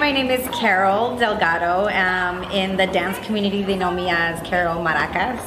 [0.00, 1.86] My name is Carol Delgado.
[1.90, 5.38] Um, in the dance community, they know me as Carol Maracas.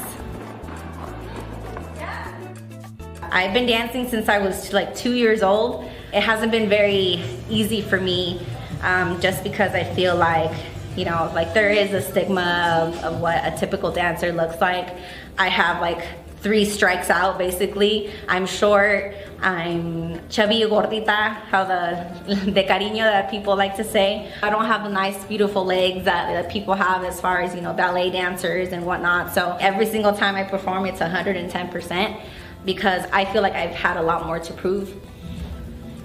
[3.32, 5.90] I've been dancing since I was like two years old.
[6.14, 8.46] It hasn't been very easy for me
[8.84, 10.56] um, just because I feel like,
[10.96, 14.96] you know, like there is a stigma of, of what a typical dancer looks like.
[15.40, 16.06] I have like
[16.44, 18.12] three strikes out basically.
[18.28, 24.32] I'm short, I'm chubby gordita, how the de cariño that people like to say.
[24.44, 27.62] I don't have the nice beautiful legs that, that people have as far as, you
[27.62, 29.34] know, ballet dancers and whatnot.
[29.34, 32.22] So every single time I perform, it's 110%
[32.66, 34.94] because I feel like I've had a lot more to prove.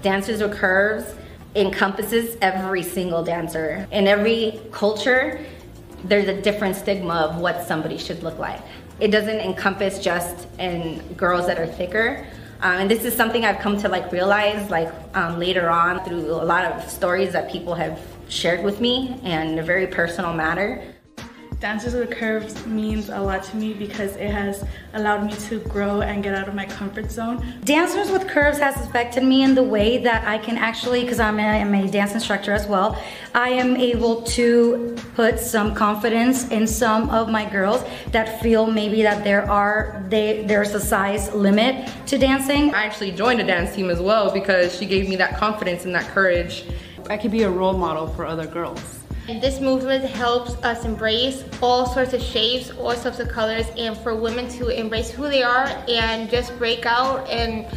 [0.01, 1.15] Dancers with Curves
[1.55, 3.87] encompasses every single dancer.
[3.91, 5.45] In every culture,
[6.05, 8.61] there's a different stigma of what somebody should look like.
[8.99, 12.27] It doesn't encompass just in girls that are thicker.
[12.61, 16.31] Um, and this is something I've come to like realize like um, later on through
[16.31, 20.83] a lot of stories that people have shared with me and a very personal matter.
[21.59, 25.99] Dancers with Curves means a lot to me because it has allowed me to grow
[25.99, 27.45] and get out of my comfort zone.
[27.65, 31.37] Dancers with Curves has affected me in the way that I can actually, because I'm,
[31.37, 32.97] I'm a, dance instructor as well,
[33.35, 39.01] I am able to put some confidence in some of my girls that feel maybe
[39.01, 42.73] that there are, they, there's a size limit to dancing.
[42.73, 45.93] I actually joined a dance team as well because she gave me that confidence and
[45.93, 46.63] that courage.
[47.09, 48.98] I could be a role model for other girls.
[49.29, 53.95] And this movement helps us embrace all sorts of shapes, all sorts of colors, and
[53.95, 57.67] for women to embrace who they are and just break out and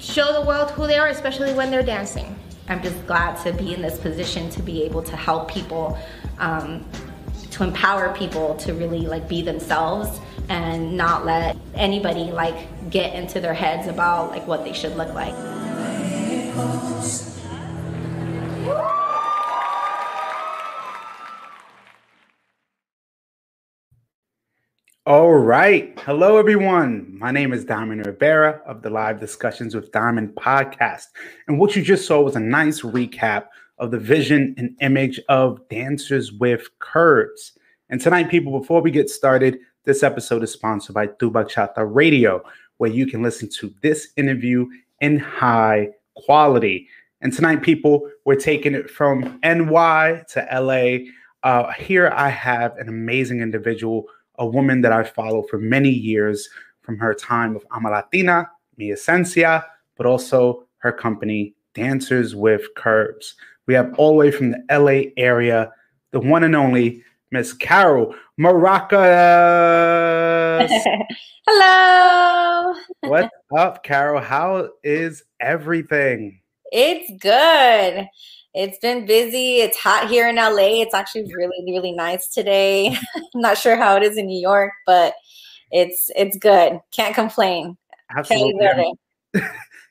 [0.00, 2.34] show the world who they are, especially when they're dancing.
[2.68, 5.98] I'm just glad to be in this position to be able to help people,
[6.38, 6.82] um,
[7.50, 13.38] to empower people to really like be themselves and not let anybody like get into
[13.38, 15.34] their heads about like what they should look like.
[25.06, 25.96] All right.
[26.00, 27.16] Hello, everyone.
[27.16, 31.04] My name is Diamond Rivera of the Live Discussions with Diamond podcast.
[31.46, 33.44] And what you just saw was a nice recap
[33.78, 37.52] of the vision and image of Dancers with Curves.
[37.88, 42.42] And tonight, people, before we get started, this episode is sponsored by Tu Bachata Radio,
[42.78, 44.66] where you can listen to this interview
[45.00, 46.88] in high quality.
[47.20, 51.06] And tonight, people, we're taking it from NY to LA.
[51.44, 54.08] Uh, here I have an amazing individual
[54.38, 56.48] a woman that I follow for many years
[56.82, 59.64] from her time with Alma Latina, Mi Esencia,
[59.96, 63.34] but also her company, Dancers with Curves.
[63.66, 65.72] We have all the way from the LA area,
[66.12, 68.96] the one and only Miss Carol Maracas.
[71.48, 72.74] Hello.
[73.00, 74.20] What's up, Carol?
[74.20, 76.40] How is everything?
[76.72, 78.06] It's good.
[78.54, 79.56] It's been busy.
[79.56, 80.80] It's hot here in LA.
[80.80, 82.88] It's actually really, really nice today.
[83.34, 85.14] I'm not sure how it is in New York, but
[85.70, 86.80] it's it's good.
[86.92, 87.76] Can't complain.
[88.16, 88.94] Absolutely.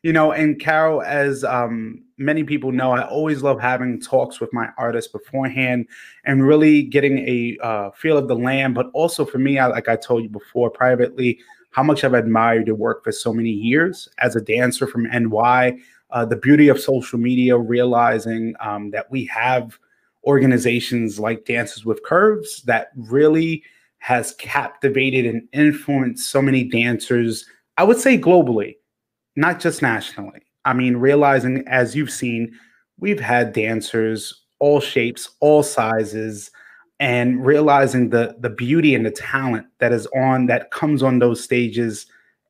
[0.03, 4.51] you know, and Carol, as um, many people know, I always love having talks with
[4.51, 5.87] my artists beforehand
[6.23, 8.73] and really getting a uh, feel of the land.
[8.73, 11.39] But also for me, I, like I told you before privately,
[11.71, 15.77] how much I've admired your work for so many years as a dancer from NY
[16.11, 19.77] uh, the beauty of social media, realizing um, that we have
[20.25, 23.63] organizations like Dances with Curves that really
[23.99, 27.45] has captivated and influenced so many dancers,
[27.77, 28.75] I would say globally,
[29.35, 30.41] not just nationally.
[30.63, 32.53] I mean, realizing as you've seen,
[32.99, 36.51] we've had dancers all shapes, all sizes,
[36.99, 41.43] and realizing the the beauty and the talent that is on that comes on those
[41.43, 42.05] stages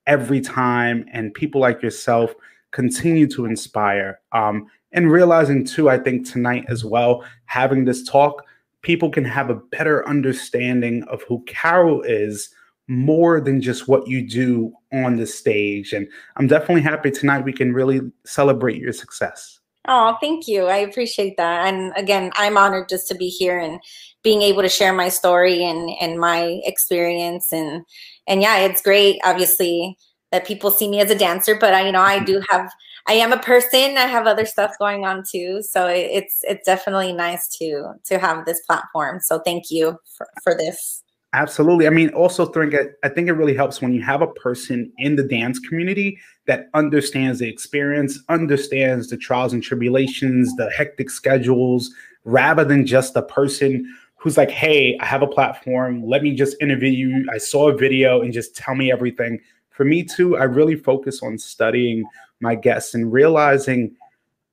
[0.06, 2.34] every time and people like yourself
[2.76, 4.20] continue to inspire.
[4.34, 8.44] Um, and realizing too, I think tonight as well, having this talk,
[8.82, 12.50] people can have a better understanding of who Carol is
[12.88, 15.94] more than just what you do on the stage.
[15.94, 19.60] And I'm definitely happy tonight we can really celebrate your success.
[19.88, 20.66] Oh, thank you.
[20.66, 21.68] I appreciate that.
[21.68, 23.80] And again, I'm honored just to be here and
[24.22, 27.54] being able to share my story and, and my experience.
[27.54, 27.86] And,
[28.28, 29.20] and yeah, it's great.
[29.24, 29.98] Obviously,
[30.32, 32.26] that people see me as a dancer, but I, you know, I mm-hmm.
[32.26, 32.72] do have,
[33.08, 33.98] I am a person.
[33.98, 35.62] I have other stuff going on too.
[35.62, 39.20] So it's, it's definitely nice to, to have this platform.
[39.22, 41.04] So thank you for, for this.
[41.36, 41.86] Absolutely.
[41.86, 42.74] I mean, also think
[43.04, 46.18] I think it really helps when you have a person in the dance community
[46.48, 51.94] that understands the experience, understands the trials and tribulations, the hectic schedules,
[52.24, 53.86] rather than just a person
[54.16, 56.06] who's like, "Hey, I have a platform.
[56.06, 57.26] Let me just interview you.
[57.30, 59.42] I saw a video and just tell me everything."
[59.76, 62.06] For me too, I really focus on studying
[62.40, 63.96] my guests and realizing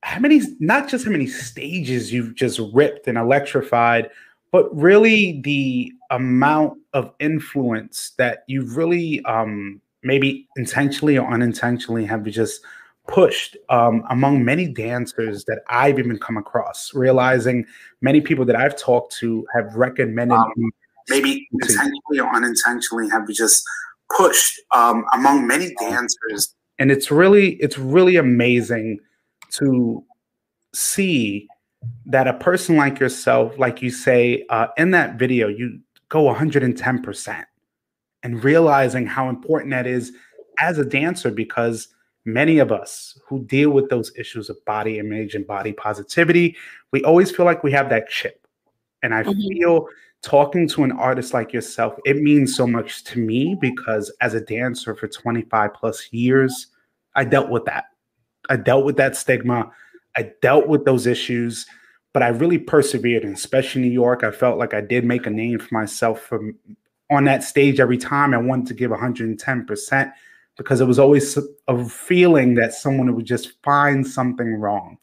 [0.02, 4.10] how many not just how many stages you've just ripped and electrified,
[4.50, 12.24] but really the amount of influence that you've really um, maybe intentionally or unintentionally have
[12.24, 12.60] just
[13.06, 17.64] pushed um, among many dancers that I've even come across, realizing
[18.00, 20.70] many people that I've talked to have recommended um,
[21.08, 23.64] maybe intentionally or unintentionally have just
[24.16, 26.54] pushed um, among many dancers.
[26.78, 28.98] And it's really, it's really amazing
[29.52, 30.04] to
[30.74, 31.48] see
[32.06, 37.44] that a person like yourself, like you say uh, in that video, you go 110%
[38.22, 40.12] and realizing how important that is
[40.60, 41.88] as a dancer because
[42.24, 46.56] many of us who deal with those issues of body image and body positivity,
[46.92, 48.46] we always feel like we have that chip.
[49.02, 49.48] And I mm-hmm.
[49.48, 49.88] feel
[50.22, 54.40] talking to an artist like yourself, it means so much to me because as a
[54.40, 56.68] dancer for 25 plus years,
[57.14, 57.86] I dealt with that.
[58.48, 59.70] I dealt with that stigma.
[60.16, 61.66] I dealt with those issues,
[62.12, 63.24] but I really persevered.
[63.24, 66.20] And especially in New York, I felt like I did make a name for myself
[66.20, 66.56] from
[67.10, 68.32] on that stage every time.
[68.32, 70.12] I wanted to give 110%
[70.56, 74.98] because it was always a feeling that someone would just find something wrong.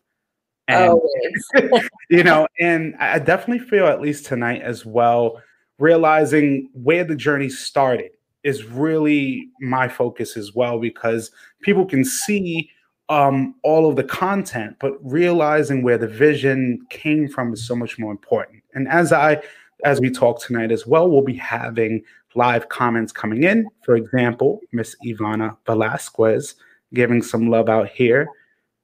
[0.70, 5.42] And, you know, and I definitely feel, at least tonight as well,
[5.78, 8.12] realizing where the journey started
[8.44, 11.32] is really my focus as well because
[11.62, 12.70] people can see
[13.10, 17.98] um, all of the content, but realizing where the vision came from is so much
[17.98, 18.64] more important.
[18.74, 19.42] And as I,
[19.84, 22.04] as we talk tonight as well, we'll be having
[22.36, 23.68] live comments coming in.
[23.84, 26.56] For example, Miss Ivana Velasquez
[26.94, 28.28] giving some love out here.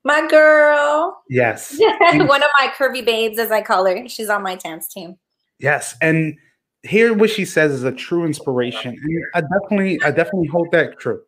[0.05, 1.21] My girl.
[1.29, 1.77] Yes.
[1.99, 4.07] One of my curvy babes, as I call her.
[4.07, 5.17] She's on my dance team.
[5.59, 5.95] Yes.
[6.01, 6.37] And
[6.83, 8.95] here what she says is a true inspiration.
[9.01, 11.21] And I definitely, I definitely hold that true.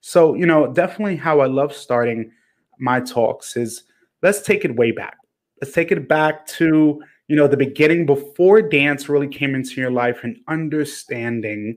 [0.00, 2.30] So, you know, definitely how I love starting
[2.78, 3.84] my talks is
[4.22, 5.16] let's take it way back.
[5.62, 9.90] Let's take it back to you know the beginning before dance really came into your
[9.90, 11.76] life and understanding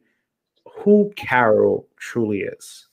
[0.66, 2.88] who Carol truly is.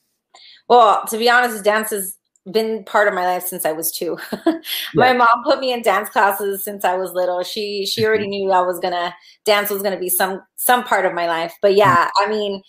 [0.69, 2.19] Well, to be honest, dance has
[2.50, 4.19] been part of my life since I was two.
[4.94, 7.43] my mom put me in dance classes since I was little.
[7.43, 8.31] She she already mm-hmm.
[8.46, 9.14] knew I was gonna
[9.44, 11.55] dance was gonna be some some part of my life.
[11.62, 12.25] But yeah, mm-hmm.
[12.25, 12.62] I mean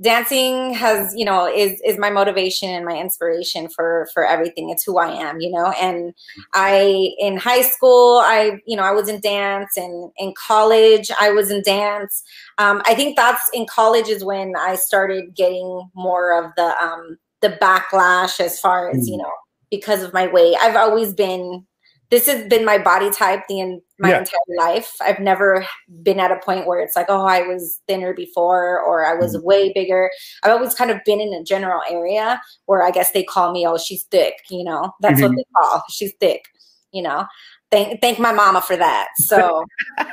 [0.00, 4.84] dancing has you know is is my motivation and my inspiration for for everything it's
[4.84, 6.14] who i am you know and
[6.54, 11.30] i in high school i you know i was in dance and in college i
[11.30, 12.22] was in dance
[12.58, 17.18] um, i think that's in college is when i started getting more of the um
[17.42, 19.22] the backlash as far as you mm.
[19.22, 19.32] know
[19.70, 21.64] because of my weight i've always been
[22.10, 24.18] this has been my body type the in my yeah.
[24.20, 24.94] entire life.
[25.00, 25.66] I've never
[26.02, 29.36] been at a point where it's like, oh, I was thinner before or I was
[29.36, 29.46] mm-hmm.
[29.46, 30.10] way bigger.
[30.42, 33.66] I've always kind of been in a general area where I guess they call me,
[33.66, 34.92] oh, she's thick, you know.
[35.00, 35.34] That's mm-hmm.
[35.34, 36.46] what they call she's thick,
[36.92, 37.26] you know.
[37.70, 39.08] Thank thank my mama for that.
[39.16, 39.64] So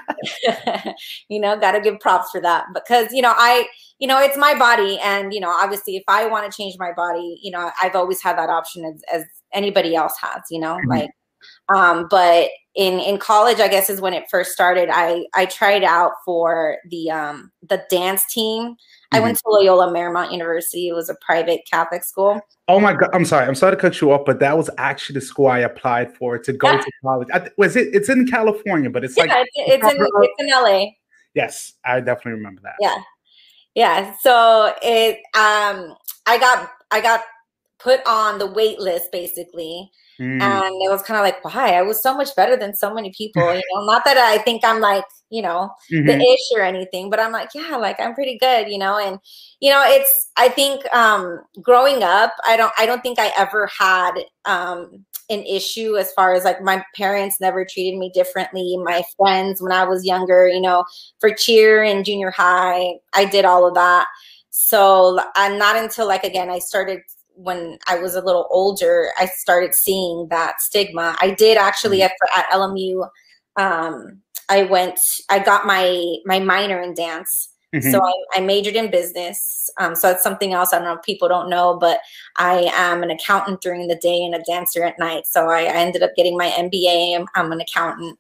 [1.29, 2.65] you know, gotta give props for that.
[2.73, 3.67] Because, you know, I
[3.99, 4.99] you know, it's my body.
[5.03, 8.21] And, you know, obviously if I want to change my body, you know, I've always
[8.21, 10.89] had that option as, as anybody else has, you know, mm-hmm.
[10.89, 11.09] like
[11.73, 14.89] um, but in in college, I guess is when it first started.
[14.91, 18.63] I I tried out for the um, the dance team.
[18.63, 19.17] Mm-hmm.
[19.17, 19.49] I went mm-hmm.
[19.49, 20.89] to Loyola Marymount University.
[20.89, 22.39] It was a private Catholic school.
[22.67, 23.09] Oh my god!
[23.13, 23.45] I'm sorry.
[23.45, 26.37] I'm sorry to cut you off, but that was actually the school I applied for
[26.37, 26.81] to go yeah.
[26.81, 27.27] to college.
[27.33, 27.93] I, was it?
[27.93, 30.91] It's in California, but it's yeah, like it's, it's in it's in LA.
[31.33, 32.75] Yes, I definitely remember that.
[32.79, 32.97] Yeah,
[33.75, 34.15] yeah.
[34.21, 37.21] So it um I got I got
[37.79, 40.41] put on the wait list basically Mm.
[40.41, 41.73] And it was kind of like, why?
[41.73, 43.85] I was so much better than so many people, you know.
[43.85, 46.07] Not that I think I'm like, you know, mm-hmm.
[46.07, 48.97] the ish or anything, but I'm like, yeah, like I'm pretty good, you know.
[48.97, 49.19] And
[49.59, 53.69] you know, it's I think um growing up, I don't I don't think I ever
[53.77, 54.13] had
[54.45, 58.77] um an issue as far as like my parents never treated me differently.
[58.83, 60.85] My friends when I was younger, you know,
[61.19, 64.07] for cheer and junior high, I did all of that.
[64.51, 67.01] So I'm not until like again I started
[67.35, 71.15] when I was a little older, I started seeing that stigma.
[71.19, 72.05] I did actually mm.
[72.05, 73.07] at, at LMU.
[73.57, 74.99] Um, I went.
[75.29, 77.49] I got my my minor in dance.
[77.75, 77.91] Mm-hmm.
[77.91, 79.69] So I, I, majored in business.
[79.77, 80.71] Um, so that's something else.
[80.71, 81.99] I don't know if people don't know, but
[82.37, 85.27] I am an accountant during the day and a dancer at night.
[85.27, 87.19] So I, I ended up getting my MBA.
[87.19, 88.17] I'm, I'm an accountant.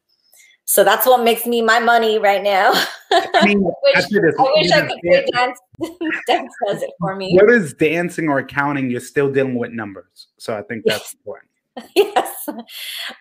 [0.65, 2.71] So that's what makes me my money right now.
[3.11, 5.59] I, mean, I wish, I, wish I could say dance,
[6.27, 7.37] dance does it for me.
[7.39, 8.89] What is dancing or accounting?
[8.89, 10.27] You're still dealing with numbers.
[10.37, 11.51] So I think that's important.
[11.95, 12.49] yes.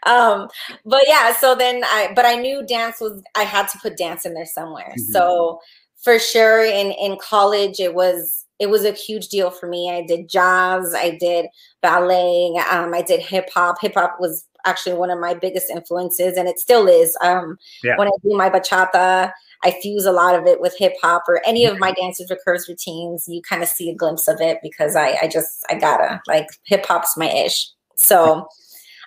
[0.06, 0.48] Um,
[0.84, 4.24] but yeah, so then I but I knew dance was I had to put dance
[4.24, 4.90] in there somewhere.
[4.90, 5.12] Mm-hmm.
[5.12, 5.60] So
[6.04, 9.90] for sure in in college it was it was a huge deal for me.
[9.90, 11.46] I did jazz, I did
[11.82, 13.80] ballet, um, I did hip hop.
[13.80, 17.16] Hip hop was actually one of my biggest influences, and it still is.
[17.20, 17.96] Um, Yeah.
[17.96, 19.32] When I do my bachata,
[19.64, 22.38] I fuse a lot of it with hip hop or any of my dances for
[22.44, 23.24] curves routines.
[23.26, 26.46] You kind of see a glimpse of it because I, I just I gotta like
[26.64, 27.68] hip hop's my ish.
[27.96, 28.46] So,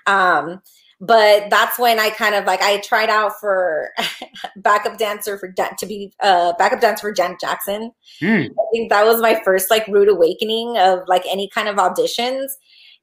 [0.08, 0.62] um,
[1.00, 3.92] but that's when I kind of like I tried out for
[4.58, 7.92] backup dancer for to be uh backup dancer for Janet Jackson.
[8.20, 8.25] Hmm.
[8.58, 12.48] I think that was my first like rude awakening of like any kind of auditions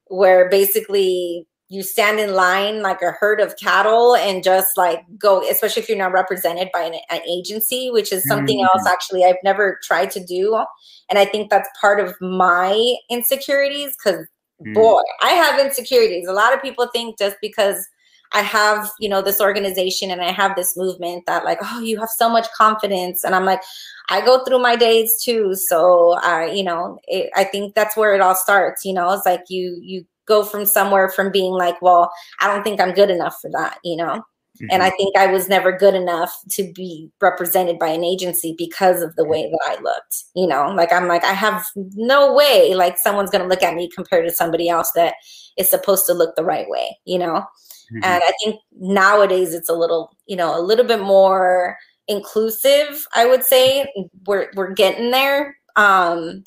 [0.08, 5.42] where basically you stand in line like a herd of cattle and just like go
[5.48, 8.64] especially if you're not represented by an, an agency which is something Mm.
[8.66, 10.62] else actually i've never tried to do
[11.08, 14.26] and i think that's part of my insecurities because
[14.64, 14.75] Mm.
[14.75, 16.26] boy i have insecurities.
[16.28, 17.87] A lot of people think just because
[18.33, 21.99] i have you know this organization and i have this movement that like oh you
[22.00, 23.25] have so much confidence.
[23.25, 23.62] And i'm like
[24.09, 25.54] i go through my days too.
[25.54, 29.12] So i you know it, i think that's where it all starts you know?
[29.12, 32.94] It's like you you go from somewhere from being like well i don't think i'm
[32.94, 34.25] good enough for that you know
[34.70, 34.87] and Mhm.
[34.87, 39.14] I think I was never good enough to be represented by an agency because of
[39.16, 40.25] the way that I looked.
[40.34, 43.90] You know, like I'm like, I have no way like someone's gonna look at me
[43.94, 45.14] compared to somebody else that
[45.58, 47.44] is supposed to look the right way, you know?
[47.92, 48.00] Mhm.
[48.04, 51.76] And I think nowadays it's a little, you know, a little bit more
[52.08, 53.92] inclusive, I would say.
[54.26, 55.56] We're we're getting there.
[55.76, 56.44] Um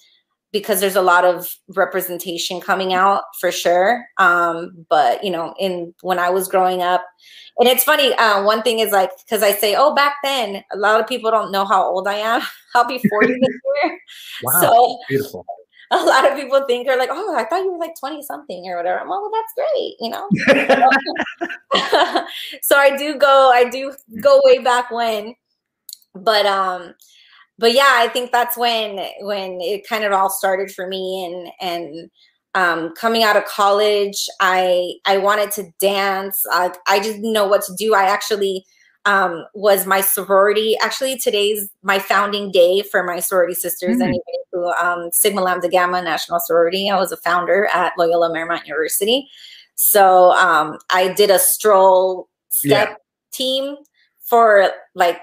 [0.60, 4.06] because there's a lot of representation coming out for sure.
[4.18, 7.06] Um, but you know, in when I was growing up,
[7.60, 8.14] and it's funny.
[8.14, 11.32] Uh, one thing is like because I say, "Oh, back then," a lot of people
[11.32, 12.42] don't know how old I am.
[12.76, 14.00] I'll be forty this year,
[14.44, 15.46] wow, so beautiful.
[15.92, 18.66] a lot of people think they're like, "Oh, I thought you were like twenty something
[18.68, 20.28] or whatever." I'm like, "Well, that's great," you know.
[22.62, 25.36] so I do go, I do go way back when,
[26.14, 26.94] but um,
[27.60, 31.52] but yeah, I think that's when when it kind of all started for me, and
[31.60, 32.12] and
[32.54, 36.44] um, coming out of college, I I wanted to dance.
[36.52, 37.96] I I didn't know what to do.
[37.96, 38.66] I actually
[39.06, 40.78] um, was my sorority.
[40.82, 43.98] Actually, today's my founding day for my sorority sisters.
[43.98, 44.02] Mm.
[44.02, 46.90] Anybody who um, Sigma Lambda Gamma National Sorority.
[46.90, 49.28] I was a founder at Loyola Marymount University.
[49.76, 52.98] So um, I did a stroll step
[53.32, 53.78] team
[54.22, 55.20] for like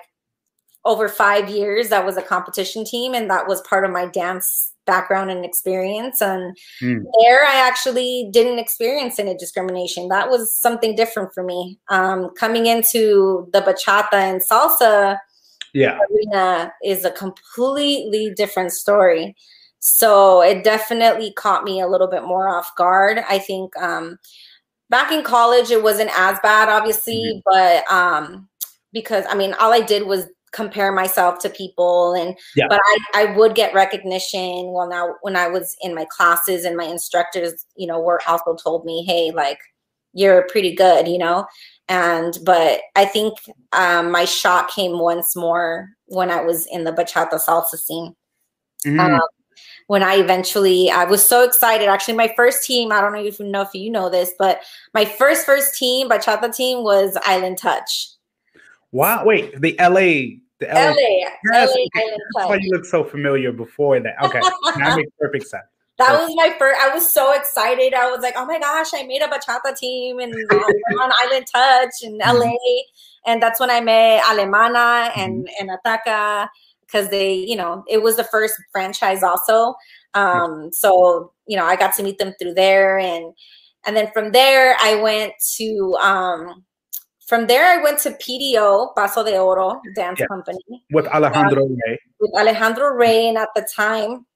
[0.85, 1.89] over five years.
[1.89, 6.21] That was a competition team, and that was part of my dance background and experience.
[6.21, 7.05] And Mm.
[7.23, 10.09] there, I actually didn't experience any discrimination.
[10.09, 11.79] That was something different for me.
[11.89, 15.19] Um, coming into the bachata and salsa
[15.73, 15.99] Yeah.
[16.11, 19.35] arena is a completely different story.
[19.81, 23.25] So it definitely caught me a little bit more off guard.
[23.29, 24.19] I think um,
[24.91, 28.49] back in college, it wasn't as bad, obviously, but um,
[28.93, 32.67] because I mean, all I did was compare myself to people and Yeah.
[32.69, 36.77] but I, I would get recognition well now when i was in my classes and
[36.77, 39.59] my instructors you know were also told me hey like
[40.13, 41.45] you're pretty good you know
[41.89, 43.35] and but i think
[43.73, 48.15] um, my shot came once more when i was in the bachata salsa scene
[48.87, 49.01] Mm.
[49.01, 49.21] um,
[49.87, 51.89] when I eventually, I was so excited.
[51.89, 54.61] Actually, my first team, I don't know if you know if you know this, but
[54.93, 58.09] my first first team, bachata team, was Island Touch.
[58.93, 59.25] wow.
[59.25, 60.91] Wait, the LA, the LA.
[60.91, 61.87] LA, Yes, LA.
[61.95, 64.15] Island That's why you look so familiar before that.
[64.23, 64.41] Okay,
[64.77, 65.65] that makes perfect sense.
[65.99, 66.81] That was my first.
[66.81, 67.95] I was so excited.
[67.95, 71.47] I was like, "Oh my gosh, I made a bachata team and we're on Island
[71.53, 72.53] Touch in LA."
[73.27, 76.49] And that's when I met Alemana and and Ataca
[76.81, 79.75] because they, you know, it was the first franchise also.
[80.15, 83.33] Um, so you know, I got to meet them through there, and
[83.87, 85.97] and then from there, I went to.
[86.01, 86.65] Um,
[87.27, 90.27] from there, I went to PDO Paso de Oro Dance Yeah.
[90.27, 90.59] Company
[90.93, 91.99] With Alejandro Rey.
[92.21, 94.27] with Alejandro Rey, and at the time,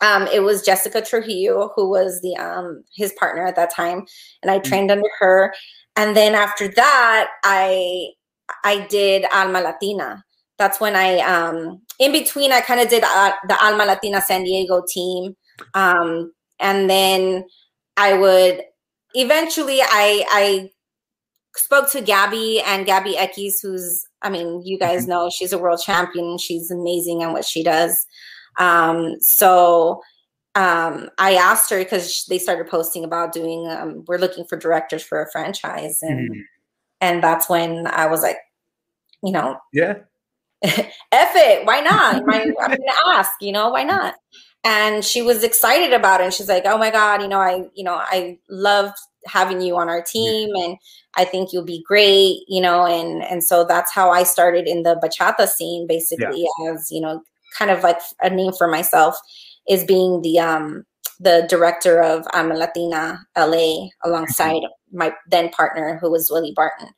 [0.00, 4.06] um, it was Jessica Trujillo who was the um, his partner at that time,
[4.42, 5.54] and I trained under her.
[5.96, 8.08] And then after that, I
[8.64, 10.22] I did Alma Latina.
[10.58, 14.44] That's when I um, in between I kind of did uh, the Alma Latina San
[14.44, 15.34] Diego team,
[15.74, 17.44] um, and then
[17.96, 18.62] I would
[19.14, 20.70] eventually I I
[21.58, 25.80] spoke to Gabby and Gabby Ekis, who's I mean, you guys know she's a world
[25.84, 26.38] champion.
[26.38, 28.06] She's amazing at what she does.
[28.58, 30.00] Um, so
[30.56, 33.68] um, I asked her because they started posting about doing.
[33.68, 36.40] Um, we're looking for directors for a franchise, and Mhm.
[37.00, 38.38] and that's when I was like,
[39.22, 39.98] you know, Yeah.
[40.62, 42.26] F it, why not?
[42.26, 44.16] My, I'm gonna ask, you know, why not?
[44.64, 46.24] And she was excited about it.
[46.24, 48.90] And she's like, oh my God, you know, I, you know, I love
[49.26, 50.76] having you on our team and
[51.14, 54.82] I think you'll be great, you know, and and so that's how I started in
[54.82, 57.22] the bachata scene, basically, as you know,
[57.56, 59.16] kind of like a name for myself
[59.68, 60.84] is being the um
[61.20, 66.88] the director of Alma Latina LA alongside my then partner who was Willie Barton.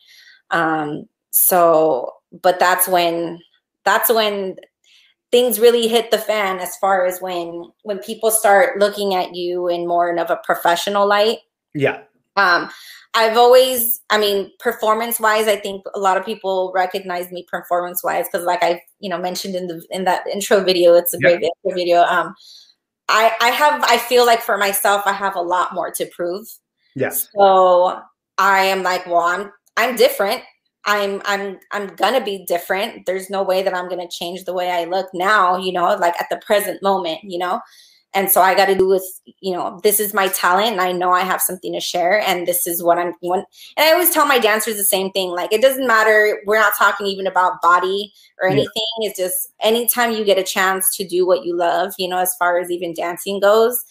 [0.50, 2.12] Um, so,
[2.42, 3.40] but that's when
[3.84, 4.56] that's when
[5.30, 9.68] things really hit the fan as far as when when people start looking at you
[9.68, 11.38] in more of a professional light.
[11.74, 12.02] Yeah.
[12.36, 12.70] Um,
[13.14, 18.04] I've always, I mean, performance wise, I think a lot of people recognize me performance
[18.04, 21.18] wise because, like I, you know, mentioned in the in that intro video, it's a
[21.20, 21.30] Yeah.
[21.30, 22.02] great intro video.
[22.02, 22.34] Um,
[23.08, 26.46] I I have, I feel like for myself, I have a lot more to prove.
[26.94, 27.28] Yes.
[27.34, 28.00] So
[28.38, 30.42] I am like, well, I'm I'm different.
[30.86, 33.06] I'm I'm I'm gonna be different.
[33.06, 36.14] There's no way that I'm gonna change the way I look now, you know, like
[36.20, 37.60] at the present moment, you know.
[38.12, 39.04] And so I got to do with,
[39.40, 42.46] you know, this is my talent and I know I have something to share and
[42.46, 43.46] this is what I'm want.
[43.76, 45.30] And I always tell my dancers the same thing.
[45.30, 46.40] Like it doesn't matter.
[46.44, 48.54] We're not talking even about body or Yeah.
[48.54, 48.82] anything.
[48.98, 52.34] It's just anytime you get a chance to do what you love, you know, as
[52.36, 53.84] far as even dancing goes,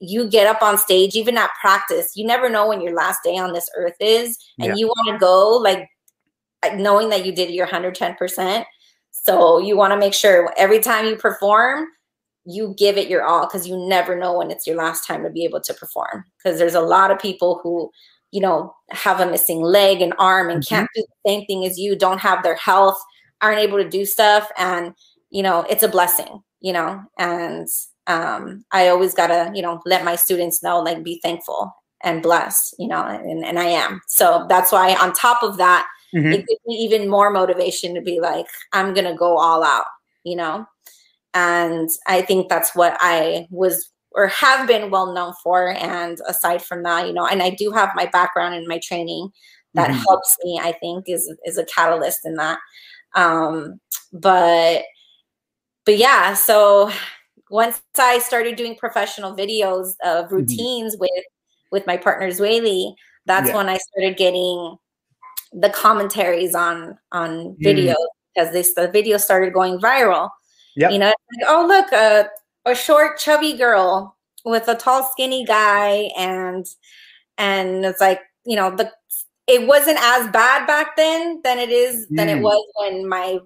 [0.00, 3.36] you get up on stage, even at practice, you never know when your last day
[3.36, 4.74] on this earth is, and Yeah.
[4.78, 5.88] you want to go like
[6.64, 8.64] like, knowing that you did your 110%.
[9.10, 11.86] So you want to make sure every time you perform,
[12.48, 15.30] you give it your all because you never know when it's your last time to
[15.30, 16.24] be able to perform.
[16.38, 17.90] Because there's a lot of people who,
[18.30, 21.78] you know, have a missing leg and arm and can't do the same thing as
[21.78, 22.98] you, don't have their health,
[23.42, 24.48] aren't able to do stuff.
[24.56, 24.94] And,
[25.30, 27.68] you know, it's a blessing, you know, and
[28.06, 31.70] um, I always got to, you know, let my students know, like, be thankful
[32.02, 34.00] and blessed, you know, and, and I am.
[34.08, 36.32] So that's why, on top of that, Mhm.
[36.32, 39.84] it gives me even more motivation to be like, I'm going to go all out,
[40.24, 40.64] you know?
[41.34, 45.72] And I think that's what I was or have been well known for.
[45.74, 49.30] And aside from that, you know, and I do have my background and my training
[49.74, 50.02] that Mhm.
[50.04, 52.58] helps me, I think, is is a catalyst in that.
[53.14, 53.80] Um,
[54.12, 54.84] but
[55.84, 56.90] but yeah, so
[57.50, 61.10] once I started doing professional videos of routines with
[61.70, 62.94] with my partner Zwayli,
[63.26, 63.56] that's Yeah.
[63.56, 64.76] when I started getting
[65.52, 67.64] the commentaries on on Mm.
[67.64, 70.30] videos because this the video started going viral.
[70.92, 72.28] You know, like, oh look, a
[72.66, 76.66] a short chubby girl with a tall skinny guy, and
[77.38, 78.90] and it's like you know the
[79.46, 82.42] it wasn't as bad back then than it is than it Mm.
[82.42, 83.38] was when my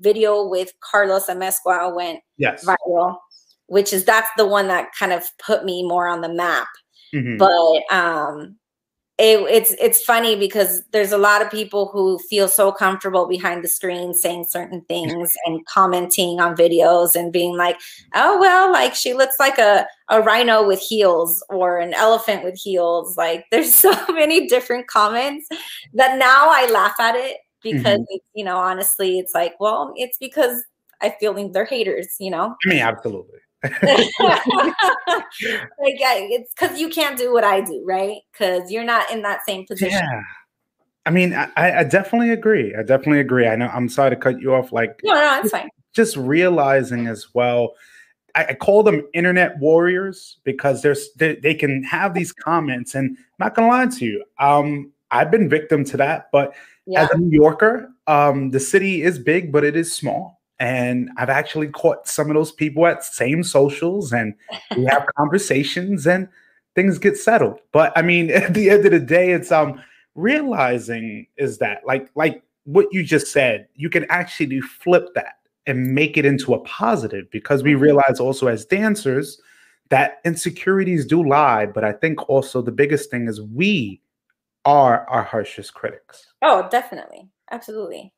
[0.00, 2.64] video with Carlos Amesqua went Yes.
[2.66, 3.18] viral,
[3.66, 6.68] which is that's the one that kind of put me more on the map
[7.14, 7.38] Mhm.
[7.38, 8.56] but um
[9.20, 13.62] it, it's it's funny because there's a lot of people who feel so comfortable behind
[13.62, 17.78] the screen saying certain things and commenting on videos and being like
[18.14, 22.56] oh well like she looks like a, a rhino with heels or an elephant with
[22.56, 23.18] heels.
[23.18, 25.46] Like there's so many different comments
[25.92, 28.04] that now i laugh at it because mm-hmm.
[28.08, 30.62] it's, you know honestly it's like well it's because
[31.02, 32.56] i feel like they're haters you know?
[32.64, 33.40] I mean, absolutely.
[33.64, 33.74] like
[35.98, 38.18] yeah, it's because you can't do what I do, right?
[38.32, 39.98] Because you're not in that same position.
[40.00, 40.22] Yeah.
[41.06, 42.74] I mean, I, I definitely agree.
[42.74, 43.46] I definitely agree.
[43.46, 44.70] I know I'm sorry to cut you off.
[44.72, 45.68] Like, No, no, it's fine.
[45.94, 47.74] just realizing as well
[48.34, 53.16] I, I call them internet warriors because there's they, they can have these comments and
[53.18, 56.54] I'm not gonna lie to you um i've been victim to that but
[56.86, 57.02] Yeah.
[57.02, 61.30] as a new yorker um the city is big but it is small and i've
[61.30, 64.34] actually caught some of those people at same socials and
[64.76, 66.28] we have conversations and
[66.76, 69.82] things get settled but i mean at the end of the day it's um
[70.14, 75.94] realizing is that like like what you just said you can actually flip that and
[75.94, 79.40] make it into a positive because we realize also as dancers
[79.88, 84.00] that insecurities do lie but i think also the biggest thing is we
[84.64, 87.28] are our harshest critics Oh, definitely.
[87.50, 88.12] Absolutely.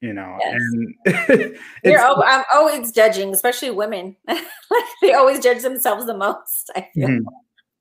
[0.00, 0.60] You know Yes.
[0.60, 0.94] and
[1.28, 1.54] You're
[1.84, 4.16] it's- al- I'm always judging, especially women.
[5.02, 6.70] they always judge themselves the most.
[6.76, 7.08] I feel.
[7.08, 7.24] Mhm.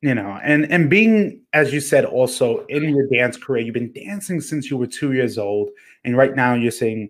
[0.01, 3.91] you know and and being as you said also in your dance career you've been
[3.93, 5.69] dancing since you were two years old
[6.03, 7.09] and right now you're saying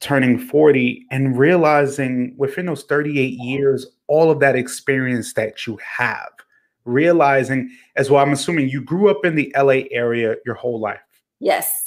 [0.00, 6.30] turning 40 and realizing within those 38 years all of that experience that you have
[6.84, 11.00] realizing as well i'm assuming you grew up in the la area your whole life
[11.38, 11.85] Yes.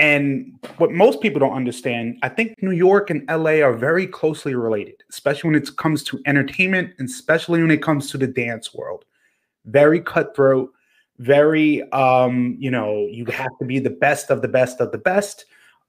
[0.00, 4.54] And what most people don't understand, I think New York and LA are very closely
[4.54, 8.72] related, especially when it comes to entertainment and especially when it comes to the dance
[8.72, 9.04] world.
[9.66, 10.72] Very cutthroat,
[11.18, 14.96] very um, you know, you have to be the best of the best of the
[14.96, 15.44] best.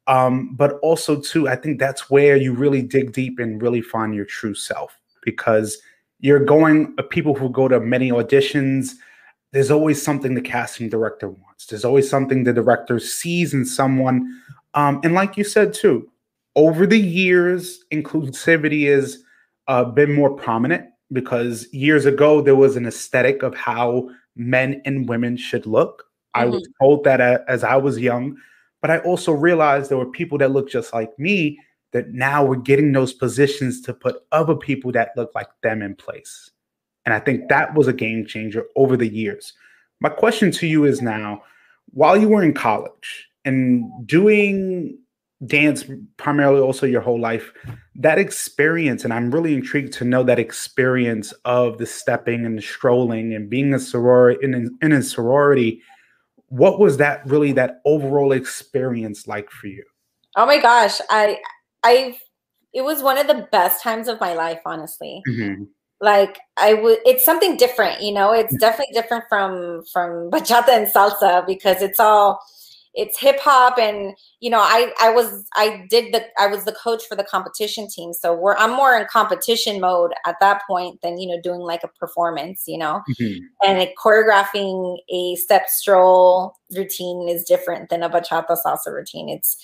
[0.08, 4.13] Um, but also too, I think that's where you really dig deep and really find
[4.13, 5.78] your true self because
[6.19, 8.95] you're going uh, people who go to many auditions
[9.54, 11.66] there's always something the casting director wants.
[11.66, 14.42] There's always something the director sees in someone.
[14.74, 16.10] Um, and like you said too,
[16.56, 19.24] over the years, inclusivity has
[19.68, 25.08] uh, been more prominent because years ago there was an aesthetic of how men and
[25.08, 26.06] women should look.
[26.34, 28.38] I was told that as I was young,
[28.82, 31.60] but I also realized there were people that looked just like me
[31.92, 35.94] that now we're getting those positions to put other people that look like them in
[35.94, 36.51] place.
[37.12, 39.52] And I think that was a game changer over the years.
[40.00, 41.43] My question to you is now,
[41.88, 44.97] while you were in college and doing
[45.45, 45.84] dance
[46.15, 47.52] primarily also your whole life,
[47.95, 52.62] that experience, and I'm really intrigued to know that experience of the stepping and the
[52.62, 55.82] strolling and being a sorority in, in a sorority.
[56.47, 59.84] What was that really that overall experience like for you?
[60.38, 61.41] Oh my gosh, I
[61.84, 62.17] I
[62.74, 65.21] it was one of the best times of my life, honestly.
[65.28, 65.67] Mhm.
[66.02, 70.88] Like I would it's something different, you know, it's definitely different from from bachata and
[70.88, 72.40] salsa because it's all
[72.94, 76.74] it's hip hop and you know, I I was I did the I was the
[76.74, 78.14] coach for the competition team.
[78.14, 81.84] So we're I'm more in competition mode at that point than, you know, doing like
[81.84, 83.38] a performance, you know Mhm.
[83.64, 89.30] and like, choreographing a step stroll routine is different than a bachata salsa routine.
[89.30, 89.56] It's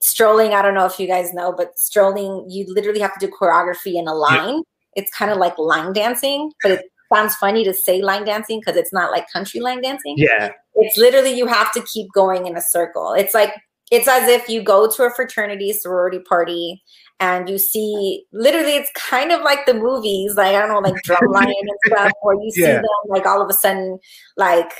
[0.00, 0.52] strolling.
[0.52, 3.94] I don't know if you guys know, but strolling, you literally have to do choreography
[3.94, 4.62] in a line.
[4.96, 8.76] It's kind of like line dancing, but it sounds funny to say line dancing because
[8.76, 10.14] it's not like country line dancing.
[10.18, 10.50] Yeah.
[10.74, 13.12] It's literally you have to keep going in a circle.
[13.12, 13.54] It's like
[13.92, 16.82] it's as if you go to a fraternity sorority party
[17.20, 21.00] and you see literally it's kind of like the movies, like I don't know, like
[21.04, 22.72] drumline and stuff, where you see Yeah.
[22.76, 23.98] them like all of a sudden
[24.36, 24.72] like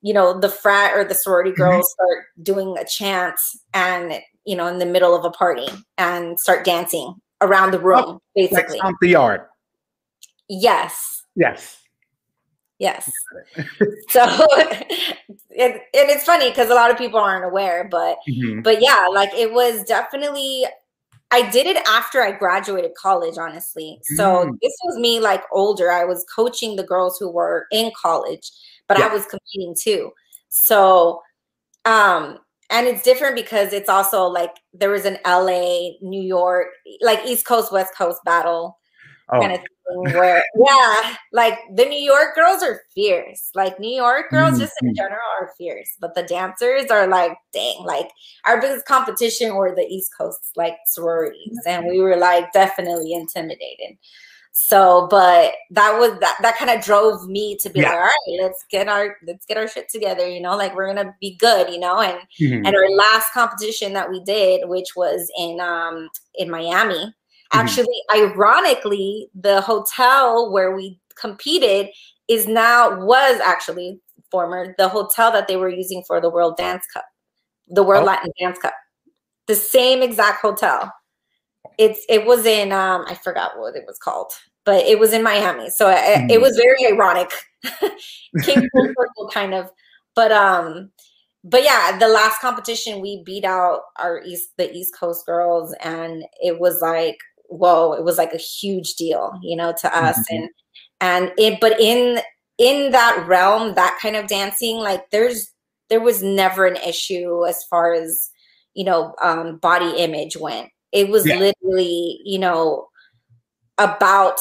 [0.00, 1.62] you know the frat or the sorority Mm-hmm.
[1.62, 3.36] girls start doing a chant
[3.74, 5.66] and you know in the middle of a party
[5.98, 9.42] and start dancing around the room Like basically stomp the yard.
[10.60, 11.80] Yes Yes.
[12.78, 13.10] yes
[14.10, 14.22] so
[15.50, 18.62] it, and it's funny because a lot of people aren't aware but Mhm.
[18.62, 20.66] but yeah like it was definitely
[21.30, 24.58] i did it after i graduated college honestly so Mm.
[24.60, 28.50] this was me like older i was coaching the girls who were in college
[28.88, 29.06] but Yeah.
[29.06, 30.10] i was competing too
[30.50, 31.22] so
[31.86, 32.38] um
[32.70, 36.68] and it's different because it's also like there was an la new york
[37.00, 38.78] like east coast west coast battle
[39.34, 43.94] Oh, kind of thing where yeah like the new york girls are fierce like new
[43.94, 44.96] york girls just in Mhm.
[44.96, 48.10] general are fierce but the dancers are like dang like
[48.44, 53.96] our biggest competition were the east coast like sororities and we were like definitely intimidated
[54.52, 57.88] so but that was that that kind of drove me to be Yeah.
[57.88, 60.92] like all right let's get our let's get our shit together you know like we're
[60.94, 62.66] gonna be good you know and Mhm.
[62.66, 67.14] and our last competition that we did which was in um in miami
[67.52, 71.88] actually ironically the hotel where we competed
[72.28, 76.86] is now was actually former the hotel that they were using for the world dance
[76.92, 77.04] cup
[77.68, 78.06] the world Oh.
[78.06, 78.74] latin dance cup.
[79.46, 80.92] The same exact hotel.
[81.78, 84.32] It's it was in um i forgot what it was called
[84.64, 85.70] but it was in miami.
[85.70, 85.98] So it,
[86.30, 86.42] it Mhm.
[86.42, 87.30] was very ironic.
[88.42, 89.70] Came full circle kind of.
[90.14, 90.90] But um
[91.44, 96.24] but yeah the last competition we beat out our east the east coast girls and
[96.40, 97.18] it was like
[97.52, 100.24] whoa it was like a huge deal you know to us Mhm.
[100.30, 100.48] and
[101.00, 102.20] and it but in
[102.58, 105.48] in that realm that kind of dancing like there's
[105.90, 108.30] there was never an issue as far as
[108.74, 111.38] you know um body image went it was Yeah.
[111.38, 112.88] literally you know
[113.78, 114.38] about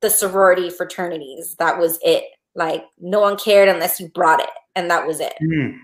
[0.00, 4.90] the sorority fraternities that was it like no one cared unless you brought it and
[4.90, 5.78] that was it Mm.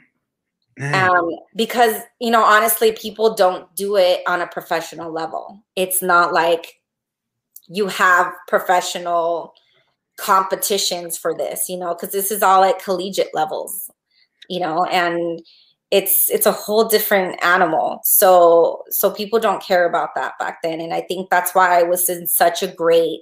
[0.78, 1.10] Man.
[1.10, 6.32] um, because you know honestly people don't do it on a professional level it's not
[6.32, 6.80] like
[7.68, 9.54] you have professional
[10.16, 13.90] competitions for this you know because this is all at collegiate levels
[14.48, 15.42] you know and
[15.90, 20.80] it's it's a whole different animal so so people don't care about that back then
[20.80, 23.20] and i think that's why i was in such a great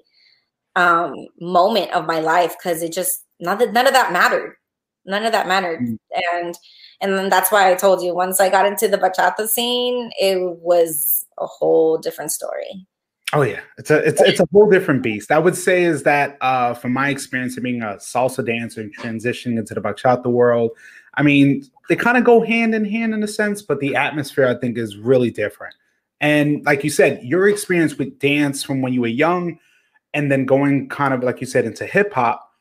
[0.76, 4.54] um moment of my life because it just none of, none of that mattered
[5.04, 5.98] none of that mattered Mm.
[6.32, 6.58] and
[7.02, 10.38] and then that's why i told you once i got into the bachata scene it
[10.60, 12.86] was a whole different story
[13.34, 15.30] Oh yeah, it's a it's it's a whole different beast.
[15.30, 18.94] I would say is that uh, from my experience of being a salsa dancer and
[18.94, 20.72] transitioning into the bachata world,
[21.14, 24.46] I mean they kind of go hand in hand in a sense, but the atmosphere
[24.46, 25.74] I think is really different.
[26.20, 29.58] And like you said, your experience with dance from when you were young,
[30.12, 32.51] and then going kind of like you said into hip hop,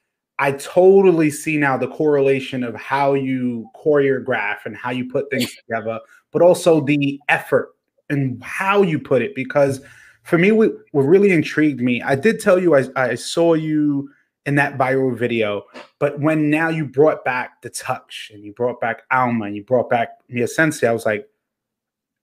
[0.41, 5.55] I totally see now the correlation of how you choreograph and how you put things
[5.67, 5.99] together,
[6.31, 7.75] but also the effort
[8.09, 9.81] and how you put it because
[10.23, 14.09] for me, what, what really intrigued me, I did tell you I, I saw you
[14.47, 15.61] in that viral video,
[15.99, 19.63] but when now you brought back the touch and you brought back Alma and you
[19.63, 21.27] brought back Mi Esencia, I was like,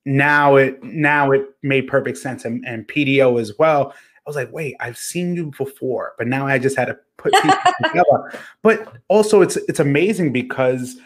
[0.05, 3.95] now it now it made perfect sense and, and PDO as well.
[4.29, 7.59] Was like, wait, I've seen you before, but now I just had to put pieces
[7.83, 8.33] together.
[8.63, 10.97] But also, it's it's amazing because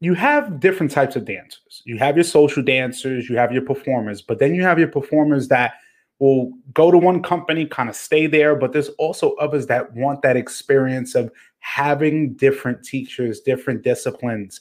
[0.00, 1.82] you have different types of dancers.
[1.84, 5.48] You have your social dancers, you have your performers, but then you have your performers
[5.48, 5.74] that
[6.20, 8.54] will go to one company, kind of stay there.
[8.54, 14.60] But there's also others that want that experience of having different teachers, different disciplines,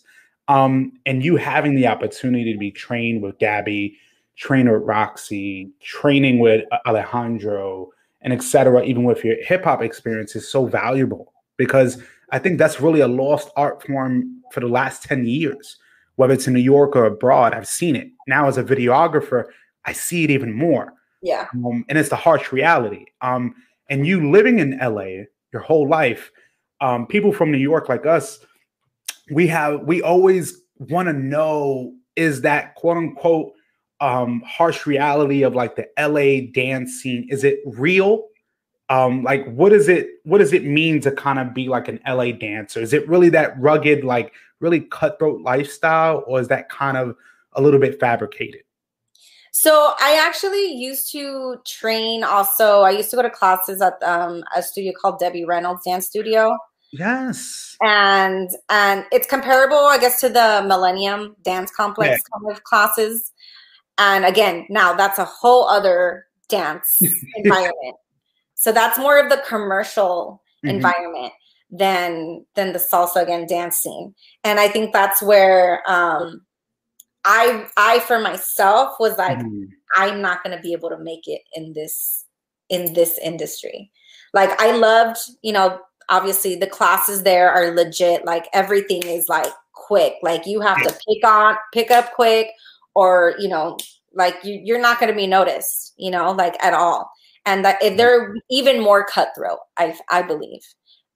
[0.50, 3.98] um, and you having the opportunity to be trained with Gabby,
[4.36, 7.89] trainer with Roxy, training with Alejandro,
[8.22, 8.84] and etc.
[8.84, 12.02] Even with your hip hop experience is so valuable because
[12.32, 15.78] I think that's really a lost art form for the last 10 years,
[16.16, 17.54] whether it's in New York or abroad.
[17.54, 18.10] I've seen it.
[18.28, 19.46] Now, as a videographer,
[19.86, 20.94] I see it even more.
[21.22, 21.48] Yeah.
[21.54, 23.06] Um, and it's the harsh reality.
[23.22, 23.56] Um,
[23.90, 26.32] and you living in LA your whole life,
[26.82, 28.40] um, people from New York like us,
[29.32, 33.54] we have, we always want to know is that quote unquote
[34.02, 38.30] um, harsh reality of like the LA dance scene, is it real?
[38.90, 42.00] um like what does it what does it mean to kind of be like an
[42.08, 42.82] la dancer?
[42.82, 47.16] Is it really that rugged like really cutthroat lifestyle or is that kind of
[47.54, 48.62] a little bit fabricated?
[49.52, 52.82] So i actually used to train also.
[52.82, 56.58] I used to go to classes at um, a studio called debbie reynolds dance studio.
[56.92, 57.76] Yes.
[57.82, 62.40] And and it's comparable i guess to the millennium dance complex yeah.
[62.40, 63.32] kind of classes
[64.00, 67.00] and again now that's a whole other dance
[67.36, 67.96] environment
[68.60, 70.76] so that's more of the commercial mm-hmm.
[70.76, 71.32] environment
[71.72, 74.14] than than the salsa again dance scene.
[74.44, 76.42] And I think that's where um
[77.24, 79.64] I I for myself was like mm-hmm.
[79.96, 82.26] I'm not going to be able to make it in this
[82.70, 83.92] in this industry.
[84.34, 89.52] Like I loved, you know, obviously the classes there are legit like everything is like
[89.72, 90.16] quick.
[90.22, 92.50] Like you have to pick on pick up quick
[92.95, 93.78] or, you know,
[94.13, 97.10] like you, you're not going to be noticed, you know, like at all
[97.45, 100.62] and that if they're even more cutthroat, I I believe,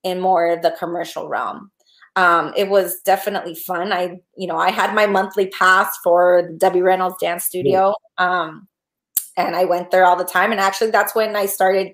[0.02, 1.70] in more the commercial realm.
[2.16, 3.92] Um, it was definitely fun.
[3.92, 8.68] I, you know, I had my monthly pass for Debbie Reynolds Dance Studio, um,
[9.36, 10.52] and I went there all the time.
[10.52, 11.92] And actually, that's when I started.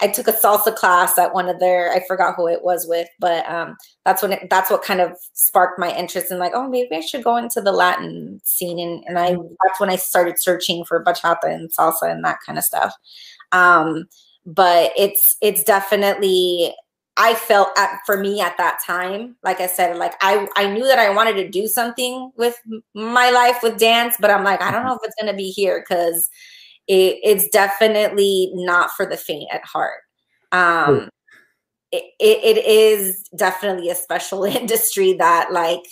[0.00, 1.92] I took a salsa class at one of their.
[1.92, 5.16] I forgot who it was with, but um, that's when it, that's what kind of
[5.34, 9.04] sparked my interest in like, oh, maybe I should go into the Latin scene, and,
[9.06, 12.64] and I that's when I started searching for bachata and salsa and that kind of
[12.64, 12.94] stuff.
[13.52, 14.06] Um,
[14.46, 16.74] but it's it's definitely
[17.16, 20.84] I felt at, for me at that time, like I said, like I I knew
[20.84, 22.58] that I wanted to do something with
[22.94, 25.84] my life with dance, but I'm like I don't know if it's gonna be here
[25.86, 26.30] because
[26.90, 30.00] it, it's definitely not for the faint at heart.
[30.50, 31.08] Um,
[31.92, 35.84] it, it, it is definitely a special industry that like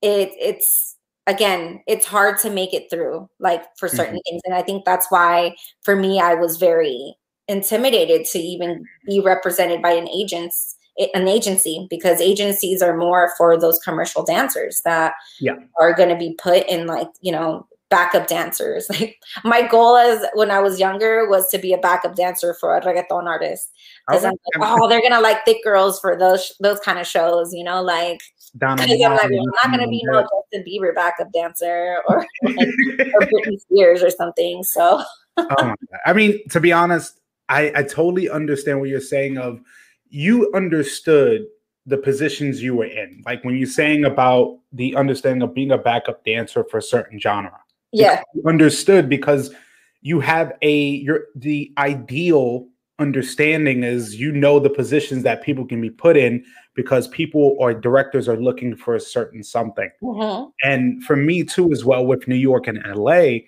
[0.00, 4.30] it it's again, it's hard to make it through, like for certain mm-hmm.
[4.30, 4.42] things.
[4.44, 7.16] And I think that's why, for me, I was very
[7.48, 10.76] intimidated to even be represented by an agent's
[11.14, 15.54] an agency because agencies are more for those commercial dancers that yeah.
[15.80, 20.24] are going to be put in like you know backup dancers like my goal as
[20.34, 23.70] when i was younger was to be a backup dancer for a reggaeton artist
[24.06, 27.52] because I'm like, oh, they're gonna like thick girls for those those kind of shows,
[27.52, 28.20] you know, like
[28.62, 32.68] I'm like, well, I'm not gonna be no Justin Bieber backup dancer or like,
[33.14, 34.62] or Britney Spears or something.
[34.64, 35.02] So
[35.38, 35.74] oh
[36.04, 39.60] I mean, to be honest, I, I totally understand what you're saying of
[40.08, 41.46] you understood
[41.86, 43.22] the positions you were in.
[43.24, 47.18] Like when you're saying about the understanding of being a backup dancer for a certain
[47.18, 47.58] genre.
[47.92, 48.22] Yeah.
[48.46, 49.54] understood because
[50.00, 55.80] you have a you're the ideal understanding is you know the positions that people can
[55.80, 59.90] be put in because people or directors are looking for a certain something.
[60.02, 60.50] Mm-hmm.
[60.62, 63.40] And for me too, as well with New York and LA,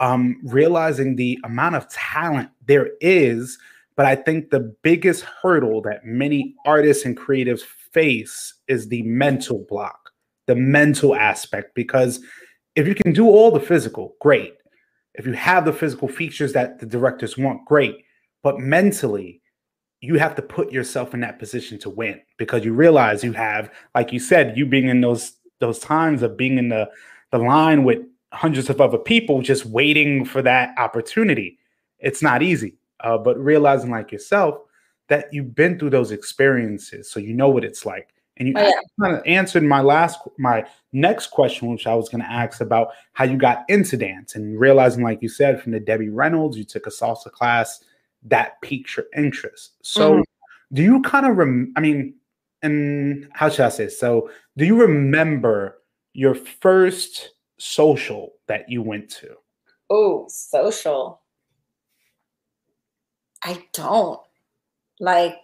[0.00, 3.58] um, realizing the amount of talent there is,
[3.96, 9.64] but I think the biggest hurdle that many artists and creatives face is the mental
[9.68, 10.10] block,
[10.46, 11.74] the mental aspect.
[11.74, 12.20] Because
[12.76, 14.54] if you can do all the physical, great.
[15.14, 17.96] If you have the physical features that the directors want, great
[18.46, 19.42] but mentally,
[20.00, 23.72] you have to put yourself in that position to win because you realize you have,
[23.92, 26.88] like you said, you being in those those times of being in the
[27.32, 27.98] the line with
[28.32, 31.58] hundreds of other people just waiting for that opportunity.
[31.98, 34.60] It's not easy, uh, but realizing like yourself
[35.08, 38.14] that you've been through those experiences, so you know what it's like.
[38.38, 38.72] And you oh, yeah.
[39.00, 42.88] kind of answered my last, my next question, which I was going to ask about
[43.14, 46.64] how you got into dance and realizing, like you said, from the Debbie Reynolds, you
[46.64, 47.82] took a salsa class
[48.24, 49.72] that piqued your interest.
[49.82, 50.22] So, mm-hmm.
[50.74, 51.72] do you kind of rem?
[51.76, 52.14] I mean,
[52.62, 53.88] and how should I say?
[53.88, 55.78] So, do you remember
[56.12, 59.36] your first social that you went to?
[59.88, 61.22] Oh, social.
[63.42, 64.20] I don't.
[64.98, 65.36] Like,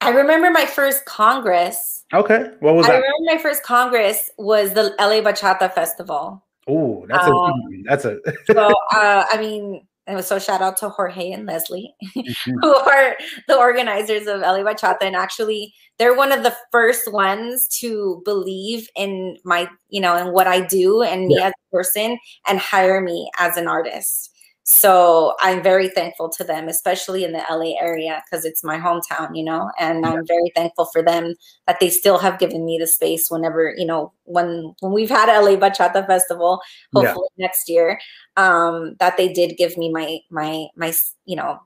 [0.00, 2.04] I remember my first Congress.
[2.12, 2.94] Okay, what was I that?
[2.96, 6.44] remember my first Congress was the LA Bachata Festival.
[6.68, 8.18] Oh, that's Um, a that's a
[8.52, 12.54] So, uh, I mean, it was so shout out to Jorge and Leslie, Mhm.
[12.60, 13.16] who are
[13.48, 14.98] the organizers of LA Bachata.
[15.02, 20.32] And actually, they're one of the first ones to believe in my, you know, in
[20.32, 24.30] what I do and me as a person and hire me as an artist.
[24.68, 29.30] So I'm very thankful to them, especially in the LA area, because it's my hometown,
[29.36, 31.36] you know, and I'm very thankful for them
[31.68, 35.28] that they still have given me the space whenever, you know, when when we've had
[35.28, 36.60] LA Bachata Festival,
[36.92, 37.14] Yeah.
[37.14, 38.00] hopefully next year,
[38.36, 40.92] um, that they did give me my my my
[41.26, 41.60] you know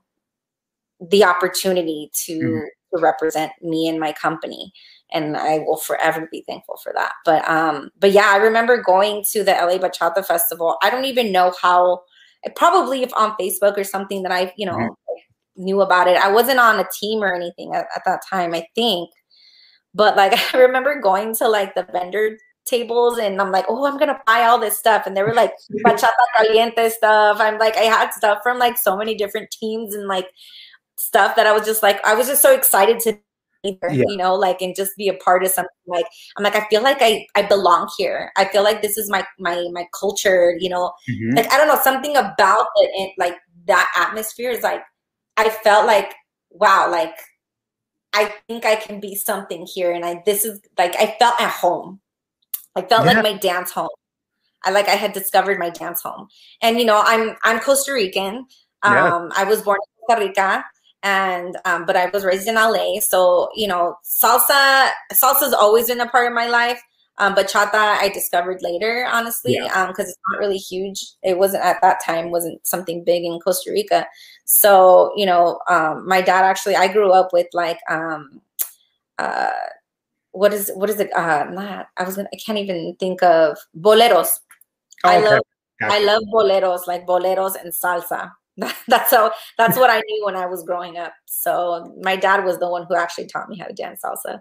[0.99, 2.67] the opportunity to Mhm.
[2.93, 4.71] to represent me and my company
[5.13, 7.13] and I will forever be thankful for that.
[7.25, 10.77] But um but yeah, I remember going to the LA Bachata Festival.
[10.83, 12.01] I don't even know how
[12.55, 14.95] probably if on Facebook or something that I, you know, Mhm.
[15.57, 16.17] knew about it.
[16.17, 19.09] I wasn't on a team or anything at, at that time, I think.
[19.93, 23.97] But like I remember going to like the vendor tables and I'm like, oh, I'm
[23.97, 25.07] gonna buy all this stuff.
[25.07, 25.53] And they were like
[25.85, 27.37] bachata caliente stuff.
[27.39, 30.29] I'm like, I had stuff from like so many different teams and like
[30.97, 33.17] stuff that I was just like, I was just so excited to
[33.63, 34.05] be there, Yeah.
[34.07, 36.05] you know, like and just be a part of something like
[36.37, 38.31] I'm like, I feel like I I belong here.
[38.37, 41.35] I feel like this is my my my culture, you know, Mhm.
[41.35, 44.83] like I don't know something about it, it like that atmosphere is like
[45.37, 46.13] I felt like
[46.51, 47.15] wow like
[48.13, 51.51] I think I can be something here and I this is like I felt at
[51.51, 52.01] home
[52.75, 53.13] I felt Yeah.
[53.13, 53.89] like my dance home
[54.65, 56.27] I like I had discovered my dance home
[56.61, 58.45] and you know I'm I'm Costa Rican
[58.85, 59.07] Yeah.
[59.15, 60.65] um I was born in Costa Rica
[61.03, 65.99] and um but I was raised in LA so you know salsa salsa's always been
[65.99, 66.81] a part of my life
[67.17, 69.85] um, bachata I discovered later, honestly, Yeah.
[69.87, 71.05] because it's not really huge.
[71.21, 74.07] It wasn't at that time wasn't something big in Costa Rica.
[74.45, 78.41] So you know, um, my dad actually I grew up with like um,
[79.19, 79.51] uh,
[80.31, 81.13] what is what is it?
[81.15, 84.29] Uh, not I was gonna I can't even think of boleros.
[85.03, 85.41] I love
[85.79, 85.93] gotcha.
[85.93, 88.31] I love boleros like boleros and salsa.
[88.87, 91.13] That's how that's what I knew when I was growing up.
[91.25, 94.39] So my dad was the one who actually taught me how to dance salsa.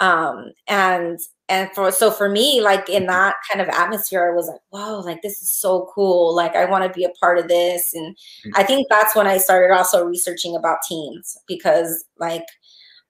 [0.00, 4.48] Um, and and for so for me, like in that kind of atmosphere, I was
[4.48, 6.34] like, whoa, like this is so cool.
[6.34, 7.94] Like I want to be a part of this.
[7.94, 8.16] And
[8.54, 12.44] I think that's when I started also researching about teens because like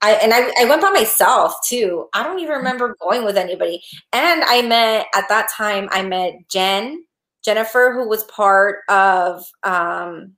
[0.00, 2.06] I and I, I went by myself too.
[2.14, 3.82] I don't even remember going with anybody.
[4.12, 7.04] And I met at that time, I met Jen,
[7.48, 10.34] Jennifer, who was part of um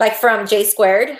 [0.00, 1.18] like from J Squared.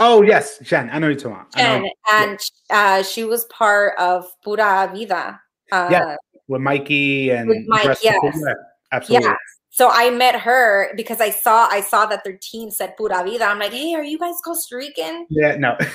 [0.00, 0.88] Oh yes, Jen.
[0.90, 1.82] I know you're talking about.
[1.82, 2.38] Jen, and
[2.70, 5.38] uh, she was part of Pura Vida.
[5.70, 6.16] Uh, Yeah,
[6.48, 8.40] With Mikey and With Mike, the rest of the- yes.
[8.42, 8.52] yeah,
[8.92, 9.28] absolutely.
[9.28, 9.36] Yeah.
[9.68, 13.44] So I met her because I saw I saw that their team said Pura Vida.
[13.44, 15.26] I'm like, hey, are you guys Costa Rican?
[15.28, 15.76] Yeah, no.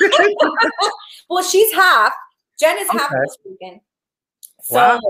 [1.28, 2.14] well, she's half.
[2.58, 3.80] Jen is half Costa Rican.
[4.62, 5.00] So Wow.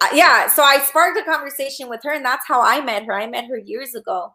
[0.00, 3.12] Uh, yeah, so I sparked a conversation with her, and that's how I met her.
[3.12, 4.32] I met her years ago.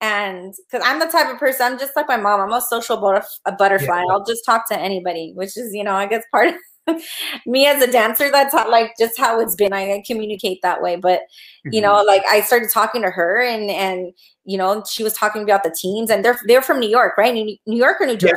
[0.00, 2.40] And because I'm the type of person, I'm just like my mom.
[2.40, 4.04] I'm a social butterf- a butterfly.
[4.10, 6.54] I'll just talk to anybody, which is, you know, I guess part
[6.86, 7.02] of
[7.46, 8.30] me as a dancer.
[8.30, 9.72] That's how, like just how it's been.
[9.72, 10.96] I, I communicate that way.
[10.96, 11.22] But
[11.64, 14.12] you know, like I started talking to her, and and
[14.44, 17.34] you know, she was talking about the teams, and they're they're from New York, right?
[17.34, 18.36] New, New York or New Jersey?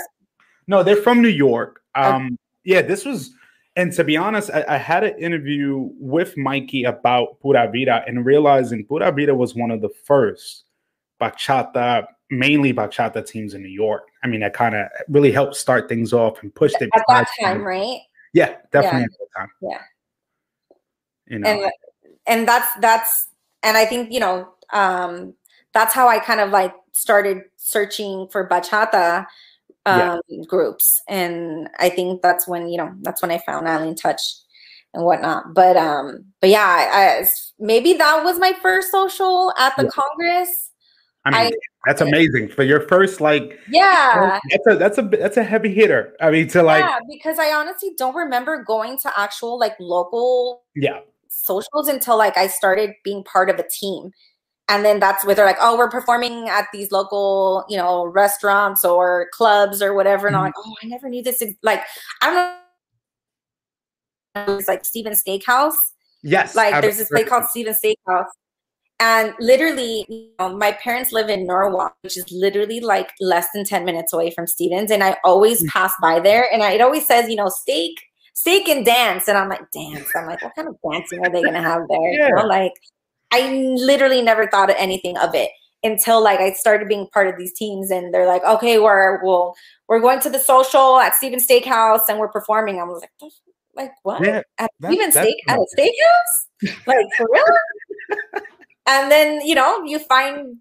[0.68, 1.82] No, they're from New York.
[1.96, 2.08] Okay.
[2.08, 3.32] Um, yeah, this was,
[3.76, 8.26] and to be honest, I, I had an interview with Mikey about Pura Vida and
[8.26, 10.66] realizing Pura Vida was one of the first
[11.22, 14.04] bachata, mainly bachata teams in New York.
[14.24, 16.90] I mean, that kind of really helped start things off and pushed it.
[16.94, 18.00] At that besides- time, right?
[18.34, 19.50] Yeah, definitely at that time.
[19.62, 19.82] Yeah.
[21.28, 21.72] You know, and
[22.28, 23.28] and that's that's
[23.64, 25.34] and I think you know um
[25.74, 29.26] that's how I kind of like started searching for bachata
[29.86, 30.14] Yeah.
[30.14, 34.22] um groups and I think that's when you know that's when I found Island Touch
[34.94, 37.28] and whatnot but um but yeah I, I
[37.60, 39.90] maybe that was my first social at the Yeah.
[39.90, 40.72] Congress
[41.26, 43.58] I mean, I- that's amazing for your first like.
[43.70, 46.16] yeah That's a that's a that's a heavy hitter.
[46.20, 50.64] I mean, to like, yeah because I honestly don't remember going to actual like local
[50.76, 54.12] yeah, socials until like I started being part of a team.
[54.72, 58.86] And then that's where they're like, oh, we're performing at these local, you know, restaurants
[58.86, 60.28] or clubs or whatever.
[60.28, 61.44] And I'm like, oh, I never knew this.
[61.62, 61.82] Like,
[62.22, 62.56] I
[64.34, 64.58] don't know.
[64.58, 65.76] It's like Steven Steakhouse.
[66.24, 66.56] yes.
[66.56, 68.30] Like, I've there's this place called Steven Steakhouse.
[69.02, 73.66] And literally, you know, my parents live in Norwalk, which is literally like less than
[73.66, 74.90] 10 minutes away from Stevens.
[74.90, 76.48] And I always pass by there.
[76.54, 78.00] And I, it always says, you know, steak,
[78.36, 79.28] steak and dance.
[79.28, 80.08] And I'm like, dance.
[80.16, 82.14] I'm like, what kind of dancing are they going to have there?
[82.14, 82.72] You know, like,
[83.32, 85.50] I literally never thought of anything of it.
[85.84, 89.56] until like I started being part of these teams and they're like, okay, we're we'll
[89.88, 92.80] we're going to the social at Steven Steakhouse and we're performing.
[92.80, 93.32] I was like,
[93.76, 94.24] like what?
[94.24, 96.78] Yeah, at that- Steven Steak at a steakhouse?
[96.88, 98.20] like for real?
[98.88, 100.58] and then you know, you find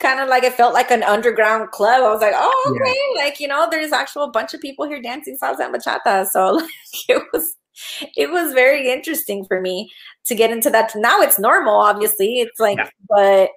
[0.00, 2.02] kind of like it felt like an underground club.
[2.02, 2.82] I was like, oh, Yeah.
[2.82, 6.26] okay, like you know, there's actual bunch of people here dancing salsa and bachata.
[6.26, 6.70] So like
[7.08, 7.56] it was
[8.16, 9.90] it was very interesting for me
[10.26, 10.92] to get into that.
[10.96, 12.40] Now it's normal, obviously.
[12.40, 12.90] It's like, Yeah.
[13.08, 13.50] but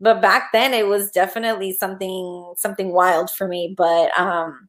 [0.00, 3.74] but back then it was definitely something something wild for me.
[3.76, 4.68] But um,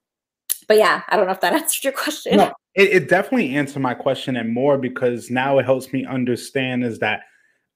[0.68, 2.38] but yeah, I don't know if that answered your question.
[2.38, 6.84] No, it, it definitely answered my question and more because now it helps me understand
[6.84, 7.22] is that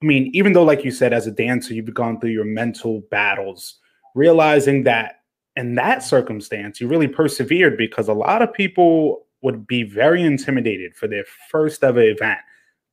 [0.01, 3.03] I mean, even though, like you said, as a dancer, you've gone through your mental
[3.09, 3.79] battles,
[4.15, 5.21] realizing that
[5.55, 10.95] in that circumstance, you really persevered because a lot of people would be very intimidated
[10.95, 12.39] for their first ever event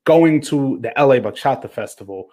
[0.05, 2.29] going to the LA Bachata Festival.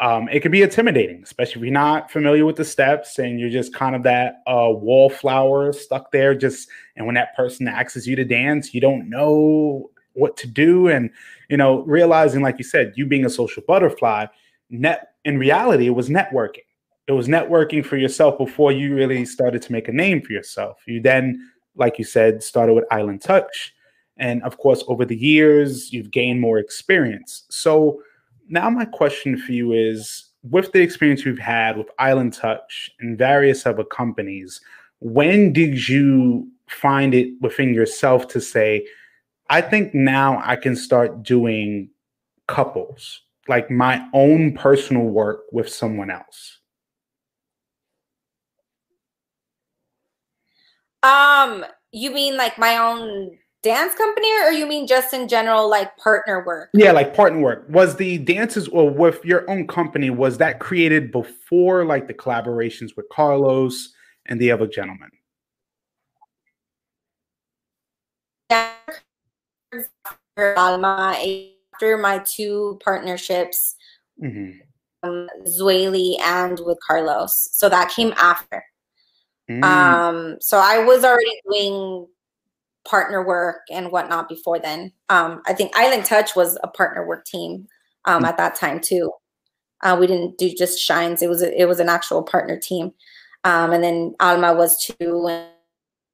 [0.00, 3.50] Um, it can be intimidating, especially if you're not familiar with the steps and you're
[3.50, 6.34] just kind of that uh, wallflower stuck there.
[6.34, 10.88] Just and when that person asks you to dance, you don't know what to do,
[10.88, 11.10] and
[11.48, 14.26] you know, realizing, like you said, you being a social butterfly,
[14.70, 16.66] net in reality, it was networking.
[17.06, 20.78] It was networking for yourself before you really started to make a name for yourself.
[20.86, 23.74] You then, like you said, started with Island Touch.
[24.16, 27.44] And of course, over the years, you've gained more experience.
[27.50, 28.02] So
[28.48, 33.16] now my question for you is with the experience you've had with Island Touch and
[33.16, 34.60] various other companies,
[35.00, 38.86] when did you find it within yourself to say,
[39.50, 41.90] I think now I can start doing
[42.48, 46.58] couples, like my own personal work with someone else?
[51.02, 55.96] Um, you mean like my own dance company, or you mean just in general, like
[55.96, 56.70] partner work?
[56.74, 57.66] Yeah, like partner work.
[57.68, 62.96] Was the dances or with your own company, was that created before like the collaborations
[62.96, 63.92] with Carlos
[64.26, 65.10] and the other gentlemen?
[70.56, 71.16] Alma,
[71.74, 73.76] after my two partnerships,
[74.22, 74.60] Mhm.
[75.02, 75.28] um,
[76.20, 77.48] and with Carlos.
[77.52, 78.64] So that came after.
[79.60, 82.06] Mm, Um, so I was already doing
[82.84, 84.92] partner work and whatnot before then.
[85.08, 87.68] Um, I think Island Touch was a partner work team
[88.06, 89.12] um, at that time too.
[89.82, 92.92] Uh, we didn't do just shines; it was a, it was an actual partner team.
[93.44, 95.48] Um, and then Alma was too, and,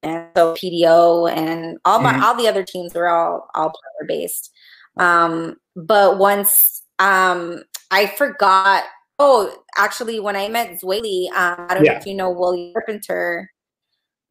[0.02, 2.22] and so PDO and all my Mhm.
[2.22, 4.50] all the other teams were all all partner based.
[4.96, 8.84] Um, but once um, I forgot.
[9.18, 13.50] Oh, actually, when I met Zweli, um, I don't know if you know Willie Carpenter.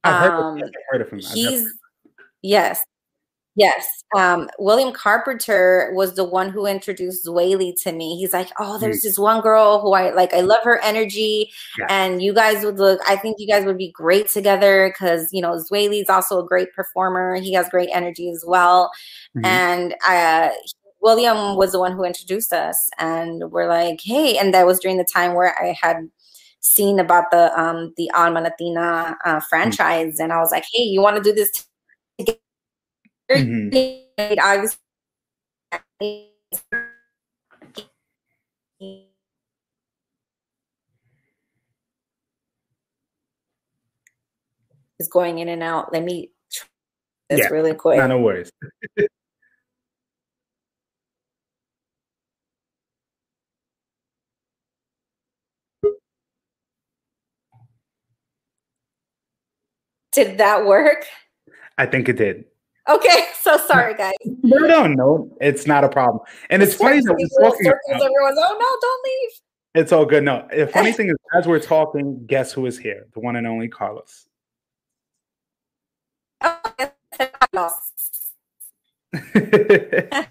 [0.04, 1.20] I've heard, um, of, I've heard of him.
[1.20, 1.74] I've never- He's
[2.42, 2.82] yes,
[3.56, 3.88] yes.
[4.16, 8.18] Um, William Carpenter was the one who introduced Zweli to me.
[8.18, 10.34] He's like, "Oh, there's this one girl who I like.
[10.34, 11.88] I love her energy, Yeah.
[11.90, 13.02] and you guys would look.
[13.08, 16.74] I think you guys would be great together because you know Zweli's also a great
[16.74, 17.36] performer.
[17.36, 18.92] He has great energy as well,
[19.38, 19.46] Mhm.
[19.46, 20.52] and uh,
[21.02, 24.98] William was the one who introduced us, and we're like, hey, and that was during
[24.98, 26.10] the time where I had
[26.60, 31.02] seen about the um the Alma Latina uh, franchise, and I was like, hey, you
[31.02, 31.66] want to do this
[32.18, 32.40] together?
[33.32, 34.40] Mhm.
[34.40, 34.78] I was
[45.00, 45.94] is going in and out.
[45.94, 46.68] Let me try
[47.30, 47.98] this Yeah, really quick.
[47.98, 48.52] No, no worries.
[60.18, 61.06] Did that work?
[61.78, 62.46] I think it did.
[62.90, 64.16] Okay, so sorry, guys.
[64.26, 66.24] No, no, no, it's not a problem.
[66.50, 67.66] And it's funny that we're talking.
[67.66, 69.30] circles, everyone's, oh no, don't leave.
[69.76, 70.24] it's all good.
[70.24, 73.06] No, the funny thing is, as we're talking, guess who is here?
[73.14, 74.28] The one and only Carlos.
[76.42, 76.60] Oh,
[77.54, 77.92] yes,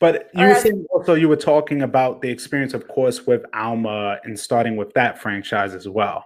[0.00, 4.18] but you were saying also you were talking about the experience, of course, with Alma
[4.24, 6.24] and starting with that franchise as well.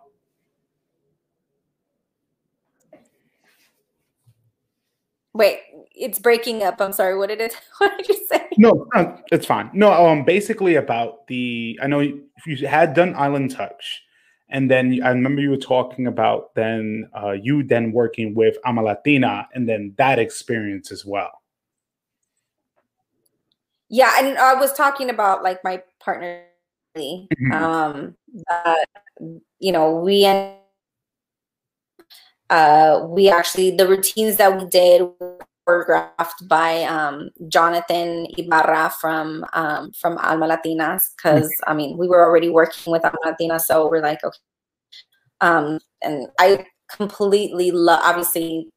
[5.34, 5.60] Wait,
[5.94, 6.80] it's breaking up.
[6.80, 7.16] I'm sorry.
[7.16, 7.56] What did it?
[7.78, 8.48] What did you say?
[8.58, 9.70] No, no, it's fine.
[9.72, 11.78] No, um, basically about the.
[11.82, 14.02] I know you, you had done Island Touch,
[14.50, 18.82] and then I remember you were talking about then uh, you then working with Alma
[18.82, 21.30] Latina, and then that experience as well.
[23.88, 26.44] Yeah, and I was talking about like my partner.
[26.94, 27.52] Mhm.
[27.52, 28.16] Um,
[28.48, 28.86] that
[29.58, 30.26] you know we
[32.52, 39.44] uh we actually the routines that we did were choreographed by um, Jonathan Ibarra from
[39.52, 43.88] um, from Alma Latinas because I mean we were already working with Alma Latina, so
[43.88, 44.38] we're like okay.
[45.40, 48.00] Um, and I completely love.
[48.04, 48.68] Obviously,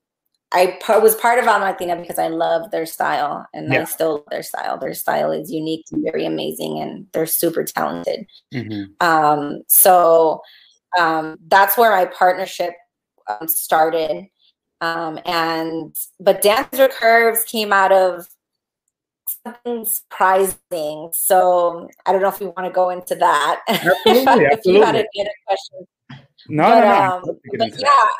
[0.53, 4.13] I p- was part of Alma Latina because I love their style, and I still
[4.13, 4.77] love their style.
[4.77, 8.25] Their style is unique and very amazing, and they're super talented.
[8.53, 8.89] Mhm.
[9.01, 10.41] Um, so
[10.97, 12.73] um, that's where my partnership
[13.27, 14.27] um, started.
[14.81, 18.27] Um, and but dancer Curves came out of
[19.45, 21.09] something surprising.
[21.13, 23.61] So I don't know if you want to go into that.
[23.67, 25.07] Absolutely, if you had absolutely.
[25.15, 25.87] any other questions.
[26.47, 27.15] No, but, no, no.
[27.15, 28.17] Um, love to get but yeah, that.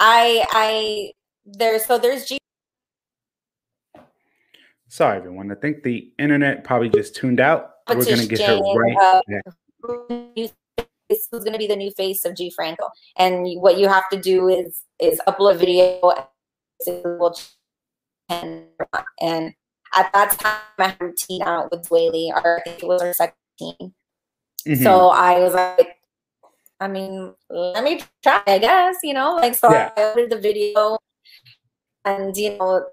[0.00, 1.12] I I
[1.44, 2.38] there's so there's G
[4.88, 5.50] Sorry, everyone.
[5.50, 7.72] I think the internet probably just tuned out.
[7.88, 10.48] We're gonna get her right uh.
[11.10, 12.88] This was going to be the new face of G Franco,
[13.18, 16.12] and what you have to do is is upload a video
[18.30, 18.64] and
[19.20, 19.54] and
[19.94, 23.02] at that time I had a routine out with Zweli, or I think it was
[23.02, 23.94] our second team.
[24.66, 24.82] Mhm.
[24.82, 25.96] So I was like,
[26.80, 29.92] I mean, let me try, I guess, you know, like so Yeah.
[29.96, 30.98] I uploaded the video,
[32.04, 32.86] and you know,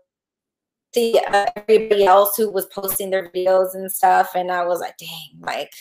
[0.93, 4.97] the uh, everybody else who was posting their videos and stuff, and I was like,
[4.97, 5.71] dang, like,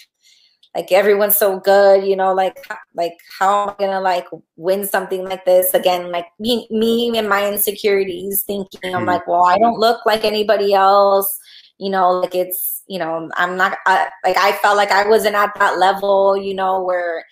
[0.75, 2.65] like everyone's so good, you know, like,
[2.95, 6.13] like how am I gonna like win something like this again?
[6.13, 9.07] Like me, me and my insecurities, thinking I'm Mhm.
[9.07, 11.37] like, well, I don't look like anybody else,
[11.79, 15.35] you know, like it's, you know, I'm not I, like I felt like I wasn't
[15.35, 17.25] at that level, you know, where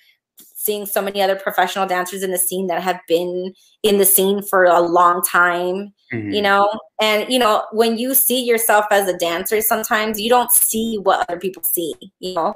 [0.55, 4.43] seeing so many other professional dancers in the scene that have been in the scene
[4.43, 6.35] for a long time Mhm.
[6.35, 6.69] you know
[7.01, 11.25] and you know when you see yourself as a dancer sometimes you don't see what
[11.29, 12.55] other people see you know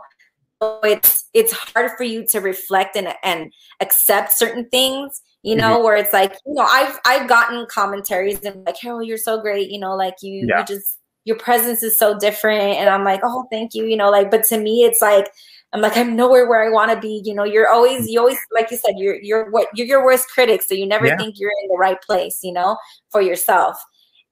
[0.85, 5.85] it's it's hard for you to reflect and and accept certain things you know mm-hmm.
[5.85, 9.71] where it's like you know i've i've gotten commentaries and like carol you're so great
[9.71, 10.61] you know like you Yeah.
[10.61, 14.11] you just your presence is so different and i'm like oh thank you you know
[14.11, 15.29] like but to me it's like
[15.73, 18.39] i'm like i'm nowhere where i want to be you know you're always you always
[18.53, 21.17] like you said you're you're what you're your worst critic so you never Yeah.
[21.17, 22.77] think you're in the right place you know
[23.11, 23.77] for yourself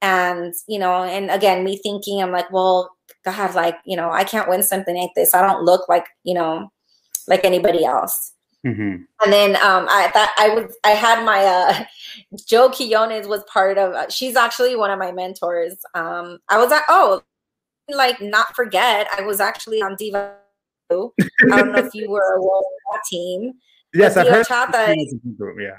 [0.01, 2.89] and you know and again me thinking i'm like well
[3.25, 6.33] god like you know i can't win something like this i don't look like you
[6.33, 6.71] know
[7.27, 8.33] like anybody else
[8.65, 9.05] Mhm.
[9.23, 11.83] and then um i thought i was i had my uh
[12.47, 16.71] joe Quiñones was part of uh, she's actually one of my mentors um i was
[16.71, 17.23] at oh
[17.89, 20.35] like not forget i was actually on diva
[20.91, 20.95] i
[21.57, 23.53] don't know if you were of that team
[23.93, 24.45] Yes, I've Diva heard.
[24.45, 24.95] Chata
[25.59, 25.77] Yeah.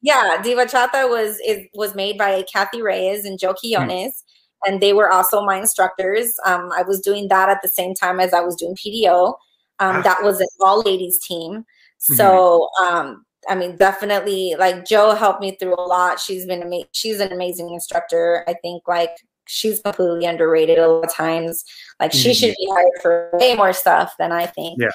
[0.00, 3.66] yeah, Diva Chata was is was made by Kathy Reyes and Joe Hmm.
[3.90, 4.22] Quiñones,
[4.66, 6.34] and they were also my instructors.
[6.44, 9.34] Um, I was doing that at the same time as I was doing PDO.
[9.80, 11.64] Um, that was an all ladies team.
[11.98, 16.20] So um, I mean, definitely like Joe helped me through a lot.
[16.20, 18.44] She's been ama- she's an amazing instructor.
[18.46, 21.64] I think like she's completely underrated a lot of times.
[22.00, 22.34] Like she Mhm.
[22.36, 24.78] should be hired for way more stuff than I think.
[24.80, 24.90] Yeah.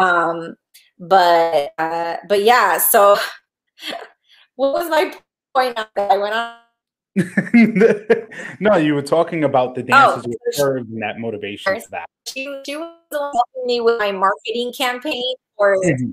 [0.00, 0.56] Um,
[0.98, 3.16] but uh, but yeah, so
[4.56, 5.12] what was my
[5.54, 5.78] point?
[5.96, 6.54] I went on.
[8.60, 11.88] no, you were talking about the Oh, dances with she- curves and that motivation for
[11.90, 12.06] that.
[12.26, 16.12] She, she was helping me with my marketing campaign for Mhm.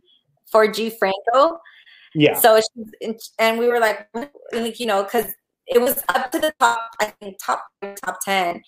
[0.51, 1.59] for G Franco.
[2.13, 2.37] Yeah.
[2.39, 4.07] So she, and we were like,
[4.53, 5.33] like you know, because
[5.67, 7.65] it was up to the top, I think top
[8.03, 8.61] top ten,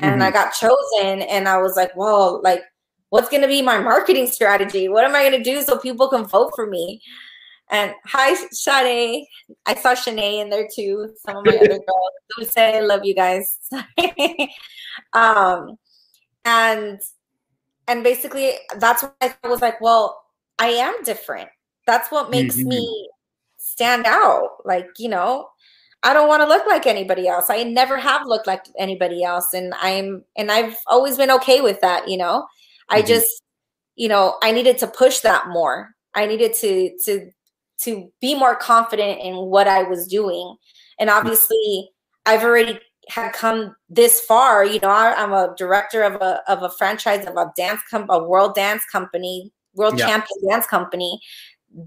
[0.00, 2.62] and I got chosen, and I was like, well, like,
[3.10, 4.88] what's gonna be my marketing strategy?
[4.88, 7.00] What am I gonna do so people can vote for me?
[7.70, 9.24] And hi, Shanae.
[9.66, 11.14] I saw Shanae in there too.
[11.24, 11.78] Some of my other
[12.38, 12.50] girls.
[12.50, 13.58] Say I love you guys.
[15.12, 15.76] um,
[16.44, 17.00] and
[17.86, 19.80] and basically that's what I was like.
[19.80, 20.22] Well,
[20.58, 21.48] I am different.
[21.86, 22.66] That's what makes Mhm.
[22.66, 23.10] me
[23.58, 24.50] stand out.
[24.64, 25.48] Like you know,
[26.02, 27.46] I don't want to look like anybody else.
[27.50, 31.80] I never have looked like anybody else, and I'm and I've always been okay with
[31.80, 32.08] that.
[32.08, 32.46] You know,
[32.88, 33.06] I Mhm.
[33.08, 33.42] just
[33.96, 35.94] you know I needed to push that more.
[36.14, 37.30] I needed to to
[37.82, 40.56] to be more confident in what I was doing.
[40.98, 41.90] And obviously,
[42.26, 44.64] I've already had come this far.
[44.64, 48.10] You know, I, I'm a director of a of a franchise of a dance com-
[48.10, 50.06] a world dance company, world Yeah.
[50.06, 51.20] champion dance company.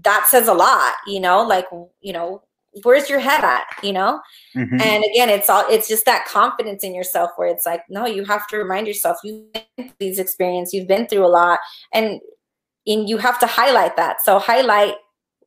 [0.02, 0.94] That says a lot.
[1.06, 1.66] You know, like
[2.00, 2.42] you know,
[2.82, 3.64] where's your head at?
[3.82, 4.20] You know,
[4.56, 4.80] Mhm.
[4.80, 8.24] and again, it's all it's just that confidence in yourself where it's like, no, you
[8.24, 11.60] have to remind yourself you've been through these experiences, you've been through a lot,
[11.92, 12.20] and
[12.86, 14.22] and you have to highlight that.
[14.24, 14.94] So highlight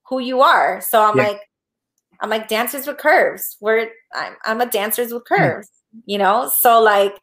[0.08, 0.82] who you are.
[0.82, 1.24] So I'm Yeah.
[1.28, 1.42] like,
[2.22, 3.58] I'm like dancers with curves.
[3.60, 5.36] Where I'm, I'm a dancers with Hmm.
[5.36, 5.70] curves.
[6.06, 7.16] You know, so like.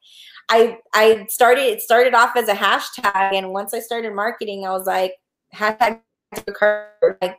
[0.50, 4.70] I I started it started off as a hashtag and once I started marketing I
[4.70, 5.14] was like
[5.54, 6.00] hashtag
[6.52, 7.38] curve like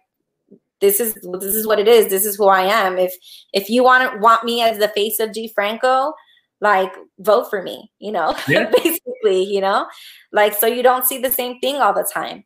[0.80, 2.08] this is this is what it is.
[2.08, 2.98] This is who I am.
[2.98, 3.14] If
[3.52, 6.14] if you want want me as the face of G Franco,
[6.62, 8.72] like vote for me, you know, Yeah.
[8.72, 9.86] basically, you know,
[10.32, 12.46] like so you don't see the same thing all the time.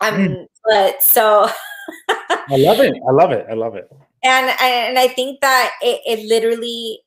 [0.00, 0.16] I Mm.
[0.18, 1.50] mean, but so
[2.08, 2.94] I love it.
[3.08, 3.46] I love it.
[3.50, 3.88] I love it.
[4.22, 7.00] and and I think that it, it literally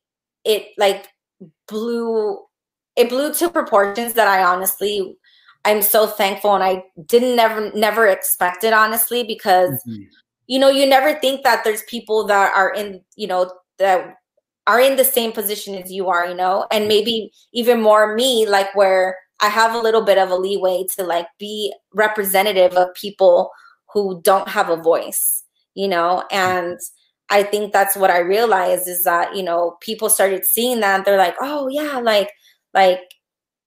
[0.46, 1.08] it like
[1.68, 2.40] blew
[2.96, 5.16] it blew to proportions that I honestly
[5.66, 10.06] I'm so thankful and I didn't never never expect it honestly because Mhm.
[10.48, 14.16] you know you never think that there's people that are in you know that
[14.68, 18.46] are in the same position as you are you know and maybe even more me
[18.48, 22.88] like where i have a little bit of a leeway to like be representative of
[22.94, 23.50] people
[23.94, 25.44] who don't have a voice
[25.76, 26.24] you know?
[26.32, 26.80] And
[27.30, 31.06] i think that's what i realized is that you know people started seeing that.
[31.06, 32.32] They're like oh yeah like
[32.74, 33.02] like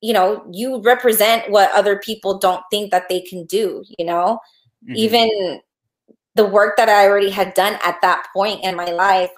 [0.01, 4.41] you know you represent what other people don't think that they can do you know?
[4.89, 4.97] Mhm.
[4.97, 5.61] even
[6.35, 9.31] the work that I already had done at that point in my life,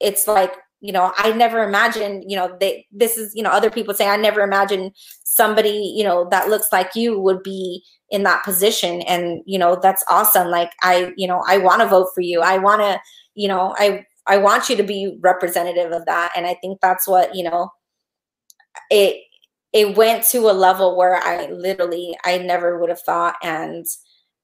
[0.00, 0.54] it's like,
[0.84, 4.06] you know, I never imagined, you know, they, this is, you know, other people say,
[4.06, 4.92] I never imagined
[5.24, 9.00] somebody, you know, that looks like you would be in that position.
[9.00, 10.48] And, you know, that's awesome.
[10.48, 12.42] Like, I, you know, I want to vote for you.
[12.42, 13.00] I want to,
[13.34, 16.32] you know, I, I want you to be representative of that.
[16.36, 17.70] And I think that's what, you know,
[18.90, 19.22] it,
[19.72, 23.36] it went to a level where I literally, I never would have thought.
[23.42, 23.86] And,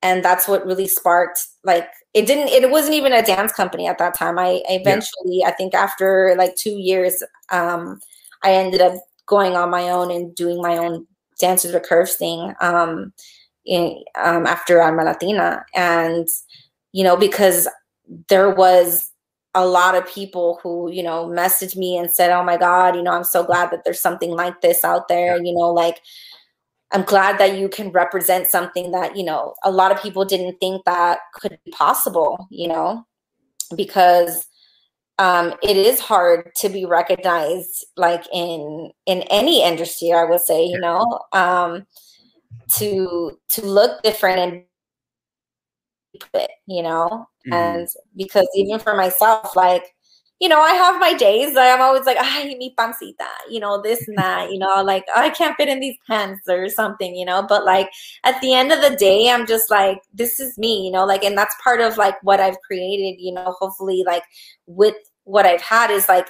[0.00, 3.98] and that's what really sparked like it didn't it wasn't even a dance company at
[3.98, 4.38] that time.
[4.38, 8.00] I eventually i think after like two years um
[8.42, 8.94] i ended up
[9.26, 11.06] going on my own and doing my own
[11.38, 13.12] dances with curves thing um
[13.64, 15.64] in um after Alma Latina.
[15.74, 16.26] And
[16.92, 17.68] you know because
[18.28, 19.10] there was
[19.54, 23.02] a lot of people who you know messaged me and said oh my god you
[23.02, 26.00] know i'm so glad that there's something like this out there you know like
[26.92, 30.58] I'm glad that you can represent something that, you know, a lot of people didn't
[30.60, 33.06] think that could be possible, you know,
[33.76, 34.46] because
[35.18, 40.64] um, it is hard to be recognized like in in any industry, I would say,
[40.64, 41.86] you know, um,
[42.78, 44.64] to to look different and
[46.34, 47.52] it, you know, Mhm.
[47.80, 49.94] and because even for myself, like
[50.40, 51.54] you know, I have my days.
[51.56, 55.28] I'm always like, ay, mi pancita, you know, this and that, you know, like I
[55.28, 57.42] can't fit in these pants or something, you know.
[57.46, 57.90] But like
[58.24, 61.24] at the end of the day, I'm just like, this is me, you know, like,
[61.24, 63.54] and that's part of like what I've created, you know.
[63.60, 64.24] Hopefully, like
[64.66, 66.28] with what I've had is like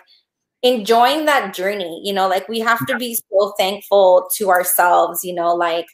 [0.62, 5.34] enjoying that journey, you know, like we have to be so thankful to ourselves, you
[5.34, 5.86] know, like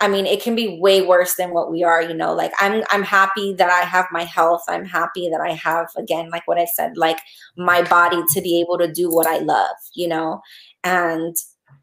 [0.00, 2.34] I mean, it can be way worse than what we are, you know.
[2.34, 4.62] Like I'm I'm happy that I have my health.
[4.68, 7.18] I'm happy that I have again, like what I said, like
[7.56, 10.42] my body to be able to do what I love, you know.
[10.84, 11.34] And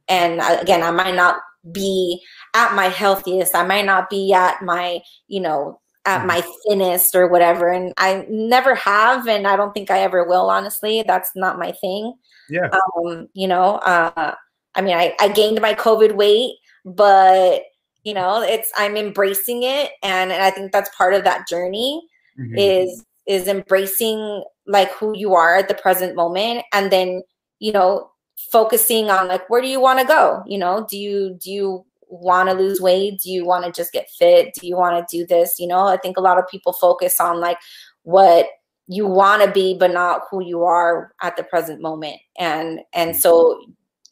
[0.07, 1.37] and again, I might not
[1.71, 2.21] be
[2.53, 3.55] at my healthiest.
[3.55, 7.69] I might not be at my, you know, at my thinnest or whatever.
[7.69, 11.03] And I never have and I don't think I ever will, honestly.
[11.07, 12.13] That's not my thing
[12.49, 12.69] Yeah.
[12.97, 14.35] um, you know, uh,
[14.75, 16.55] I mean, I, I gained my COVID weight,
[16.85, 17.63] but
[18.03, 22.07] you know, it's I'm embracing it, and, and I think that's part of that journey
[22.39, 22.55] Mhm.
[22.57, 27.23] is is embracing like who you are at the present moment, and then
[27.59, 28.11] you know,
[28.51, 30.43] focusing on like where do you want to go?
[30.45, 33.19] You know, do you do you want to lose weight?
[33.21, 34.53] Do you want to just get fit?
[34.53, 35.59] Do you want to do this?
[35.59, 37.57] You know, I think a lot of people focus on like
[38.03, 38.47] what
[38.87, 43.15] you want to be but not who you are at the present moment and and
[43.15, 43.57] so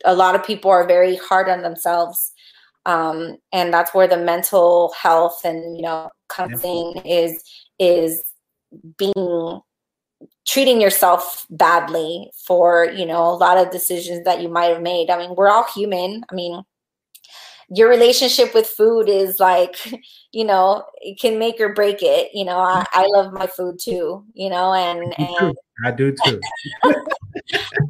[0.05, 2.31] a lot of people are very hard on themselves
[2.85, 7.43] um and that's where the mental health and you know comes in is
[7.79, 8.23] is
[8.97, 9.61] being
[10.47, 15.09] treating yourself badly for you know a lot of decisions that you might have made
[15.09, 16.63] i mean we're all human i mean
[17.73, 19.75] your relationship with food is like
[20.31, 23.79] you know it can make or break it you know i, I love my food
[23.79, 25.55] too you know and and.
[25.83, 26.39] I do too.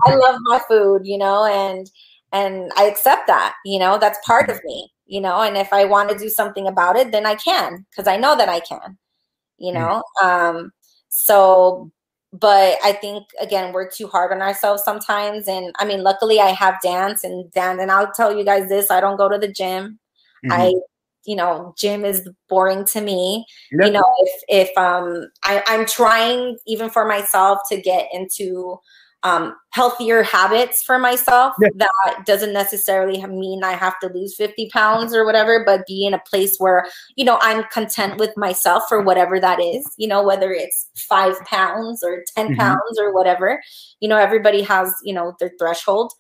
[0.06, 1.90] I love my food, you know, and
[2.32, 5.86] and I accept that, you know, that's part of me, you know, and if I
[5.86, 8.98] want to do something about it, then I can because I know that I can,
[9.58, 10.04] you know.
[10.24, 10.72] Um
[11.10, 11.92] so
[12.34, 16.50] but I think again we're too hard on ourselves sometimes and I mean luckily I
[16.52, 19.52] have dance and dance and I'll tell you guys this, I don't go to the
[19.52, 20.00] gym.
[20.46, 20.52] Mhm.
[20.52, 20.74] I
[21.26, 23.86] you know, gym is boring to me Yep.
[23.88, 28.80] you know if if um I, i'm trying even for myself to get into
[29.24, 31.70] um healthier habits for myself Yeah.
[31.76, 36.14] that doesn't necessarily mean i have to lose 50 pounds or whatever but be in
[36.14, 40.24] a place where you know i'm content with myself for whatever that is you know
[40.24, 42.58] whether it's five pounds or 10 Mhm.
[42.58, 43.62] pounds or whatever
[44.00, 46.12] you know everybody has you know their threshold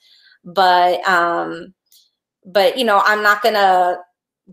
[0.44, 1.74] but um
[2.46, 3.98] but you know i'm not gonna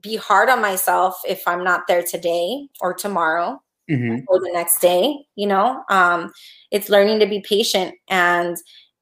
[0.02, 3.60] be hard on myself if I'm not there today or tomorrow.
[3.90, 4.24] Mhm.
[4.26, 6.30] for the next day you know um
[6.70, 8.56] it's learning to be patient and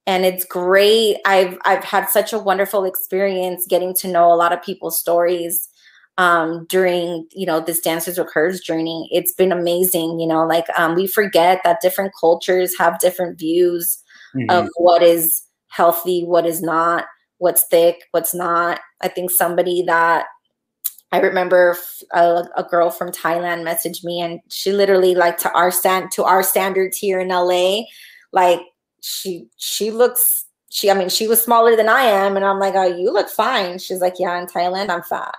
[0.07, 4.53] and it's great i've i've had such a wonderful experience getting to know a lot
[4.53, 5.69] of people's stories
[6.19, 10.67] um during you know this dancers with curves journey it's been amazing you know like
[10.79, 13.99] um we forget that different cultures have different views
[14.35, 14.51] Mhm.
[14.51, 17.05] of what is healthy, what is not,
[17.39, 18.81] what's thick, what's not.
[19.03, 20.27] I think somebody that
[21.13, 21.77] I remember
[22.13, 26.43] a girl from Thailand messaged me and she literally like to our stand to our
[26.43, 27.83] standards here in LA,
[28.33, 28.61] like
[29.03, 32.75] she she looks she I mean she was smaller than I am and I'm like,
[32.75, 35.35] "Oh, you look fine." She's like, "Yeah, in Thailand I'm fat."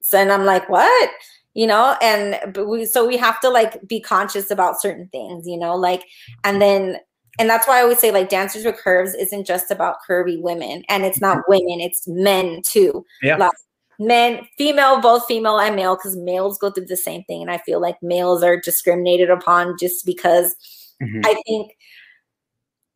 [0.00, 1.10] So and I'm like, "What?"
[1.54, 5.46] You know, and but we so we have to like be conscious about certain things,
[5.48, 6.04] you know, like
[6.44, 6.98] and then
[7.40, 10.84] and that's why I always say like dancers with curves isn't just about curvy women
[10.88, 13.04] and it's not women, it's men too.
[13.22, 13.36] Yeah.
[13.36, 13.52] Like,
[13.98, 17.42] men, female, both female and male, because males go through the same thing.
[17.42, 20.54] And I feel like males are discriminated upon just because
[21.02, 21.22] Mhm.
[21.24, 21.72] I think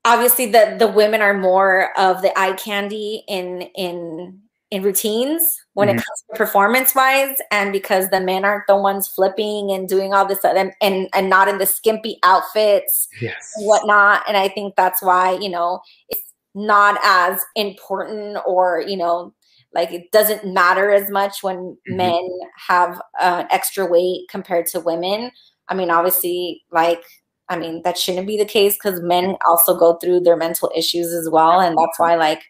[0.05, 4.41] obviously the the women are more of the eye candy in in
[4.71, 5.43] in routines
[5.75, 5.93] when Mhm.
[5.93, 10.13] it comes to performance wise and because the men aren't the ones flipping and doing
[10.15, 13.53] all this and and, and not in the skimpy outfits Yes.
[13.57, 14.23] and whatnot.
[14.27, 19.33] And I think that's why, you know, it's not as important or, you know,
[19.75, 21.97] like it doesn't matter as much when Mhm.
[21.97, 22.29] men
[22.69, 25.31] have uh, extra weight compared to women.
[25.69, 27.03] I mean, obviously, like,
[27.49, 31.13] I mean, that shouldn't be the case because men also go through their mental issues
[31.13, 31.61] as well.
[31.61, 32.43] And that's why, like,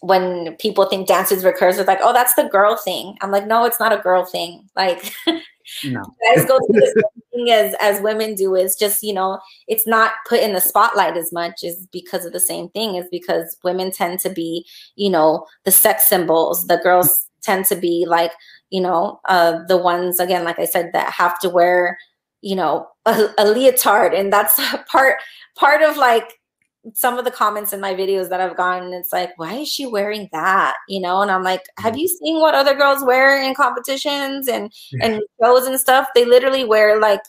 [0.00, 3.16] when people think dances recurs, it's like, oh, that's the girl thing.
[3.22, 4.68] I'm like, no, it's not a girl thing.
[4.76, 5.12] Like,
[5.84, 6.02] No.
[6.34, 9.86] guys go through the same thing as as women do is just you know it's
[9.86, 13.56] not put in the spotlight as much is because of the same thing is because
[13.64, 14.64] women tend to be
[14.94, 18.32] you know the sex symbols the girls tend to be like
[18.70, 21.98] you know uh the ones again like i said that have to wear
[22.42, 25.16] you know a, a leotard and that's part
[25.56, 26.38] part of like
[26.94, 29.86] some of the comments in my videos that I've gotten, it's like, why is she
[29.86, 30.76] wearing that?
[30.88, 34.72] You know, and I'm like, have you seen what other girls wear in competitions and
[35.02, 36.08] and shows and stuff?
[36.14, 37.22] They literally wear like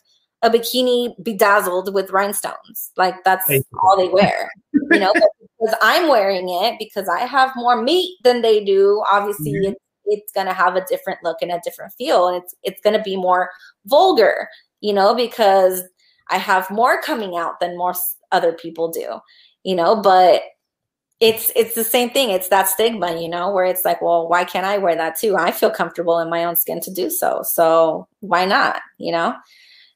[0.43, 2.91] a bikini bedazzled with rhinestones.
[2.97, 3.49] Like that's
[3.81, 4.49] all they wear.
[4.73, 9.03] You know, because I'm wearing it because I have more meat than they do.
[9.11, 9.71] Obviously, Mhm.
[9.71, 13.01] it's it's gonna have a different look and a different feel, and it's it's gonna
[13.01, 13.49] be more
[13.85, 14.47] vulgar.
[14.81, 15.83] You know, because
[16.29, 19.19] I have more coming out than most other people do
[19.67, 20.41] you know but
[21.19, 22.29] it's it's the same thing.
[22.29, 25.35] It's that stigma you know where it's like well why can't i wear that too?
[25.35, 27.41] I feel comfortable in my own skin to do so.
[27.43, 29.35] So why not you know?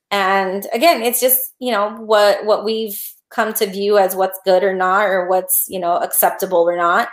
[0.09, 2.99] And again it's just you know what what we've
[3.29, 7.09] come to view as what's good or not or what's you know acceptable or not.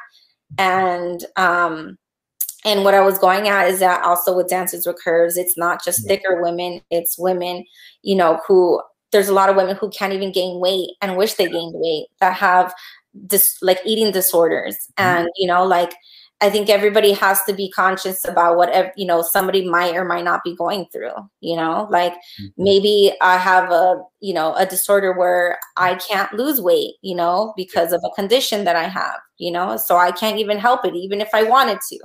[0.56, 1.98] And um
[2.64, 5.84] and what i was going at is that also with Dancers with curves it's not
[5.84, 7.64] just thicker women it's women
[8.02, 8.82] you know who
[9.12, 12.06] there's a lot of women who can't even gain weight and wish they gained weight
[12.20, 12.74] that have
[13.14, 14.76] this like eating disorders.
[14.98, 15.04] Mm-hmm.
[15.04, 15.94] And you know like
[16.40, 20.24] i think everybody has to be conscious about whatever you know somebody might or might
[20.24, 21.88] not be going through you know?
[21.90, 22.46] Like mm-hmm.
[22.56, 27.52] maybe i have a you know a disorder where i can't lose weight you know
[27.56, 29.76] because of a condition that i have you know?
[29.76, 31.98] So i can't even help it even if i wanted to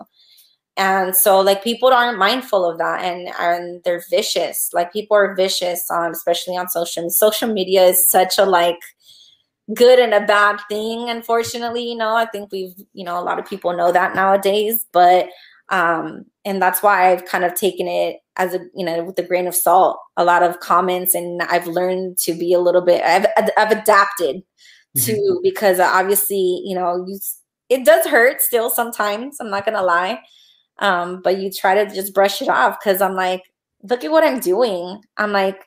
[0.76, 4.70] and so like people aren't mindful of that and and they're vicious.
[4.74, 8.80] Like people are vicious on especially on social social media is such a like
[9.74, 12.16] good and a bad thing unfortunately you know?
[12.16, 15.30] I think we've you know a lot of people know that nowadays but
[15.70, 19.24] um and that's why i've kind of taken it as a you know with a
[19.24, 19.98] grain of salt.
[20.18, 23.26] A lot of comments and i've learned to be a little bit i've,
[23.58, 24.44] I've adapted
[24.98, 27.20] to because obviously you know you
[27.70, 30.20] it does hurt still sometimes i'm not gonna lie
[30.84, 33.42] um but you try to just brush it off because i'm like
[33.84, 35.02] look at what i'm doing.
[35.18, 35.66] I'm like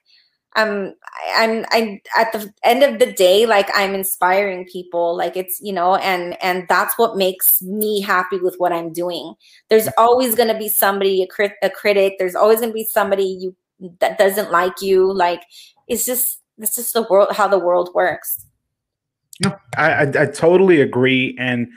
[0.54, 0.94] i'm
[1.34, 5.16] i'm I'm at the end of the day like i'm inspiring people.
[5.16, 9.34] Like it's you know and and that's what makes me happy with what i'm doing.
[9.68, 12.14] There's always going to be somebody a, crit- a critic.
[12.18, 13.54] There's always going to be somebody you
[14.00, 15.12] that doesn't like you.
[15.12, 15.42] Like
[15.88, 18.46] it's just it's just the world how the world works.
[19.44, 21.36] No, I, I, I totally agree.
[21.38, 21.68] And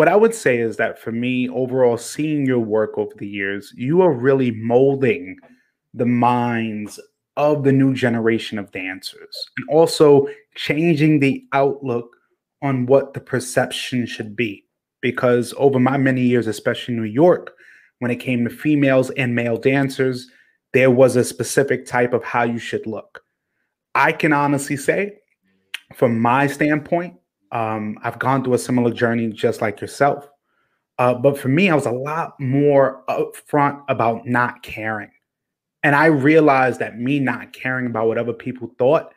[0.00, 3.70] what I would say is that for me, overall, seeing your work over the years,
[3.76, 5.36] you are really molding
[5.92, 6.98] the minds
[7.36, 12.16] of the new generation of dancers and also changing the outlook
[12.62, 14.64] on what the perception should be.
[15.02, 17.52] Because over my many years, especially in New York,
[17.98, 20.30] when it came to females and male dancers,
[20.72, 23.20] there was a specific type of how you should look.
[23.94, 25.18] I can honestly say,
[25.94, 27.19] from my standpoint,
[27.52, 30.28] um, I've gone through a similar journey just like yourself.
[30.98, 35.10] Uh, but for me, I was a lot more upfront about not caring.
[35.82, 39.14] And I realized that me not caring about what other people thought,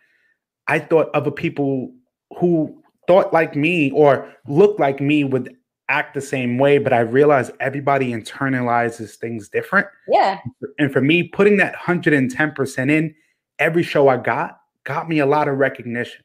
[0.67, 1.93] I thought other people
[2.37, 5.55] who thought like me or looked like me would
[5.89, 9.87] act the same way, but I realized everybody internalizes things different.
[10.07, 10.39] Yeah.
[10.79, 13.13] And for me, putting that 110% in
[13.59, 16.23] every show I got got me a lot of recognition,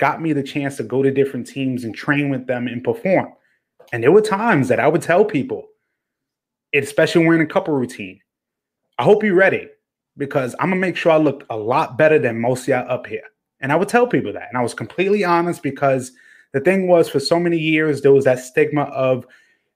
[0.00, 3.32] got me the chance to go to different teams and train with them and perform.
[3.92, 5.68] And there were times that I would tell people,
[6.74, 8.20] especially wearing a couple routine,
[8.98, 9.68] I hope you're ready
[10.16, 13.06] because I'm gonna make sure I look a lot better than most of y'all up
[13.06, 13.22] here.
[13.60, 14.48] And I would tell people that.
[14.48, 16.12] And I was completely honest because
[16.52, 19.26] the thing was for so many years there was that stigma of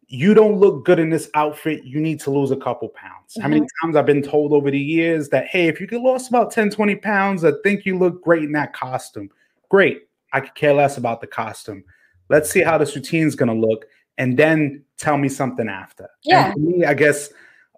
[0.07, 3.43] you don't look good in this outfit you need to lose a couple pounds mm-hmm.
[3.43, 3.87] how many mm-hmm.
[3.87, 6.71] times i've been told over the years that hey if you could lose about 10
[6.71, 9.31] 20 pounds i think you look great in that costume
[9.69, 10.03] great
[10.35, 11.83] i could care less about the costume.
[12.29, 13.87] Let's see how this routine is going to look
[14.19, 16.09] and then tell me something after.
[16.23, 16.53] Yeah.
[16.57, 17.31] me, i guess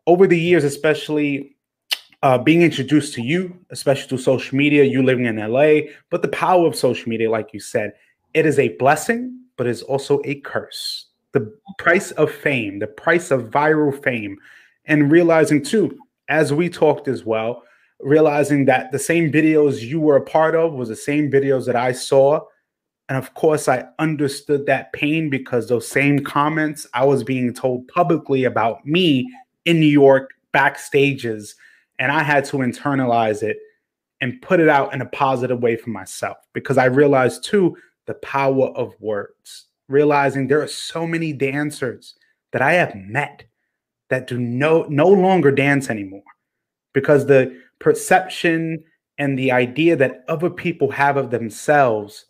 [0.07, 1.57] over the years especially
[2.23, 6.29] uh, being introduced to you, especially through social media, you living in LA, but the
[6.29, 7.93] power of social media, like you said,
[8.35, 11.07] it is a blessing, but it's also a curse.
[11.33, 14.39] The price of fame, the price of viral fame,
[14.87, 15.97] and realizing too,
[16.29, 17.63] as we talked as well,
[18.01, 21.77] realizing that the same videos you were a part of was the same videos that
[21.77, 22.41] I saw.
[23.09, 27.89] And of course, I understood that pain because those same comments I was being told
[27.89, 29.31] publicly about me
[29.65, 31.55] in New York backstages,
[31.99, 33.59] and I had to internalize it
[34.21, 37.77] and put it out in a positive way for myself because I realized too
[38.07, 42.15] the power of words, realizing there are so many dancers
[42.53, 43.45] that I have met
[44.09, 46.23] that do no no longer dance anymore
[46.95, 48.83] because the perception
[49.19, 52.27] and the idea that other people have of themselves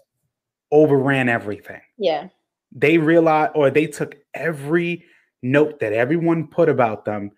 [0.73, 1.81] overran everything.
[1.99, 2.29] Yeah.
[2.73, 5.05] They realized or they took every
[5.43, 7.31] note that everyone put about them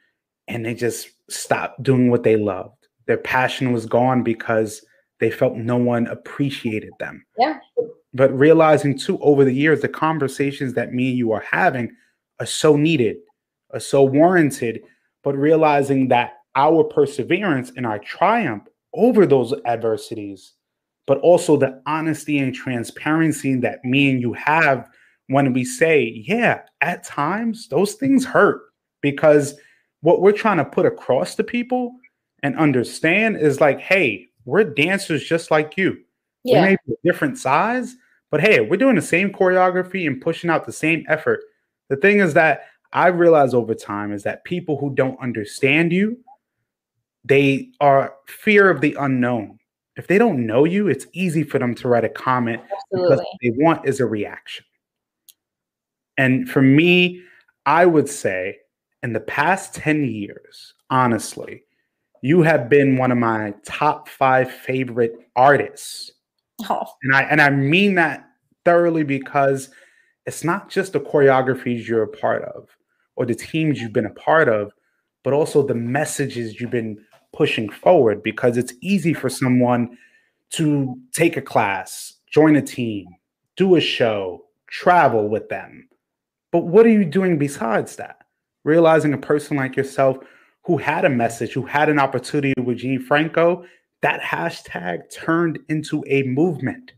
[0.47, 2.89] and they just stopped doing what they loved.
[3.07, 4.85] Their passion was gone because
[5.21, 7.25] they felt no one appreciated them.
[7.39, 7.59] Yeah
[8.15, 11.95] but realizing too over the years the conversations that me and you are having
[12.41, 13.17] are so needed
[13.73, 14.81] are so warranted
[15.23, 20.55] but realizing that our perseverance and our triumph over those adversities
[21.07, 24.89] but also the honesty and transparency that me and you have
[25.29, 28.63] when we say yeah at times those things hurt
[29.01, 29.55] because
[30.01, 31.95] what we're trying to put across to people
[32.43, 35.99] and understand is like hey we're dancers just like you
[36.45, 36.63] yeah.
[36.63, 37.97] We may be a different size,
[38.31, 41.41] but hey, we're doing the same choreography and pushing out the same effort.
[41.89, 46.19] The thing is that I realize over time is that people who don't understand you,
[47.29, 49.59] they are fear of the unknown.
[49.97, 53.17] If they don't know you, it's easy for them to write a comment Absolutely.
[53.17, 54.65] because they want is a reaction.
[56.17, 57.23] And for me,
[57.67, 58.59] I would say
[59.03, 61.65] in the past 10 years, honestly,
[62.23, 66.13] you have been one of my top five favorite artists
[66.69, 66.87] Oh.
[67.03, 68.29] And I and I mean that
[68.65, 69.71] thoroughly because
[70.27, 72.69] it's not just the choreographies you're a part of
[73.17, 74.73] or the teams you've been a part of,
[75.25, 76.99] but also the messages you've been
[77.33, 79.97] pushing forward because it's easy for someone
[80.51, 83.07] to take a class, join a team,
[83.57, 85.89] do a show, travel with them.
[86.53, 88.19] But what are you doing besides that?
[88.65, 90.19] Realizing a person like yourself
[90.65, 93.65] who had a message, who had an opportunity with Gene Franco,
[94.03, 96.93] that hashtag turned into a movement.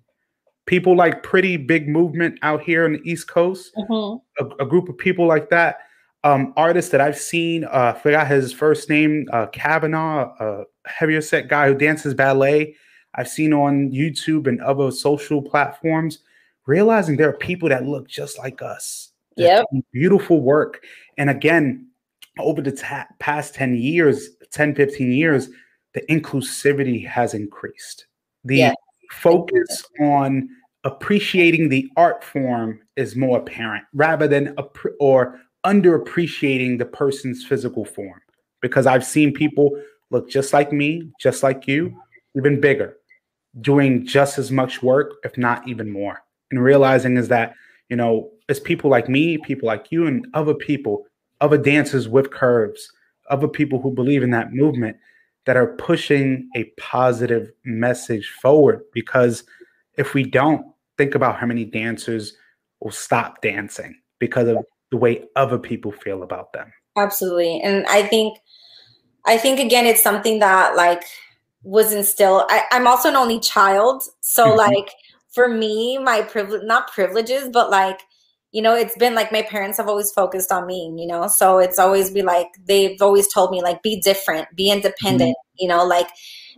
[0.66, 4.45] People like Pretty Big Movement out here on the East Coast, mm-hmm.
[4.45, 5.78] a, a, group of people like that.
[6.23, 11.49] Um, artists that I've seen, uh, forgot his first name, uh, Kavanaugh, a heavier set
[11.49, 12.77] guy who dances ballet.
[13.14, 16.18] I've seen on YouTube and other social platforms,
[16.66, 19.12] realizing there are people that look just like us.
[19.37, 19.62] Yeah,
[19.93, 20.85] Beautiful work.
[21.16, 21.87] And again,
[22.39, 25.49] over the ta- past 10 years, 10, 15 years,
[25.95, 28.07] the inclusivity has increased.
[28.45, 28.75] The yeah.
[29.11, 30.49] focus on
[30.85, 34.55] appreciating the art form is more apparent rather than
[34.99, 38.20] or underappreciating the person's physical form.
[38.62, 39.80] Because I've seen people
[40.11, 41.98] look just like me, just like you,
[42.36, 42.96] even bigger,
[43.61, 46.22] doing just as much work, if not even more.
[46.50, 47.54] And realizing is that,
[47.88, 51.06] you know, it's people like me, people like you, and other people,
[51.40, 52.90] other dancers with curves,
[53.30, 54.96] other people who believe in that movement
[55.46, 59.44] that are pushing a positive message forward because
[59.96, 60.64] if we don't
[60.98, 62.34] think about how many dancers
[62.80, 64.58] will stop dancing because of
[64.91, 66.72] the way other people feel about them.
[66.97, 67.61] Absolutely.
[67.62, 68.38] And i think
[69.26, 71.05] i think again it's something that like
[71.62, 74.03] was instilled I, i'm also an only child.
[74.20, 74.59] So mm-hmm.
[74.59, 74.91] like
[75.32, 78.01] for me my privilege not privileges but like
[78.53, 81.59] you know, it's been like my parents have always focused on me, you know, so
[81.59, 85.84] it's always be like they've always told me like be different, be independent, you know,
[85.84, 86.09] like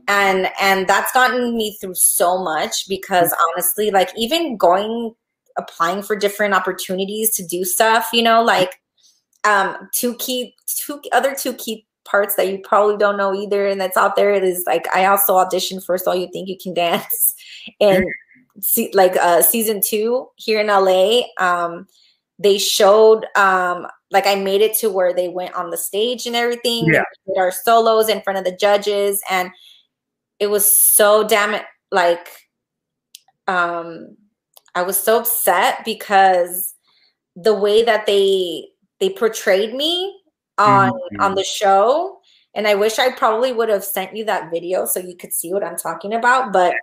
[0.08, 5.14] and and that's gotten me through so much because honestly, like even going
[5.56, 8.80] applying for different opportunities to do stuff, you know, like
[9.44, 13.80] um two key two other two key parts that you probably don't know either and
[13.80, 17.34] that's out there is like I also auditioned for So You Think You Can Dance
[17.80, 18.04] and
[18.60, 21.22] see, like uh season two here in LA.
[21.38, 21.86] Um
[22.38, 26.36] they showed um like I made it to where they went on the stage and
[26.36, 26.86] everything.
[26.92, 27.04] Yeah.
[27.26, 29.50] Did our solos in front of the judges and
[30.38, 32.28] it was so damn it like
[33.46, 34.16] um
[34.74, 36.74] I was so upset because
[37.36, 38.68] the way that they
[39.00, 40.14] they portrayed me
[40.58, 41.36] on on Mhm.
[41.36, 42.18] the show
[42.54, 45.52] and I wish I probably would have sent you that video so you could see
[45.52, 46.74] what I'm talking about but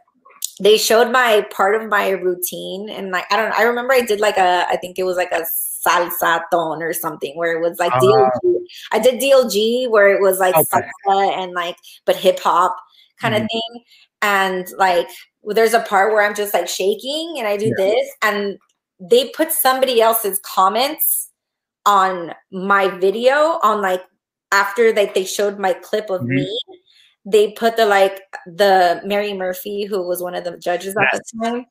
[0.59, 4.01] they showed my part of my routine and like I don't know I remember I
[4.01, 5.45] did like a I think it was like a
[5.85, 7.99] salsa ton or something where it was like Ah.
[7.99, 8.57] DLG.
[8.91, 10.65] I did DLG where it was like Okay.
[11.07, 12.75] salsa and like but hip hop
[13.21, 13.47] kind of Mhm.
[13.49, 13.83] thing
[14.21, 15.07] and like
[15.43, 17.73] there's a part where I'm just like shaking and I do Yeah.
[17.77, 18.57] this and
[18.99, 21.29] they put somebody else's comments
[21.85, 24.03] on my video on like
[24.51, 26.27] after like they showed my clip of Mhm.
[26.35, 26.59] me
[27.25, 31.21] they put the like the Mary Murphy who was one of the judges at the
[31.43, 31.65] time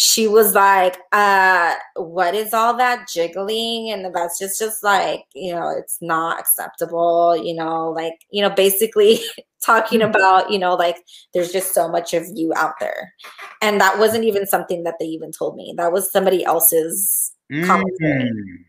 [0.00, 5.52] she was like uh what is all that jiggling and that's just just like you
[5.52, 9.18] know it's not acceptable you know like you know basically
[9.60, 10.10] talking Mm-hmm.
[10.14, 10.98] about you know like
[11.34, 13.12] there's just so much of you out there
[13.60, 17.32] and that wasn't even something that they even told me that was somebody else's
[17.64, 18.64] commentary Mm.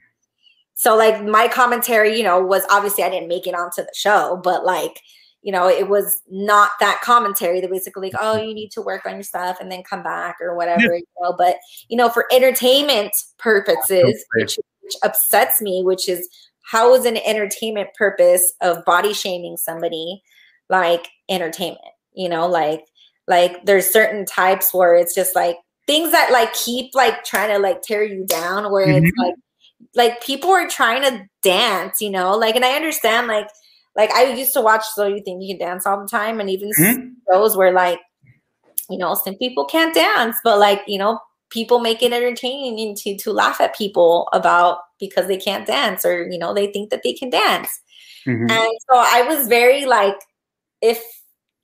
[0.74, 4.42] so like my commentary you know was obviously i didn't make it onto the show
[4.44, 5.00] but like
[5.42, 7.62] you know it was not that commentary.
[7.62, 10.36] That basically like oh you need to work on your stuff and then come back
[10.42, 11.56] or whatever you know but
[11.88, 16.28] you know for entertainment purposes which, which upsets me which is
[16.62, 20.22] how is an entertainment purpose of body shaming somebody
[20.70, 21.82] like entertainment?
[22.14, 22.84] You know like
[23.28, 27.60] like there's certain types where it's just like things that like keep like trying to
[27.60, 29.18] like tear you down where it's Mhm.
[29.26, 29.36] like
[29.96, 33.48] like people are trying to dance you know like and i understand like
[34.00, 36.50] like i used to watch so you think you can dance all the time and
[36.50, 37.16] even Mhm.
[37.30, 38.00] shows where like
[38.90, 41.20] you know some people can't dance but like you know
[41.50, 46.28] people make it entertaining to to laugh at people about because they can't dance or
[46.30, 47.82] you know they think that they can dance
[48.26, 48.50] Mhm.
[48.50, 50.16] and so I was very like,
[50.82, 51.02] if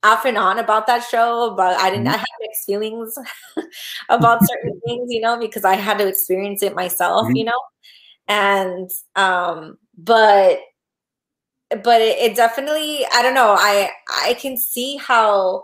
[0.03, 2.07] off and on about that show, but I didn't.
[2.07, 3.17] I had mixed feelings
[4.09, 7.35] about certain things, you know, because I had to experience it myself, Mhm.
[7.37, 7.61] you know,
[8.27, 10.59] and um, but
[11.69, 13.55] but it, it definitely, I don't know.
[13.57, 13.89] I
[14.23, 15.63] I can see how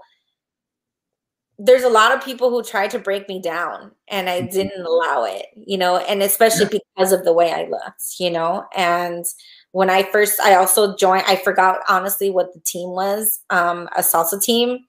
[1.60, 5.26] there's a lot of people who tried to break me down and I didn't allow
[5.26, 8.66] it, you know, and especially because of the way I looked, you know.
[8.76, 9.26] And
[9.72, 14.02] when I first I also joined, I forgot honestly what the team was, um, a
[14.02, 14.80] salsa team.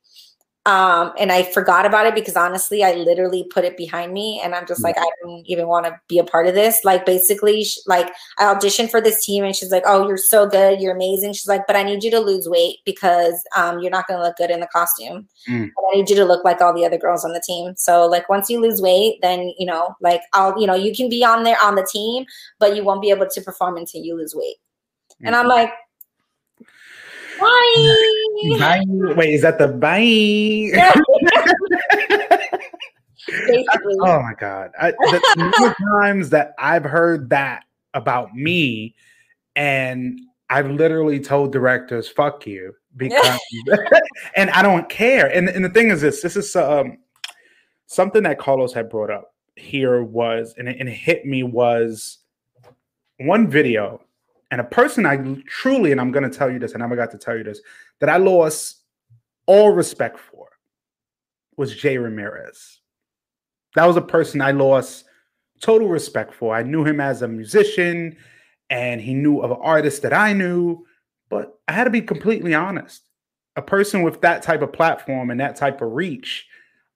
[0.64, 4.54] Um, and I forgot about it because honestly, I literally put it behind me and
[4.54, 6.84] I'm just like, I don't even want to be a part of this.
[6.84, 10.46] Like, basically, sh- like, I auditioned for this team and she's like, Oh, you're so
[10.46, 10.80] good.
[10.80, 11.32] You're amazing.
[11.32, 14.24] She's like, But I need you to lose weight because um, you're not going to
[14.24, 15.26] look good in the costume.
[15.48, 15.70] Mm.
[15.92, 17.74] I need you to look like all the other girls on the team.
[17.76, 21.08] So, like, once you lose weight, then, you know, like, I'll, you know, you can
[21.08, 22.24] be on there on the team,
[22.60, 24.56] but you won't be able to perform until you lose weight.
[25.24, 25.70] And I'm like,
[27.42, 28.58] Bye.
[28.58, 29.14] Bye.
[29.14, 29.98] Wait, is that the bye?
[33.26, 33.96] Basically.
[34.00, 34.72] Oh my god!
[34.80, 37.64] I, the number of times that I've heard that
[37.94, 38.94] about me,
[39.54, 40.20] and
[40.50, 43.38] I've literally told directors, "Fuck you," because,
[44.36, 45.28] and I don't care.
[45.32, 46.98] And and the thing is, this this is um
[47.86, 52.18] something that Carlos had brought up here was, and it, and it hit me was
[53.18, 54.02] one video,
[54.52, 56.94] and a person I truly, and I'm going to tell you this, and I never
[56.94, 57.62] got to tell you this,
[58.00, 58.82] that I lost
[59.46, 60.46] all respect for
[61.56, 62.80] was Jay Ramirez.
[63.74, 65.06] That was a person I lost
[65.62, 66.54] total respect for.
[66.54, 68.14] I knew him as a musician
[68.68, 70.84] and he knew of artists that I knew,
[71.30, 73.02] but I had to be completely honest.
[73.56, 76.46] A person with that type of platform and that type of reach,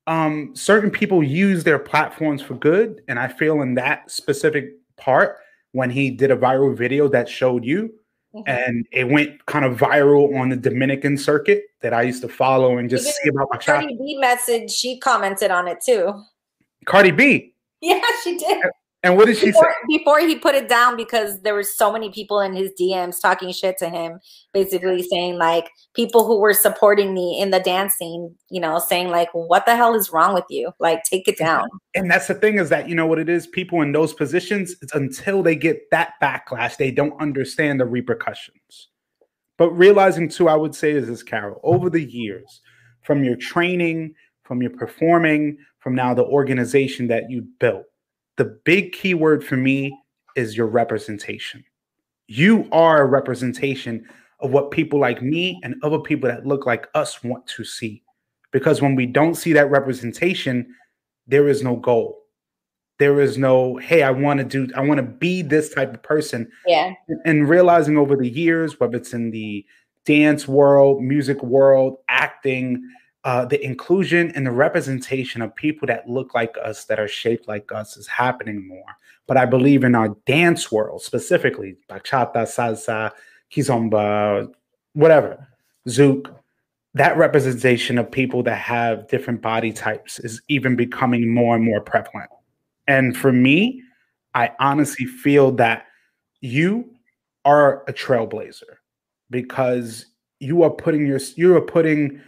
[0.07, 3.01] um, certain people use their platforms for good.
[3.09, 5.39] And I feel in that specific part,
[5.77, 7.93] when he did a viral video that showed you,
[8.35, 8.43] Mhm.
[8.47, 12.79] and it went kind of viral on the Dominican circuit that I used to follow
[12.79, 13.59] and just Even see about my.
[13.59, 16.12] Cardi B message, she commented on it too.
[16.87, 17.53] Cardi B.
[17.83, 18.59] Yeah, she did.
[19.03, 19.99] And what did she before, say?
[19.99, 23.53] before he put it down because there were so many people in his DMs talking
[23.53, 24.18] shit to him,
[24.53, 29.28] basically saying like people who were supporting me in the dancing, you know, saying like,
[29.32, 30.72] "What the hell is wrong with you?
[30.80, 33.47] Like, take it down." And that's the thing is that you know what it is.
[33.47, 38.88] People in those positions, it's until they get that backlash, they don't understand the repercussions.
[39.57, 42.61] But realizing too, I would say is this, Carol, over the years,
[43.01, 47.86] from your training, from your performing, from now the organization that you built
[48.37, 49.99] the big key word for me
[50.37, 51.64] is your representation.
[52.28, 54.07] You are a representation
[54.41, 58.03] of what people like me and other people that look like us want to see.
[58.53, 60.66] Because when we don't see that representation,
[61.26, 62.22] there is no goal.
[62.99, 66.03] There is no, hey, I want to do, I want to be this type of
[66.03, 66.51] person.
[66.66, 66.93] Yeah.
[67.24, 69.64] And realizing over the years, whether it's in the
[70.05, 72.82] dance world, music world, acting,
[73.27, 77.49] uh, the inclusion and the representation of people that look like us, that are shaped
[77.49, 78.87] like us, is happening more.
[79.27, 83.11] But I believe in our dance world, specifically bachata, salsa,
[83.51, 84.49] kizomba,
[84.93, 85.45] whatever,
[85.89, 86.33] zouk,
[86.95, 91.81] that representation of people that have different body types is even becoming more and more
[91.81, 92.31] prevalent.
[92.87, 93.83] And for me,
[94.35, 95.87] I honestly feel that
[96.43, 96.89] you
[97.45, 98.77] are a trailblazer
[99.31, 100.07] because
[100.39, 102.20] you are putting your you are putting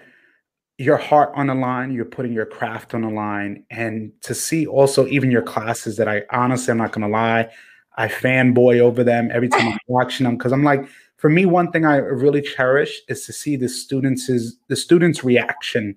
[0.78, 4.66] your heart on the line, you're putting your craft on the line, and to see
[4.66, 7.50] also even your classes that I honestly, I'm not gonna lie,
[7.96, 11.72] I fanboy over them every time I'm watching them because I'm like, for me, one
[11.72, 14.30] thing I really cherish is to see the students
[14.68, 15.96] the students' reaction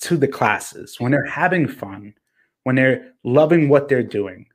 [0.00, 2.14] to the classes when they're having fun,
[2.64, 4.46] when they're loving what they're doing.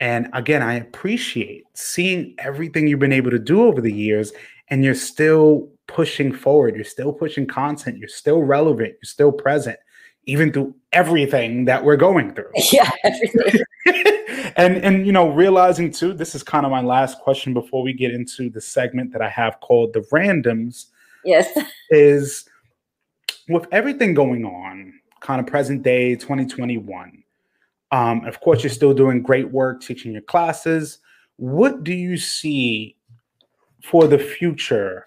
[0.00, 4.32] And again, I appreciate seeing everything you've been able to do over the years,
[4.68, 6.76] and you're still pushing forward.
[6.76, 7.98] You're still pushing content.
[7.98, 8.90] You're still relevant.
[8.90, 9.78] You're still present,
[10.26, 12.52] even through everything that we're going through.
[12.72, 13.64] Yeah, everything.
[14.56, 17.92] and and you know, realizing too, this is kind of my last question before we
[17.92, 20.86] get into the segment that I have called the randoms.
[21.24, 21.48] Yes.
[21.90, 22.48] Is
[23.48, 27.24] with everything going on, kind of present day 2021.
[27.90, 30.98] Um, of course, you're still doing great work teaching your classes.
[31.36, 32.96] What do you see
[33.82, 35.06] for the future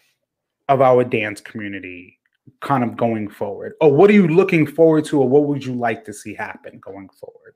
[0.71, 2.17] of our dance community
[2.61, 3.73] kind of going forward?
[3.81, 6.79] Or what are you looking forward to, or what would you like to see happen
[6.79, 7.55] going forward?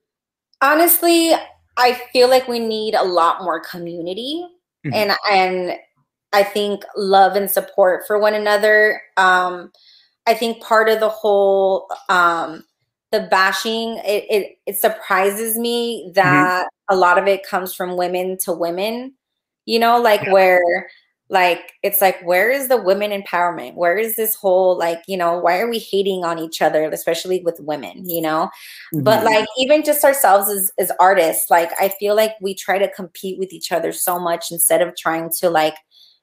[0.61, 1.33] Honestly,
[1.77, 4.47] I feel like we need a lot more community
[4.85, 4.93] Mhm.
[4.93, 5.79] and and
[6.33, 9.01] I think love and support for one another.
[9.17, 9.71] Um,
[10.27, 12.65] I think part of the whole um,
[13.11, 18.37] the bashing it, it it surprises me that a lot of it comes from women
[18.39, 19.13] to women.
[19.65, 20.31] You know, like Yeah.
[20.33, 20.89] where
[21.35, 25.37] like it's like where is the women empowerment where is this whole like you know
[25.37, 28.49] why are we hating on each other especially with women you know
[28.93, 29.25] but Mhm.
[29.25, 33.37] like even just ourselves as, as artists like i feel like we try to compete
[33.37, 35.75] with each other so much instead of trying to like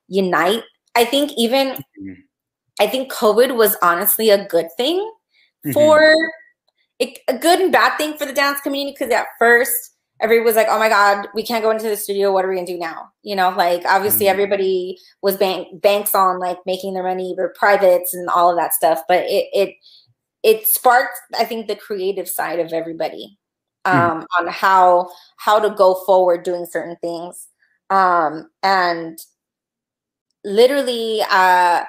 [0.09, 2.17] unite i think even Mhm.
[2.81, 4.99] i think covid was honestly a good thing
[5.67, 5.75] Mhm.
[5.75, 6.15] for
[6.99, 9.92] it, a good and bad thing for the dance community because at first
[10.23, 12.55] everybody was like oh my god we can't go into the studio what are we
[12.55, 14.31] gonna do now you know like obviously Mhm.
[14.31, 18.73] everybody was bank banks on like making their money or privates and all of that
[18.73, 19.75] stuff but it it
[20.43, 23.37] it sparked i think the creative side of everybody
[23.85, 27.49] um on how how to go forward doing certain things
[27.91, 29.19] um and
[30.45, 31.83] literally uh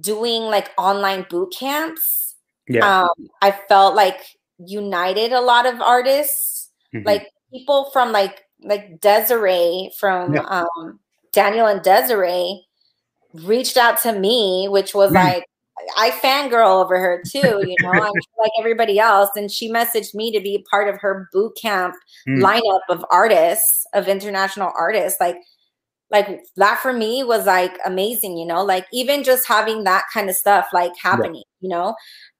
[0.00, 2.36] doing like online boot camps
[2.68, 3.02] yeah.
[3.02, 4.20] um i felt like
[4.58, 6.47] united a lot of artists
[6.94, 7.04] Mhm.
[7.06, 10.42] like people from like like desiree from Yeah.
[10.42, 10.98] um
[11.32, 12.66] daniel and desiree
[13.34, 15.14] reached out to me which was Mm.
[15.24, 15.44] like
[15.96, 20.32] i fangirl over her too you know i'm like everybody else and she messaged me
[20.32, 21.94] to be part of her boot camp
[22.26, 22.42] Mm.
[22.42, 25.36] lineup of artists of international artists like
[26.10, 30.28] like that for me was like amazing you know like even just having that kind
[30.30, 31.94] of stuff like happening you know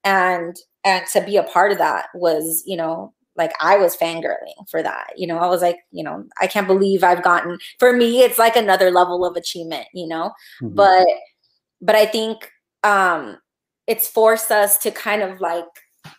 [0.04, 4.68] and and to be a part of that was you know like i was fangirling
[4.70, 7.92] for that you know i was like you know i can't believe i've gotten for
[7.92, 10.32] me it's like another level of achievement you know?
[10.62, 10.74] Mhm.
[10.74, 11.06] but
[11.80, 12.50] but i think
[12.84, 13.38] um
[13.86, 15.64] it's forced us to kind of like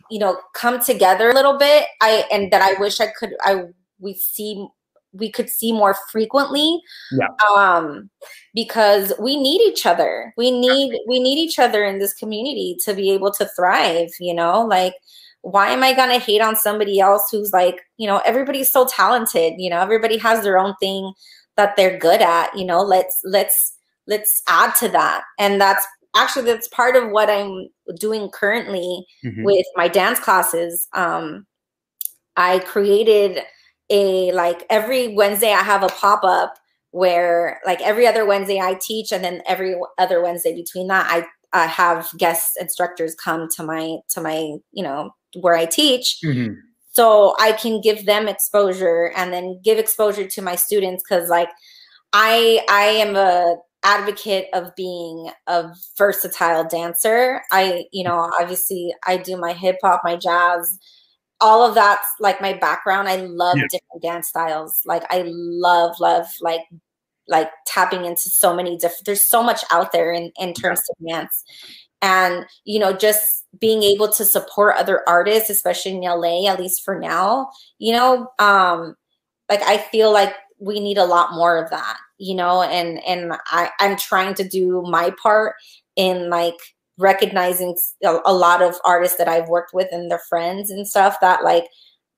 [0.09, 1.85] you know come together a little bit.
[2.01, 3.63] I and that i wish i could i
[3.99, 4.67] we see
[5.13, 6.81] we could see more frequently.
[7.11, 7.27] Yeah.
[7.55, 8.09] um
[8.53, 10.33] because we need each other.
[10.37, 14.33] We need we need each other in this community to be able to thrive you
[14.33, 14.65] know?
[14.65, 14.93] Like
[15.41, 18.85] why am i going to hate on somebody else who's like you know everybody's so
[18.85, 21.13] talented you know everybody has their own thing
[21.55, 25.85] that they're good at you know let's let's let's add to that and that's
[26.15, 27.67] actually that's part of what i'm
[27.99, 29.43] doing currently Mhm.
[29.45, 31.45] with my dance classes um
[32.35, 33.43] i created
[33.89, 36.53] a like every Wednesday I have a pop up
[36.91, 41.25] where like every other Wednesday I teach, and then every other Wednesday between that I
[41.53, 45.11] I have guest instructors come to my to my you know
[45.41, 46.17] where I teach.
[46.23, 46.55] Mhm.
[46.93, 51.49] So I can give them exposure and then give exposure to my students because like
[52.13, 55.65] I I am a advocate of being a
[55.97, 57.41] versatile dancer.
[57.51, 60.77] I you know obviously I do my hip hop, my jazz,
[61.41, 63.07] all of that's like my background.
[63.09, 63.65] I love Yeah.
[63.71, 64.81] different dance styles.
[64.85, 66.61] Like I love love like
[67.27, 71.07] like tapping into so many different there's so much out there in in terms of
[71.07, 71.43] dance
[72.01, 76.83] and you know just being able to support other artists especially in LA at least
[76.83, 77.49] for now
[77.79, 78.95] you know um
[79.49, 83.33] like I feel like we need a lot more of that you know and and
[83.47, 85.55] I I'm trying to do my part
[85.95, 86.57] in like
[86.97, 91.43] recognizing a lot of artists that I've worked with and their friends and stuff that
[91.43, 91.65] like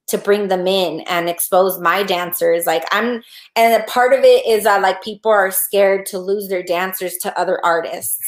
[0.07, 3.23] to bring them in and expose my dancers like i'm
[3.55, 7.15] and a part of it is that like people are scared to lose their dancers
[7.15, 8.19] to other artists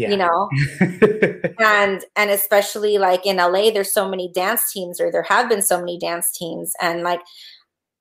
[0.00, 0.10] Yeah.
[0.10, 0.38] you know
[1.60, 5.62] and and especially like in LA there's so many dance teams or there have been
[5.62, 7.20] so many dance teams and like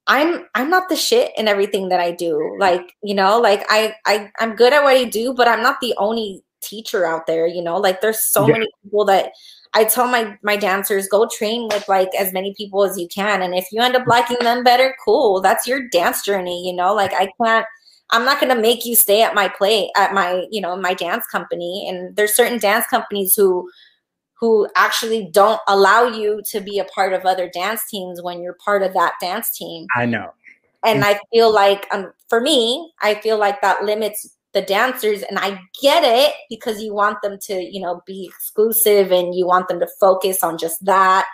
[0.07, 3.93] I'm I'm not the shit in everything that I do like you know like I
[4.05, 7.47] I I'm good at what I do but I'm not the only teacher out there
[7.47, 8.53] you know like there's so Yeah.
[8.53, 9.31] many people that
[9.73, 13.41] I tell my my dancers go train with like as many people as you can
[13.43, 16.93] and if you end up liking them better cool that's your dance journey you know
[16.93, 17.65] like I can't
[18.11, 20.93] I'm not going to make you stay at my play at my, you know, my
[20.93, 21.87] dance company.
[21.87, 23.69] And there's certain dance companies who
[24.39, 28.57] who actually don't allow you to be a part of other dance teams when you're
[28.63, 29.85] part of that dance team.
[29.97, 30.33] I know.
[30.85, 35.37] And I feel like um, for me, I feel like that limits the dancers and
[35.37, 39.67] I get it because you want them to, you know, be exclusive and you want
[39.67, 41.27] them to focus on just that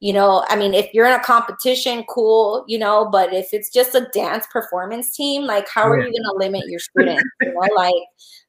[0.00, 3.70] you know i mean if you're in a competition cool you know but if it's
[3.70, 7.52] just a dance performance team like how are you going to limit your students you
[7.52, 7.60] know?
[7.74, 7.94] Like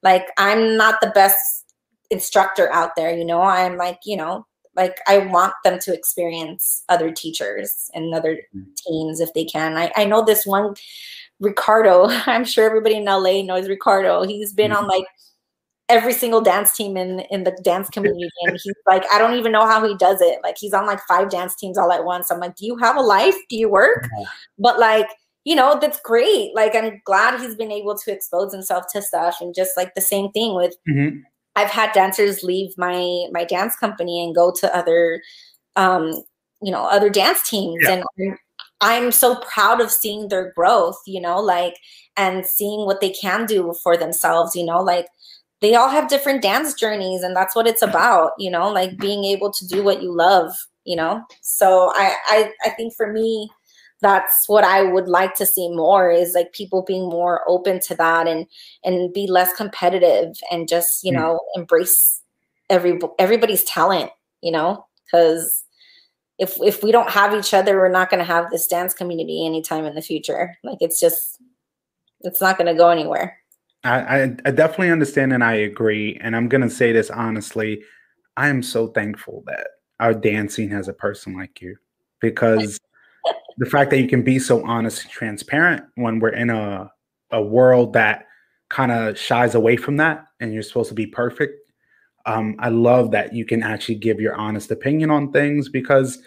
[0.03, 1.65] like i'm not the best
[2.11, 3.41] instructor out there you know?
[3.41, 4.45] I'm like you know
[4.75, 8.65] like i want them to experience other teachers and other mm.
[8.87, 9.77] teams if they can.
[9.77, 10.75] I, I know this one
[11.39, 14.23] ricardo i'm sure everybody in la knows ricardo.
[14.23, 14.83] He's been mm-hmm.
[14.83, 15.05] on like
[15.89, 18.29] every single dance team in in the dance community.
[18.43, 20.39] And he's like i don't even know how he does it.
[20.43, 22.31] Like he's on like five dance teams all at once.
[22.31, 23.35] I'm like do you have a life?
[23.49, 24.07] Do you work?
[24.59, 25.07] But like
[25.45, 26.53] you know that's great.
[26.55, 30.01] Like i'm glad he's been able to expose himself to stuff and just like the
[30.01, 31.23] same thing with Mhm.
[31.55, 35.21] i've had dancers leave my my dance company and go to other
[35.75, 36.11] um
[36.61, 37.81] you know other dance teams.
[37.83, 38.03] Yeah.
[38.17, 38.37] and
[38.81, 41.75] I'm so proud of seeing their growth you know like
[42.17, 45.07] and seeing what they can do for themselves you know like
[45.61, 49.25] they all have different dance journeys and that's what it's about you know like being
[49.25, 50.51] able to do what you love
[50.85, 51.21] you know?
[51.41, 53.49] So i i, I think for me
[54.01, 57.95] that's what i would like to see more is like people being more open to
[57.95, 58.47] that and
[58.83, 61.17] and be less competitive and just you Mm.
[61.17, 62.21] know embrace
[62.69, 64.11] every everybody's talent
[64.41, 64.85] you know?
[65.05, 65.65] Because
[66.37, 69.45] if if we don't have each other we're not going to have this dance community
[69.45, 70.55] anytime in the future.
[70.63, 71.41] Like it's just
[72.21, 73.38] it's not going to go anywhere
[73.83, 76.17] I, I definitely understand and I agree.
[76.21, 77.83] And I'm gonna say this honestly.
[78.37, 79.67] I am so thankful that
[79.99, 81.75] our dancing has a person like you
[82.21, 82.79] because
[83.57, 86.91] the fact that you can be so honest and transparent when we're in a
[87.31, 88.25] a world that
[88.69, 91.59] kind of shies away from that and you're supposed to be perfect.
[92.25, 96.19] Um, I love that you can actually give your honest opinion on things because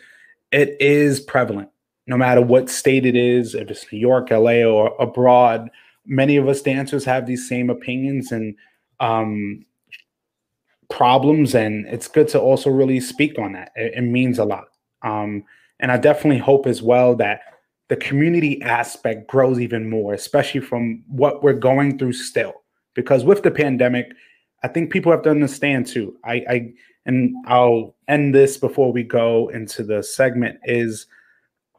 [0.51, 1.71] it is prevalent,
[2.07, 5.71] no matter what state it is, if it's New York, LA, or abroad
[6.07, 8.55] many of us dancers have these same opinions and
[9.01, 9.65] um,
[10.89, 13.73] problems, and it's good to also really speak on that.
[13.77, 14.67] It, it means a lot.
[15.03, 15.45] Um,
[15.81, 17.41] and I definitely hope as well that
[17.89, 22.63] the community aspect grows even more, especially from what we're going through still.
[22.95, 24.13] Because with the pandemic,
[24.63, 26.17] I think people have to understand too.
[26.25, 26.73] I, I
[27.05, 30.59] and I'll end this before we go into the segment.
[30.65, 31.07] Is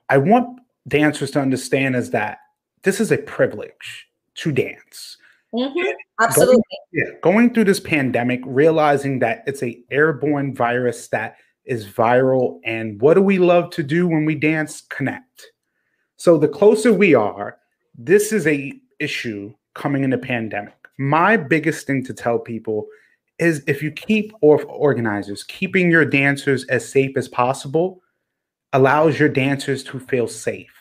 [0.09, 2.39] I want dancers to understand is that
[2.83, 5.17] this is a privilege to dance.
[5.53, 5.93] Mhm.
[6.19, 12.59] absolutely Yeah, going through this pandemic, realizing that it's a airborne virus that is viral,
[12.65, 14.81] and what do we love to do when we dance?
[14.81, 15.51] Connect.
[16.17, 17.57] So the closer we are,
[17.95, 20.75] this is a issue coming in the pandemic.
[20.97, 22.87] My biggest thing to tell people
[23.39, 28.01] is if you keep or organizers keeping your dancers as safe as possible
[28.73, 30.72] allows your dancers to feel safe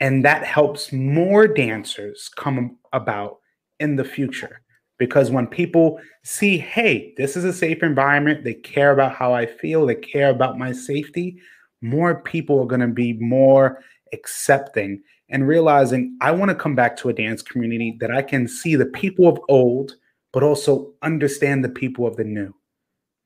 [0.00, 3.38] and that helps more dancers come about
[3.78, 4.60] in the future
[4.98, 9.46] because when people see hey this is a safe environment they care about how i
[9.46, 11.40] feel they care about my safety
[11.82, 13.82] more people are going to be more
[14.12, 18.48] accepting, and realizing I want to come back to a dance community that I can
[18.48, 19.92] see the people of old,
[20.32, 22.54] but also understand the people of the new.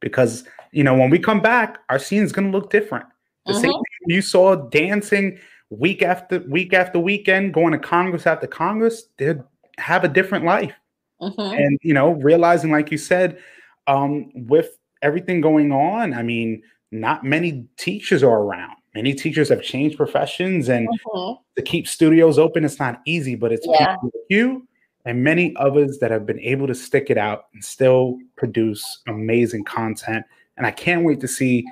[0.00, 3.06] Because, you know, when we come back, our scene is going to look different.
[3.46, 3.74] The same Mhm.
[3.74, 5.38] thing you saw dancing
[5.70, 9.42] week after week after weekend, going to Congress after Congress, they'd
[9.78, 10.72] have a different life
[11.20, 11.58] Mhm.
[11.58, 13.38] and you know realizing like you said
[13.86, 16.60] um with everything going on i mean
[16.92, 21.38] not many teachers are around many teachers have changed professions and Mhm.
[21.56, 23.94] to keep studios open it's not easy but it's Yeah.
[23.96, 24.66] people like you
[25.04, 29.64] and many others that have been able to stick it out and still produce amazing
[29.64, 30.24] content
[30.56, 31.64] and i can't wait to see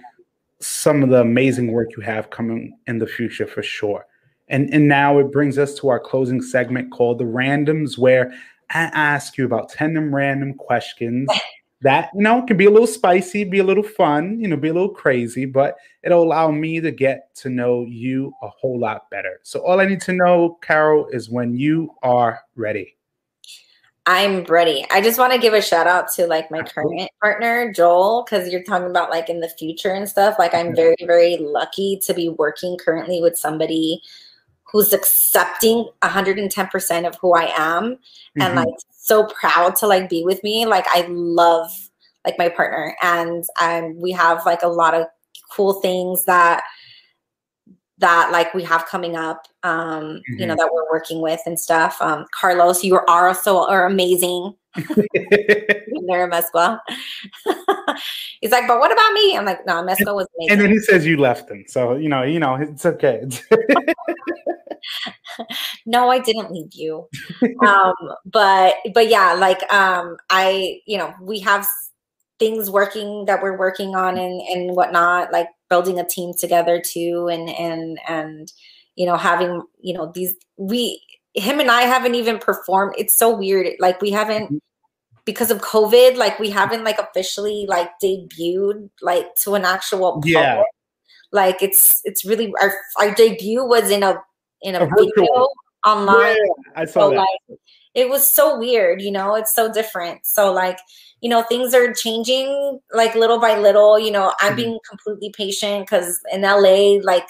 [0.62, 4.06] some of the amazing work you have coming in the future for sure
[4.48, 8.32] and and now it brings us to our closing segment called the randoms where
[8.74, 11.28] I ask you about 10 random questions
[11.82, 14.68] that, you know, can be a little spicy, be a little fun, you know, be
[14.68, 19.10] a little crazy, but it'll allow me to get to know you a whole lot
[19.10, 19.40] better.
[19.42, 22.96] So all I need to know, Carol, is when you are ready.
[24.06, 24.84] I'm ready.
[24.90, 28.48] I just want to give a shout out to like my current partner, Joel, because
[28.48, 30.36] you're talking about like in the future and stuff.
[30.38, 34.02] Like, I'm very, very lucky to be working currently with somebody
[34.64, 37.98] who's accepting 110% of who I am
[38.40, 38.56] and Mhm.
[38.56, 40.66] like so proud to like be with me.
[40.66, 41.70] Like, I love
[42.24, 45.06] like my partner, and um, we have like a lot of
[45.50, 46.62] cool things that
[48.02, 51.96] that like we have coming up um you know that we're working with and stuff
[52.02, 54.54] um carlos you are also are amazing
[56.06, 56.80] there Mesqua.
[58.40, 60.78] he's like but what about me i'm like no Mesqua was amazing and then he
[60.78, 61.64] says you left him.
[61.66, 63.22] So, you know, you know, it's okay.
[65.86, 67.06] no i didn't leave you
[67.64, 67.94] um
[68.26, 71.66] but but yeah like um i you know we have
[72.38, 77.28] things working that we're working on and and whatnot like building a team together too
[77.32, 78.52] and and and
[78.94, 83.34] you know having you know these we him and i haven't even performed it's so
[83.34, 84.58] weird like we haven't mm-hmm.
[85.24, 90.34] because of covid like we haven't like officially like debuted like to an actual public.
[90.34, 90.62] Yeah.
[91.32, 94.20] like it's it's really our our debut was in a
[94.60, 95.10] in a, A virtual.
[95.16, 95.48] video
[95.86, 96.36] online
[96.76, 97.16] I saw so that.
[97.16, 97.58] like
[97.94, 100.24] it was so weird you know it's so different.
[100.26, 100.78] So like
[101.20, 104.56] you know things are changing like little by little you know i'm Mhm.
[104.56, 106.56] being completely patient because in la
[107.04, 107.26] like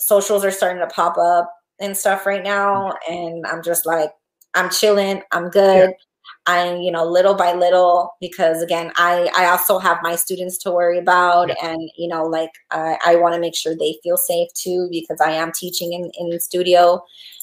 [0.00, 4.10] socials are starting to pop up and stuff right now and i'm just like
[4.54, 5.90] i'm chilling i'm good.
[6.46, 10.70] I'm you know little by little because again i i also have my students to
[10.72, 14.48] worry about and you know like i, I want to make sure they feel safe
[14.54, 17.02] too because i am teaching in in studio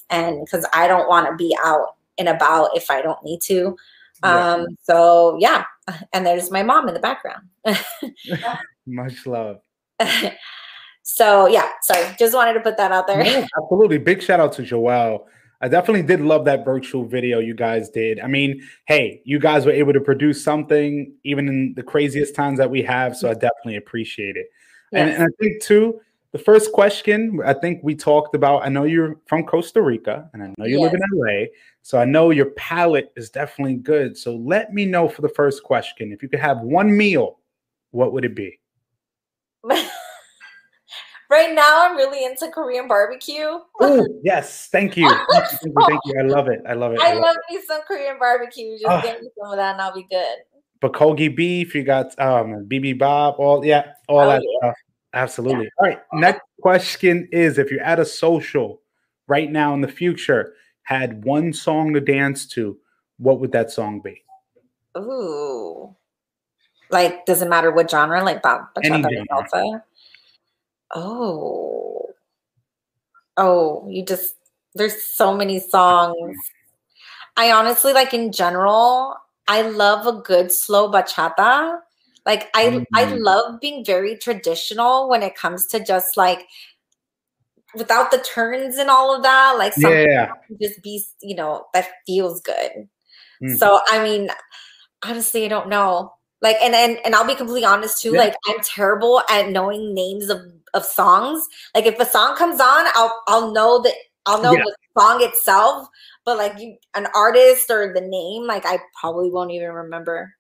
[0.10, 3.76] and because i don't want to be out and about if i don't need to
[4.24, 4.54] Yeah.
[4.54, 5.66] um so yeah
[6.14, 7.48] and there's my mom in the background
[8.86, 9.60] Much love.
[11.04, 13.98] so yeah sorry just wanted to put that out there Yeah, absolutely.
[13.98, 15.26] Big shout out to Joelle.
[15.62, 18.20] I definitely did love that virtual video you guys did.
[18.20, 22.58] I mean, hey, you guys were able to produce something even in the craziest times
[22.60, 23.16] that we have.
[23.16, 24.48] So I definitely appreciate it.
[24.92, 26.02] And, and I think, too,
[26.34, 30.42] the first question I think we talked about, I know you're from Costa Rica and
[30.44, 31.46] I know you live in LA.
[31.84, 34.18] So I know your palate is definitely good.
[34.18, 37.40] So let me know for the first question if you could have one meal,
[37.92, 38.60] what would it be?
[41.30, 44.68] right now i'm really into korean barbecue Oh, yes.
[44.68, 45.08] Thank you.
[45.32, 45.58] Thank you.
[45.58, 45.86] Thank you.
[45.88, 46.20] Thank you.
[46.20, 46.62] I love it.
[46.68, 47.00] I love it.
[47.02, 49.02] i love love me some korean barbecue just Ah.
[49.02, 50.38] give me some of that and i'll be good
[50.84, 51.74] Bulgogi beef.
[51.74, 53.40] You got um bibimbap.
[53.40, 54.58] All yeah, all Oh, that yeah.
[54.60, 54.76] stuff.
[55.14, 55.70] Absolutely.
[55.78, 56.00] All right.
[56.14, 58.82] Next question is: If you're at a social
[59.28, 60.54] right now in the future,
[60.84, 62.78] had one song to dance to,
[63.18, 64.24] what would that song be?
[64.98, 65.96] Ooh.
[66.90, 68.24] Like, does it matter what genre?
[68.24, 69.50] Like ba- Any bachata and genre.
[69.52, 69.84] salsa?
[70.96, 72.10] Oh.
[73.38, 74.36] Oh, you just
[74.76, 76.38] there's so many songs.
[77.36, 79.16] I honestly like in general,
[79.48, 81.80] I love a good slow bachata.
[82.26, 83.20] Like I I Mm.
[83.24, 86.46] love being very traditional when it comes to just like
[87.76, 89.56] without the turns and all of that.
[89.58, 90.32] Like some Yeah.
[90.62, 92.88] just be, you know, that feels good.
[93.44, 93.58] Mm.
[93.60, 94.30] So I mean,
[95.06, 96.14] honestly, I don't know.
[96.42, 98.14] Like, and and and I'll be completely honest too.
[98.14, 98.20] Yeah.
[98.20, 100.40] Like, I'm terrible at knowing names of
[100.76, 101.48] of songs.
[101.76, 103.94] Like, if a song comes on, I'll I'll know that
[104.28, 104.64] I'll know Yeah.
[104.66, 105.88] the song itself.
[106.26, 110.34] But like, you an artist or the name, like, I probably won't even remember.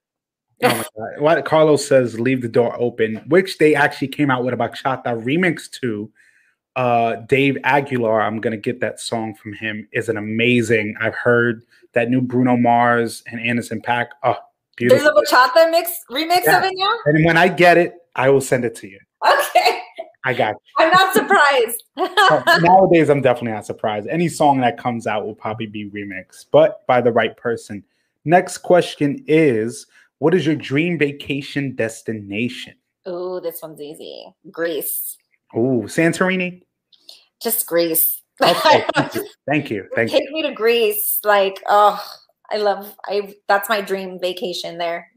[0.63, 1.21] Oh my God.
[1.21, 5.05] What Carlos says, leave the door open, which they actually came out with a bachata
[5.23, 6.11] remix to.
[6.75, 9.87] Uh, Dave Aguilar, I'm gonna get that song from him.
[9.91, 10.95] Is an amazing.
[10.99, 11.63] I've heard
[11.93, 14.07] that new Bruno Mars and Anderson .Paak.
[14.23, 14.35] Oh,
[14.79, 15.19] There's beautiful.
[15.19, 16.57] a bachata mix remix Yeah.
[16.57, 16.95] of it now.
[17.05, 18.99] And when I get it, I will send it to you.
[19.23, 19.79] Okay.
[20.25, 20.85] I got you.
[20.85, 21.83] I'm not surprised.
[21.97, 24.07] Uh, Nowadays, I'm definitely not surprised.
[24.07, 27.83] Any song that comes out will probably be remixed, but by the right person.
[28.25, 29.85] Next question is
[30.23, 32.75] What is your dream vacation destination?
[33.05, 34.33] Oh, this one's easy.
[34.49, 35.17] Greece.
[35.53, 36.61] Oh, Santorini.
[37.41, 38.21] Just Greece.
[38.41, 39.27] Okay, thank you.
[39.45, 39.85] Thank you.
[39.93, 40.19] Thank you.
[40.19, 41.19] Take me to Greece.
[41.25, 42.01] Like, oh,
[42.49, 45.11] I love I that's my dream vacation there.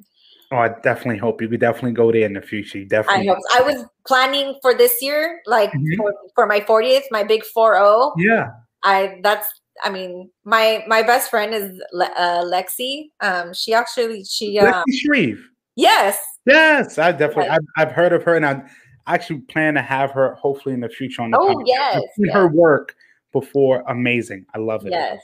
[0.50, 2.78] Oh, I definitely hope you could definitely go there in the future.
[2.78, 3.28] You I definitely.
[3.28, 5.98] hope I was planning for this year, like Mhm.
[5.98, 8.12] for, for my 40th, my big 4-0.
[8.18, 8.48] Yeah.
[8.82, 9.46] I that's
[9.84, 13.10] I mean, my my best friend is Le- uh, Lexi.
[13.20, 15.48] Um, she actually she um, Lexi Shreve.
[15.76, 17.44] yes, Yes, I definitely.
[17.46, 17.58] Yes.
[17.76, 18.62] I've, I've heard of her, and I
[19.08, 21.62] actually plan to have her hopefully in the future on the Oh, podcast.
[21.66, 22.34] yes, I've seen yes.
[22.34, 22.94] her work
[23.32, 23.82] before.
[23.88, 24.46] Amazing.
[24.54, 24.90] I love it.
[24.92, 25.20] yes,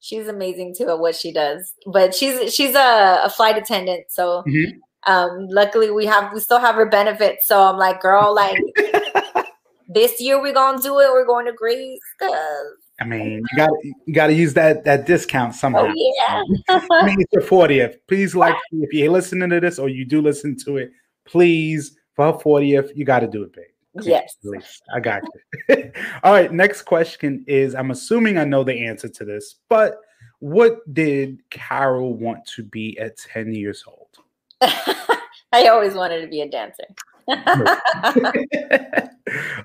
[0.00, 1.74] she's amazing too at what she does.
[1.92, 4.72] But she's she's a, a flight attendant, so Mhm.
[5.06, 7.46] um, luckily we have we still have her benefits.
[7.48, 8.56] So I'm like, girl, like
[9.88, 11.10] this year we're gonna do it.
[11.10, 12.00] We're going to Greece.
[12.18, 12.32] 'cause-
[13.00, 15.88] I mean, you got you got to use that that discount somehow.
[15.88, 17.96] oh yeah, I mean, it's your 40th.
[18.06, 20.90] Please, like, if you're listening to this or you do listen to it,
[21.24, 23.64] please, for her 40th, you got to do it, babe.
[24.02, 24.36] Yes.
[24.42, 24.80] please.
[24.94, 25.22] I got
[25.68, 25.90] you.
[26.22, 26.52] All right.
[26.52, 29.96] Next question is I'm assuming I know the answer to this, but
[30.38, 34.08] what did Carol want to be at 10 years old?
[35.52, 36.84] I always wanted to be a dancer.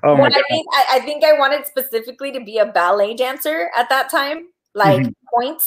[0.04, 3.88] oh my I I, I think I wanted specifically to be a ballet dancer at
[3.88, 5.12] that time, like Mhm.
[5.34, 5.62] point,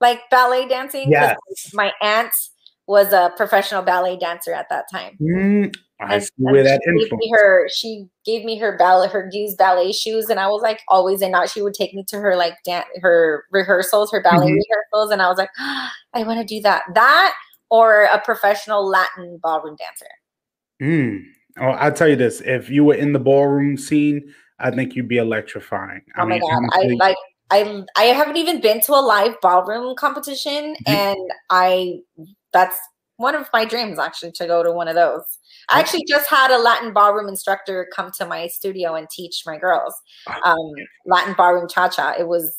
[0.00, 1.10] like ballet dancing.
[1.10, 1.36] Yes.
[1.74, 2.32] My aunt
[2.86, 5.16] was a professional ballet dancer at that time.
[5.20, 9.08] Mm, I And- see where that she gave me her she gave me her ballet
[9.08, 12.04] her used ballet shoes and I was like always and now she would take me
[12.08, 14.56] to her like dan- her rehearsals her ballet Mhm.
[14.56, 15.50] rehearsals and I was like
[16.14, 17.34] I want to do that that
[17.70, 20.06] or a professional Latin ballroom dancer
[20.82, 21.20] Mm.
[21.60, 25.08] Oh, I'll tell you this: if you were in the ballroom scene, I think you'd
[25.08, 26.02] be electrifying.
[26.18, 27.16] oh my god I like
[27.50, 31.16] I I haven't even been to a live ballroom competition and
[31.50, 31.98] I
[32.52, 32.76] that's
[33.16, 35.22] one of my dreams actually to go to one of those
[35.68, 39.58] I actually just had a Latin ballroom instructor come to my studio and teach my
[39.58, 39.94] girls
[40.28, 40.52] Ah.
[40.52, 40.72] um,
[41.06, 42.14] Latin ballroom cha cha.
[42.18, 42.56] It was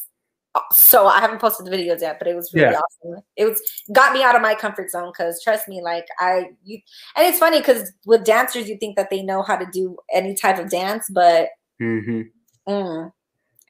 [0.72, 2.80] so I haven't posted the videos yet, but it was really Yeah.
[2.80, 3.24] awesome.
[3.36, 3.62] It was
[3.92, 6.80] got me out of my comfort zone because trust me, like I you
[7.16, 10.36] and it's funny because with dancers you think that they know how to do any
[10.36, 11.50] type of dance, but
[11.82, 12.30] Mhm.
[12.68, 13.12] mm,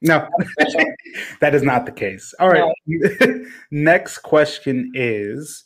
[0.02, 0.28] No,
[1.40, 2.34] that is not the case.
[2.40, 2.74] All right.
[3.72, 5.64] Next question is,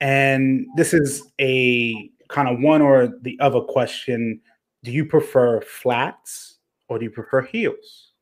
[0.00, 4.40] and this is a kind of one or the other question.
[4.82, 6.56] Do you prefer flats
[6.88, 8.12] or do you prefer heels?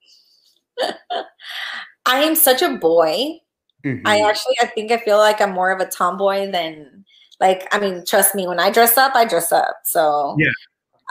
[2.07, 3.41] I am such a boy.
[3.85, 4.03] Mhm.
[4.05, 7.05] I actually I think I feel like I'm more of a tomboy than
[7.41, 9.77] like I mean, trust me, when I dress up, I dress up.
[9.85, 10.51] So Yeah.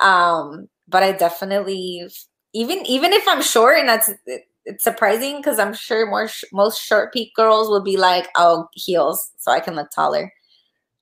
[0.01, 2.07] Um, but I definitely
[2.53, 6.43] even even if I'm short and that's it, it's surprising because I'm sure more sh-
[6.51, 10.31] most short peak girls will be like, oh, heels, so I can look taller.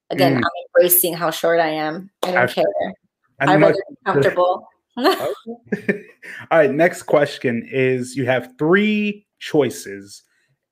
[0.10, 0.38] Again, Mm.
[0.40, 0.52] I'm
[0.82, 2.10] embracing how short I am.
[2.24, 2.66] I don't I've- care.
[3.40, 4.68] I am much- rather be comfortable.
[6.52, 10.24] All right, next question is you have three choices.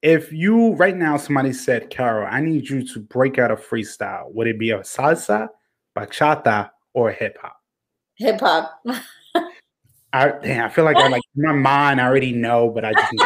[0.02, 4.34] If you right now somebody said, Carol, I need you to break out a freestyle,
[4.34, 5.50] would it be a salsa,
[5.96, 7.58] bachata, or hip hop?
[8.16, 8.84] Hip hop.
[10.14, 12.94] I damn, I feel like I'm like in my mind I already know, but I
[12.94, 13.22] just need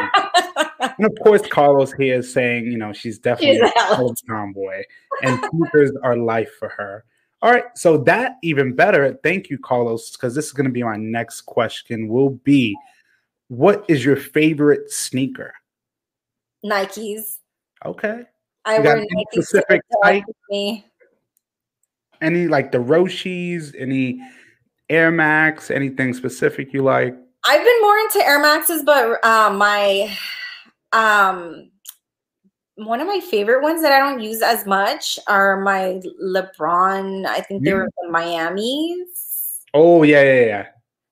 [0.97, 4.83] and of course Carlos here is saying, you know, she's definitely She's a tomboy
[5.23, 7.05] and sneakers are life for her.
[7.41, 9.17] All right, so that even better.
[9.23, 12.07] Thank you, Carlos, because this is going to be my next question.
[12.07, 12.75] Will be,
[13.47, 15.53] what is your favorite sneaker?
[16.65, 17.37] Nikes.
[17.85, 18.23] Okay,
[18.65, 19.43] I You wear any Nikes.
[19.43, 20.23] specific type?
[20.49, 20.85] me.
[22.21, 24.19] any like the Roshes, any
[24.89, 27.15] Air Max, anything specific you like?
[27.43, 30.15] I've been more into Air Maxes, but um, my
[30.93, 31.69] um,
[32.75, 37.25] one of my favorite ones that I don't use as much are my LeBron.
[37.27, 40.65] I think they were the Miami's Oh yeah, yeah, yeah.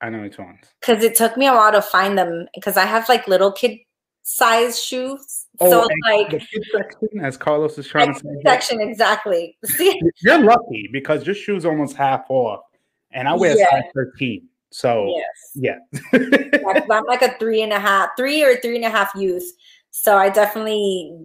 [0.04, 0.60] I know which ones.
[0.82, 3.80] because it took me a while to find them because I have like little kid
[4.24, 5.48] size shoes.
[5.60, 8.28] Oh, so like the kid section, as Carlos is trying to say.
[8.30, 8.42] here.
[8.46, 9.58] section exactly.
[9.66, 12.62] See, You're lucky because your shoes almost half off,
[13.12, 13.70] and I wear Yeah.
[13.72, 14.48] size 13.
[14.72, 15.52] So yes.
[15.54, 15.78] yeah,
[16.92, 19.50] I'm like a three and a half, three or three and a half youth.
[19.92, 21.16] So I definitely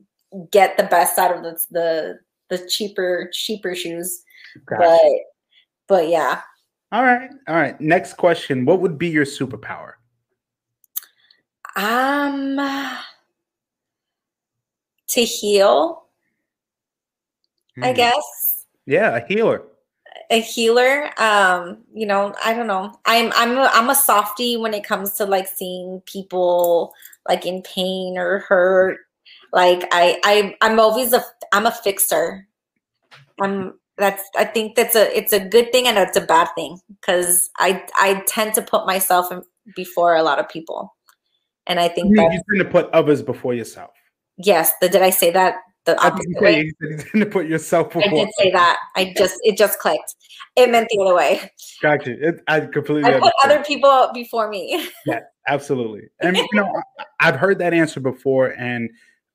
[0.52, 2.18] get the best out of the the,
[2.50, 4.22] the cheaper cheaper shoes.
[4.68, 5.00] But
[5.88, 6.42] but yeah,
[6.92, 7.80] all right, all right.
[7.80, 9.92] Next question: What would be your superpower?
[11.76, 12.56] um,
[15.08, 16.06] to heal,
[17.82, 17.92] I Hmm.
[17.92, 18.66] guess.
[18.86, 19.62] Yeah, a healer.
[20.30, 21.10] a healer.
[21.20, 22.98] Um, you know, I don't know.
[23.04, 26.92] I'm I'm a, I'm a softie when it comes to like seeing people
[27.28, 28.98] like in pain or hurt.
[29.52, 32.46] Like I I I'm always a I'm a fixer.
[33.40, 36.78] I'm that's I think that's a it's a good thing and it's a bad thing
[37.00, 39.42] because I I tend to put myself in,
[39.74, 40.94] before a lot of people,
[41.66, 43.90] and I think You, that you tend to put others before yourself.
[44.36, 46.72] yes, the, did I say that the opposite you way?
[46.80, 48.78] you tend to put yourself before I did say that.
[48.96, 50.14] I just it just clicked.
[50.56, 51.50] It meant the other way.
[51.82, 52.28] gotcha.
[52.28, 54.88] It, I completely I put other people before me.
[55.06, 56.08] Yeah, absolutely.
[56.20, 58.90] And you know, I- I've heard that answer before, and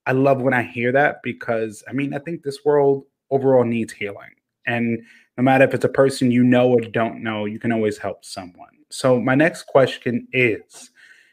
[0.05, 3.91] I love when I hear that because I mean, I think this world overall needs
[3.93, 4.29] healing,
[4.65, 5.03] and
[5.37, 8.23] no matter if it's a person you know or don't know, you can always help
[8.23, 8.69] someone.
[8.89, 10.91] So my next question is,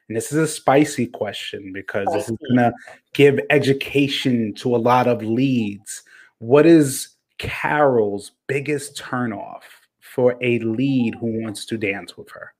[0.09, 2.73] and this is a spicy question because this is gonna
[3.15, 6.02] give education to a lot of leads.
[6.39, 9.62] What is Carol's biggest turnoff
[10.01, 12.55] for a lead who wants to dance with her?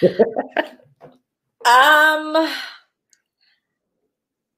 [1.64, 2.46] Um,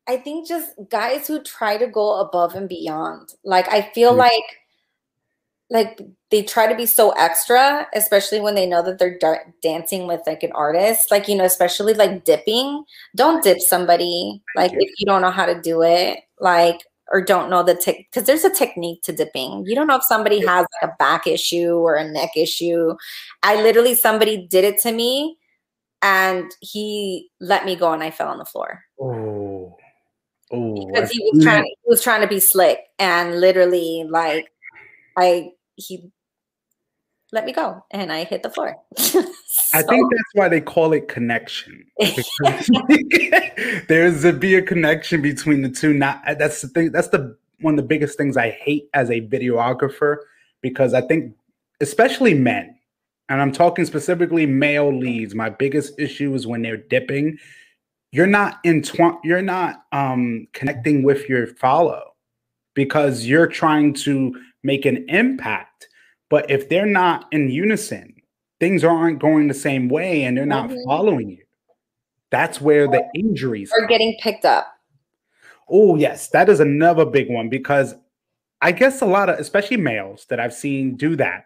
[0.08, 3.34] I think just guys who try to go above and beyond.
[3.44, 4.18] Like I feel Mm.
[4.18, 4.44] like
[5.68, 6.00] like
[6.30, 10.20] they try to be so extra, especially when they know that they're da- dancing with
[10.26, 11.10] like an artist.
[11.10, 12.84] Like you know, especially like dipping.
[13.16, 16.20] Don't dip somebody like if you don't know how to do it.
[16.40, 16.80] Like
[17.12, 19.64] or don't know the tech because there's a technique to dipping.
[19.66, 22.94] You don't know if somebody has like a back issue or a neck issue.
[23.42, 25.36] I literally somebody did it to me
[26.02, 29.35] and he let me go and I fell on the floor Oh,
[30.52, 34.50] oh, because he was trying he was trying to be slick and literally like
[35.16, 36.10] I he
[37.32, 38.76] let me go and I hit the floor.
[38.98, 41.84] I think that's why they call it connection.
[43.88, 45.92] There's a be a connection between the two.
[45.92, 46.92] Not that's the thing.
[46.92, 50.18] That's the one of the biggest things I hate as a videographer
[50.60, 51.34] because I think,
[51.80, 52.76] especially men,
[53.28, 55.34] and I'm talking specifically male leads.
[55.34, 57.38] My biggest issue is when they're dipping.
[58.16, 58.82] You're not in.
[59.24, 62.14] You're not um, connecting with your follow
[62.72, 65.86] because you're trying to make an impact.
[66.30, 68.14] But if they're not in unison,
[68.58, 70.82] things aren't going the same way and they're not Mhm.
[70.86, 71.44] following you.
[72.30, 74.66] That's where the injuries are getting picked up.
[75.68, 77.94] Oh, yes, that is another big one because
[78.62, 81.44] I guess a lot of, especially males that I've seen do that,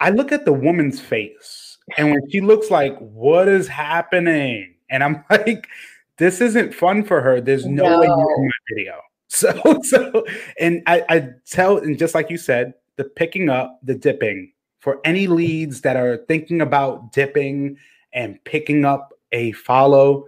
[0.00, 4.74] I look at the woman's face and when she looks like, what is happening?
[4.90, 5.68] And I'm like,
[6.18, 7.40] this isn't fun for her.
[7.40, 8.28] There's no, way you're No.
[8.36, 8.94] in my video.
[9.34, 10.26] So, so,
[10.60, 15.00] and I, I tell, and just like you said, the picking up, the dipping for
[15.06, 17.78] any leads that are thinking about dipping
[18.12, 20.26] and picking up a follow,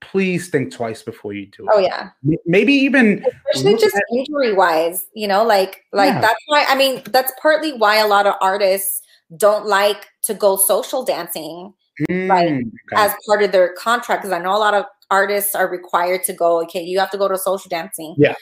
[0.00, 1.70] please think twice before you do it.
[1.70, 2.08] Oh yeah.
[2.46, 3.22] Maybe even
[3.52, 6.20] especially just at- injury wise you know like like Yeah.
[6.22, 9.02] that's why i mean that's partly why a lot of artists
[9.36, 11.74] don't like to go social dancing
[12.08, 12.60] like, Mm,
[12.90, 12.96] okay.
[12.96, 16.32] as part of their contract because i know a lot of artists are required to
[16.32, 18.34] go okay you have to go to social dancing Yeah.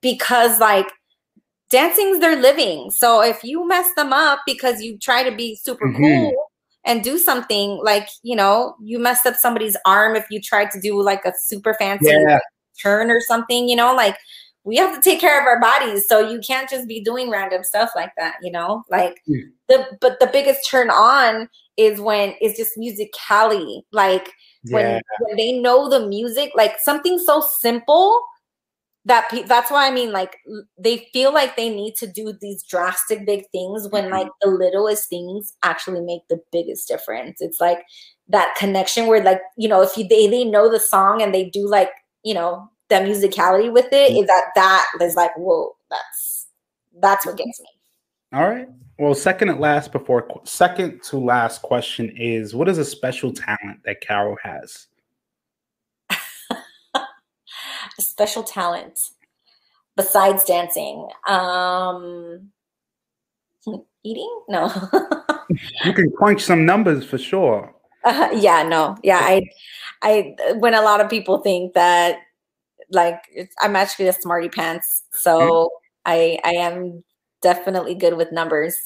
[0.00, 0.86] because like
[1.70, 5.88] dancing's their living so if you mess them up because you try to be super
[5.88, 5.96] Mhm.
[5.96, 6.50] cool
[6.84, 10.80] and do something like you know you messed up somebody's arm if you tried to
[10.80, 12.38] do like a super fancy yeah,
[12.82, 14.16] turn or something, you know, like
[14.64, 16.06] we have to take care of our bodies.
[16.08, 18.82] So you can't just be doing random stuff like that, you know?
[18.90, 19.16] Like
[19.68, 23.82] the but the biggest turn on is when it's just musicality.
[23.92, 24.32] Like
[24.64, 28.20] yeah, when when they know the music, like something so simple
[29.06, 30.38] that pe- that's why I mean like
[30.78, 34.14] they feel like they need to do these drastic big things when mm-hmm.
[34.14, 37.40] like the littlest things actually make the biggest difference.
[37.40, 37.80] It's like
[38.28, 41.50] that connection where like you know if you they they know the song and they
[41.50, 41.90] do like
[42.22, 46.46] you know the musicality with it is that that is like whoa that's
[47.00, 47.68] that's what gets me.
[48.34, 48.68] All right.
[48.98, 53.80] Well, second at last, before second to last question is what is a special talent
[53.84, 54.88] that Carol has?
[56.10, 58.98] A special talent
[59.96, 61.08] besides dancing.
[61.28, 62.50] Um
[64.02, 64.40] eating?
[64.48, 64.72] No.
[65.84, 67.72] You can crunch some numbers for sure.
[68.02, 69.42] Uh, yeah, no, yeah, I,
[70.02, 72.16] I, when a lot of people think that,
[72.90, 75.70] like, it's, I'm actually a smarty pants, so
[76.06, 77.04] I, I am
[77.44, 78.80] definitely good with numbers.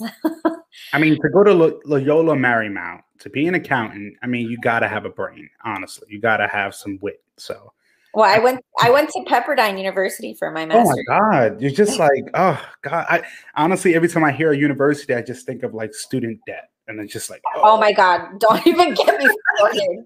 [0.92, 4.58] I mean, to go to Lo- Loyola Marymount to be an accountant, I mean, you
[4.58, 5.48] got to have a brain.
[5.64, 7.22] Honestly, you got to have some wit.
[7.36, 7.72] So,
[8.14, 11.98] well, I went, I went to Pepperdine University for my oh my God, you're just
[12.00, 13.06] like, oh God.
[13.08, 13.22] I
[13.54, 16.98] honestly, every time I hear a university, I just think of like student debt, and
[17.00, 17.76] it's just like, Oh, oh.
[17.78, 18.40] my God!
[18.40, 20.04] Don't even get me started.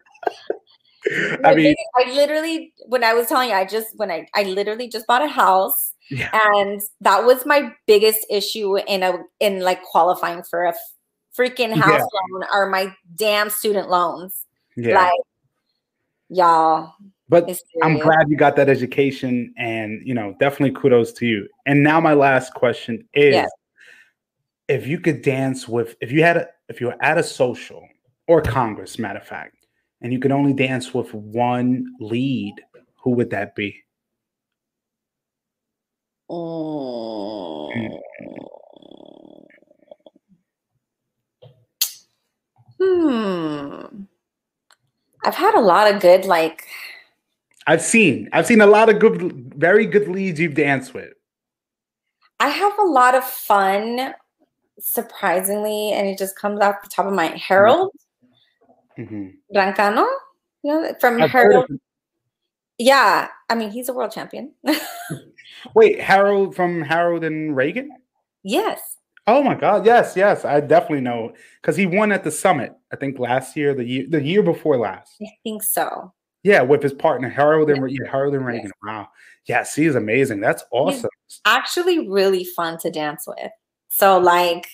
[1.44, 4.88] I mean, I literally, when I was telling you, I just, when I, I literally
[4.88, 9.82] just bought a house yeah, and that was my biggest issue in a, in like
[9.82, 10.74] qualifying for a
[11.36, 12.04] freaking house Yeah.
[12.32, 14.46] loan are my damn student loans.
[14.76, 14.94] yeah.
[14.94, 15.20] Like,
[16.28, 16.92] y'all,
[17.28, 17.48] but
[17.82, 21.48] I'm glad you got that education, and you know, definitely kudos to you.
[21.66, 23.44] And now my last question is.
[24.68, 27.86] If you could dance with, if you had, a, if you were at a social
[28.26, 29.61] or Congress, matter of fact,
[30.02, 32.54] and you could only dance with one lead,
[33.02, 33.82] who would that be?
[36.28, 38.00] Mm.
[42.80, 44.02] Hmm.
[45.24, 46.64] I've had a lot of good like
[47.66, 51.12] I've seen, I've seen a lot of good, very good leads you've danced with.
[52.40, 54.14] I have a lot of fun,
[54.80, 57.92] surprisingly, and it just comes off the top of my Harold
[59.06, 59.32] Mhm.
[59.54, 60.06] Brancano.
[60.62, 61.66] You know, from I've Harold.
[62.78, 64.54] Yeah, I mean he's a world champion.
[65.74, 67.90] Wait, Harold from Harold and Reagan?
[68.42, 68.80] yes.
[69.28, 69.86] Oh my God!
[69.86, 72.72] Yes, yes, I definitely know because he won at the summit.
[72.92, 75.12] I think last year, the year, the year before last.
[75.22, 76.12] I think so.
[76.42, 78.52] Yeah, with his partner Harold and yeah, Harold and Yes.
[78.52, 78.72] Reagan.
[78.84, 79.08] Wow.
[79.46, 80.40] Yes, he is amazing.
[80.40, 81.08] That's awesome.
[81.44, 83.52] Actually really fun to dance with.
[83.90, 84.66] So like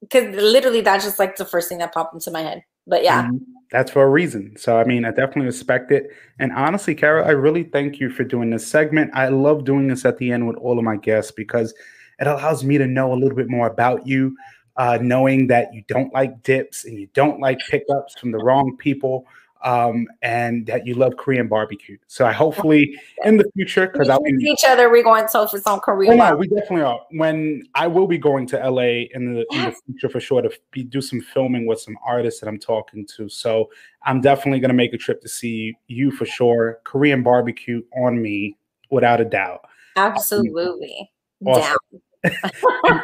[0.00, 2.64] because literally that's just like the first thing that popped into my head.
[2.86, 3.30] But yeah.
[3.70, 4.56] That's for a reason.
[4.56, 6.10] So I mean, I definitely respect it.
[6.40, 9.12] And honestly, Carol, I really thank you for doing this segment.
[9.14, 11.72] I love doing this at the end with all of my guests because
[12.18, 14.36] it allows me to know a little bit more about you,
[14.76, 18.76] uh, knowing that you don't like dips and you don't like pickups from the wrong
[18.76, 19.24] people,
[19.62, 21.98] um, and that you love Korean barbecue.
[22.06, 25.48] So I hopefully in the future, because I'll be see each other, we're going to
[25.48, 26.54] some Oh, Korean no, barbecue.
[26.54, 27.00] we definitely are.
[27.10, 30.50] When I will be going to LA in the, in the future for sure to
[30.70, 33.28] be, do some filming with some artists that I'm talking to.
[33.28, 33.70] So
[34.04, 36.80] I'm definitely going to make a trip to see you for sure.
[36.84, 38.56] Korean barbecue on me,
[38.90, 39.60] without a doubt.
[39.96, 41.10] Absolutely.
[41.44, 41.62] Awesome.
[41.92, 42.00] Down.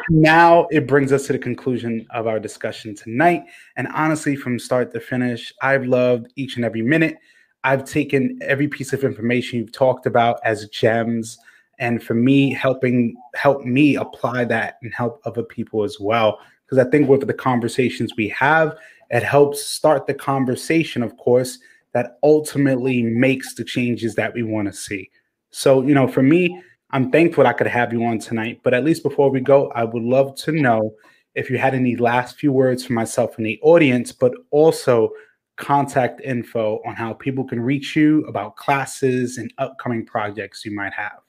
[0.09, 3.43] Now it brings us to the conclusion of our discussion tonight.
[3.75, 7.17] And honestly, from start to finish, I've loved each and every minute.
[7.63, 11.37] I've taken every piece of information you've talked about as gems,
[11.79, 16.39] and for me, helping help me apply that and help other people as well.
[16.65, 18.75] Because I think with the conversations we have,
[19.09, 21.59] it helps start the conversation, of course,
[21.93, 25.09] that ultimately makes the changes that we want to see.
[25.49, 26.61] So, you know, for me,
[26.91, 28.61] I'm thankful I could have you on tonight.
[28.63, 30.93] But at least before we go, I would love to know
[31.35, 35.11] if you had any last few words for myself and the audience, but also
[35.57, 40.93] contact info on how people can reach you about classes and upcoming projects you might
[40.93, 41.19] have.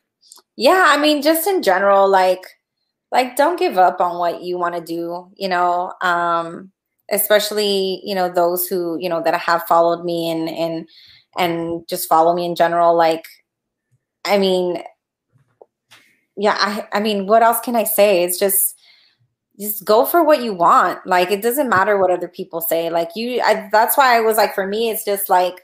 [0.56, 2.42] Yeah, I mean, just in general, like,
[3.10, 5.30] like don't give up on what you want to do.
[5.36, 6.72] You know, um,
[7.10, 10.88] especially you know those who you know that have followed me and and
[11.38, 12.96] and just follow me in general.
[12.96, 13.24] Like,
[14.24, 14.82] I mean,
[16.38, 18.22] yeah, I I mean, what else can I say?
[18.24, 18.76] It's just
[19.60, 21.04] just go for what you want.
[21.06, 22.90] Like, it doesn't matter what other people say.
[22.90, 25.62] Like, you, I, that's why I was like, for me, it's just like.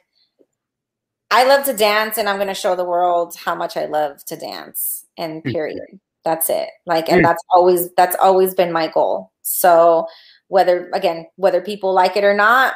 [1.31, 4.25] I love to dance and I'm going to show the world how much I love
[4.27, 5.81] to dance and period.
[6.25, 6.69] That's it.
[6.87, 7.25] Like and Mm.
[7.25, 9.33] that's always that's always been my goal.
[9.43, 10.07] So
[10.49, 12.75] whether again whether people like it or not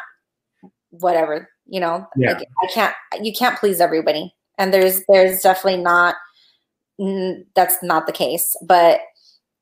[0.90, 2.32] whatever, you know, Yeah.
[2.32, 4.34] like, I can't you can't please everybody.
[4.56, 6.16] And there's there's definitely not
[7.54, 9.00] that's not the case, but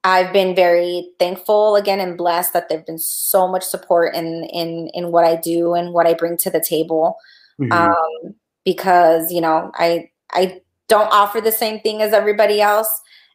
[0.05, 4.89] I've been very thankful again and blessed that there've been so much support in in
[4.95, 7.17] in what I do and what I bring to the table
[7.61, 7.73] Mhm.
[7.73, 8.35] um,
[8.65, 12.89] because you know I I don't offer the same thing as everybody else,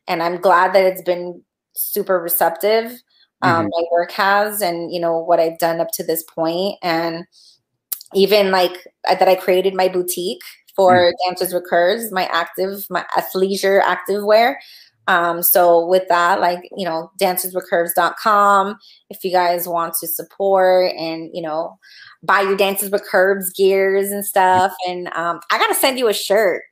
[0.08, 1.44] and I'm glad that it's been
[1.76, 2.92] super receptive.
[3.44, 7.26] Um, My work has, and you know what I've done up to this point, and
[8.14, 10.44] even like that I created my boutique
[10.76, 14.60] for dancers with curves, my active, my athleisure active wear.
[15.08, 18.78] Um, so with that, like, you know, dancerswithcurves.com,
[19.10, 21.78] if you guys want to support and, you know,
[22.24, 24.74] buy your dances with curves gears and stuff.
[24.88, 26.64] And um, I gotta send you a shirt.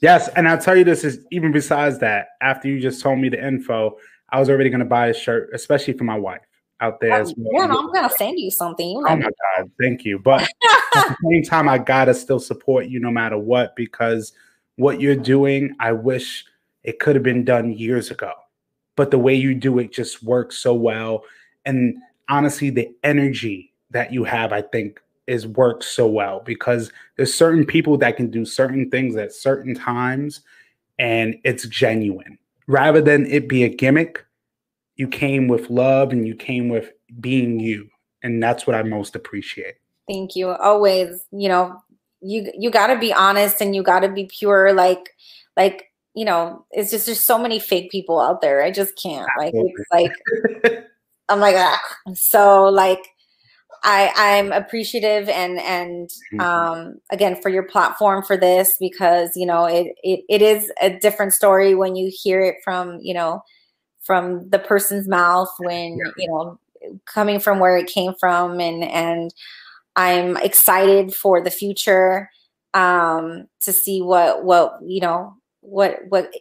[0.00, 3.28] Yes, and I'll tell you this is even besides that, after you just told me
[3.28, 3.96] the info,
[4.30, 6.47] I was already gonna buy a shirt, especially for my wife
[6.80, 7.68] out there as oh, well.
[7.68, 8.88] Yeah, I'm gonna send you something.
[8.88, 10.18] You Oh my God, thank you.
[10.18, 10.42] But
[10.94, 14.32] at the same time, I gotta still support you no matter what because
[14.76, 16.44] what you're doing, I wish
[16.84, 18.32] it could have been done years ago.
[18.96, 21.24] But the way you do it just works so well.
[21.64, 21.96] And
[22.28, 27.66] honestly, the energy that you have, I think, is works so well because there's certain
[27.66, 30.40] people that can do certain things at certain times
[30.98, 32.38] and it's genuine.
[32.66, 34.24] Rather than it be a gimmick,
[34.98, 37.88] you came with love and you came with being you
[38.22, 39.76] and that's what I most appreciate.
[40.08, 40.48] Thank you.
[40.48, 41.80] Always, you know,
[42.20, 45.10] you you got to be honest and you got to be pure like
[45.56, 45.84] like
[46.14, 49.54] you know it's just there's so many fake people out there i just can't like
[49.54, 50.84] it's like
[51.28, 51.80] i'm like ah.
[52.14, 53.06] so like
[53.84, 56.40] i i'm appreciative and and Mhm.
[56.42, 60.90] um again for your platform for this because you know it, it it is a
[60.98, 63.42] different story when you hear it from you know
[64.08, 66.10] from the person's mouth when Yeah.
[66.16, 66.58] you know
[67.04, 69.34] coming from where it came from and and
[69.96, 72.30] i'm excited for the future
[72.72, 76.32] um to see what what you know what what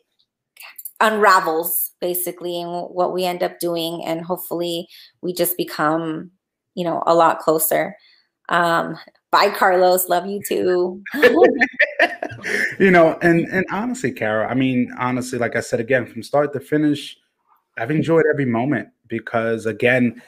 [1.02, 4.88] unravels basically and what we end up doing and hopefully
[5.22, 6.32] we just become
[6.76, 7.96] you know a lot closer.
[8.50, 8.98] Um
[9.32, 10.08] bye carlos.
[10.08, 11.04] Love you too.
[12.80, 16.54] You know, and and honestly, Carol, I mean, honestly, like I said again, from start
[16.54, 17.18] to finish,
[17.78, 20.22] I've enjoyed every moment because again,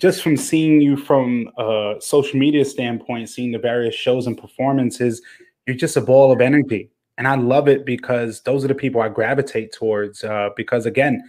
[0.00, 5.20] just from seeing you from a social media standpoint, seeing the various shows and performances,
[5.66, 6.90] you're just a ball of energy.
[7.18, 10.24] And I love it because those are the people I gravitate towards.
[10.24, 11.22] Uh, because again,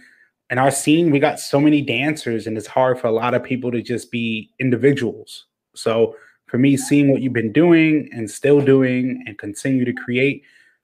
[0.50, 3.42] in our scene, we got so many dancers, and it's hard for a lot of
[3.42, 5.46] people to just be individuals.
[5.74, 10.42] So for me, seeing what you've been doing and still doing and continue to create,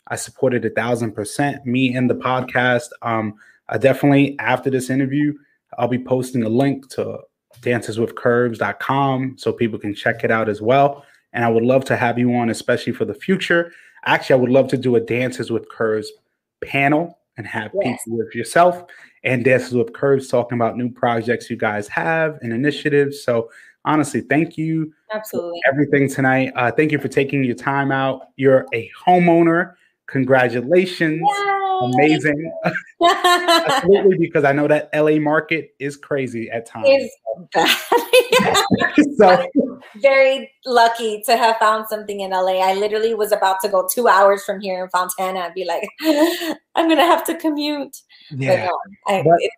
[0.08, 1.64] I support it a thousand percent.
[1.66, 2.88] Me and the podcast.
[3.02, 3.34] Um,
[3.70, 5.32] I definitely after this interview,
[5.78, 7.20] I'll be posting a link to
[7.62, 11.04] danceswithcurves.com so people can check it out as well.
[11.32, 13.72] And I would love to have you on, especially for the future.
[14.04, 16.10] Actually, I would love to do a Dances with Curves
[16.64, 18.02] panel and have Yes.
[18.04, 18.84] people with yourself
[19.24, 23.22] and Dances with Curves talking about new projects you guys have and initiatives.
[23.22, 23.50] So
[23.84, 26.52] honestly, thank you absolutely everything tonight.
[26.56, 28.28] Uh, thank you for taking your time out.
[28.36, 29.74] You're a homeowner.
[30.06, 31.22] Congratulations.
[31.80, 32.52] Oh Amazing.
[33.02, 36.88] Absolutely, because I know that LA market is crazy at times.
[36.88, 37.10] is
[37.54, 37.76] bad.
[39.16, 39.46] so
[39.96, 42.58] very lucky to have found something in LA.
[42.60, 45.88] I literally was about to go two hours from here in Fontana and be like,
[46.74, 47.96] I'm gonna have to commute.
[48.30, 48.78] But yeah, no,
[49.08, 49.50] I, But- it,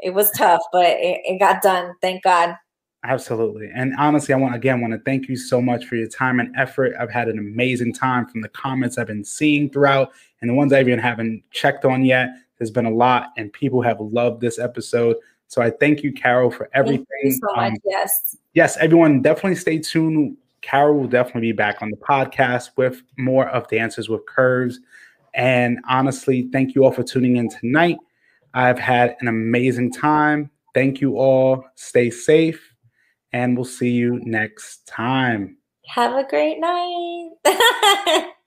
[0.00, 1.92] it was tough, but it, it got done.
[2.00, 2.54] Thank God.
[3.04, 3.70] Absolutely.
[3.74, 6.54] And honestly, I want again want to thank you so much for your time and
[6.56, 6.94] effort.
[6.98, 10.72] I've had an amazing time from the comments I've been seeing throughout and the ones
[10.72, 12.30] I even haven't checked on yet.
[12.58, 15.16] There's been a lot, and people have loved this episode.
[15.46, 17.06] So I thank you, Carol, for everything.
[17.22, 17.72] Thank you so much.
[17.72, 18.36] Um, yes.
[18.52, 20.36] yes, everyone, definitely stay tuned.
[20.60, 24.80] Carol will definitely be back on the podcast with more of Dances with Curves.
[25.34, 27.96] And honestly, thank you all for tuning in tonight.
[28.54, 30.50] I've had an amazing time.
[30.74, 31.64] Thank you all.
[31.76, 32.67] Stay safe,
[33.32, 35.58] and we'll see you next time.
[35.86, 38.28] Have a great night.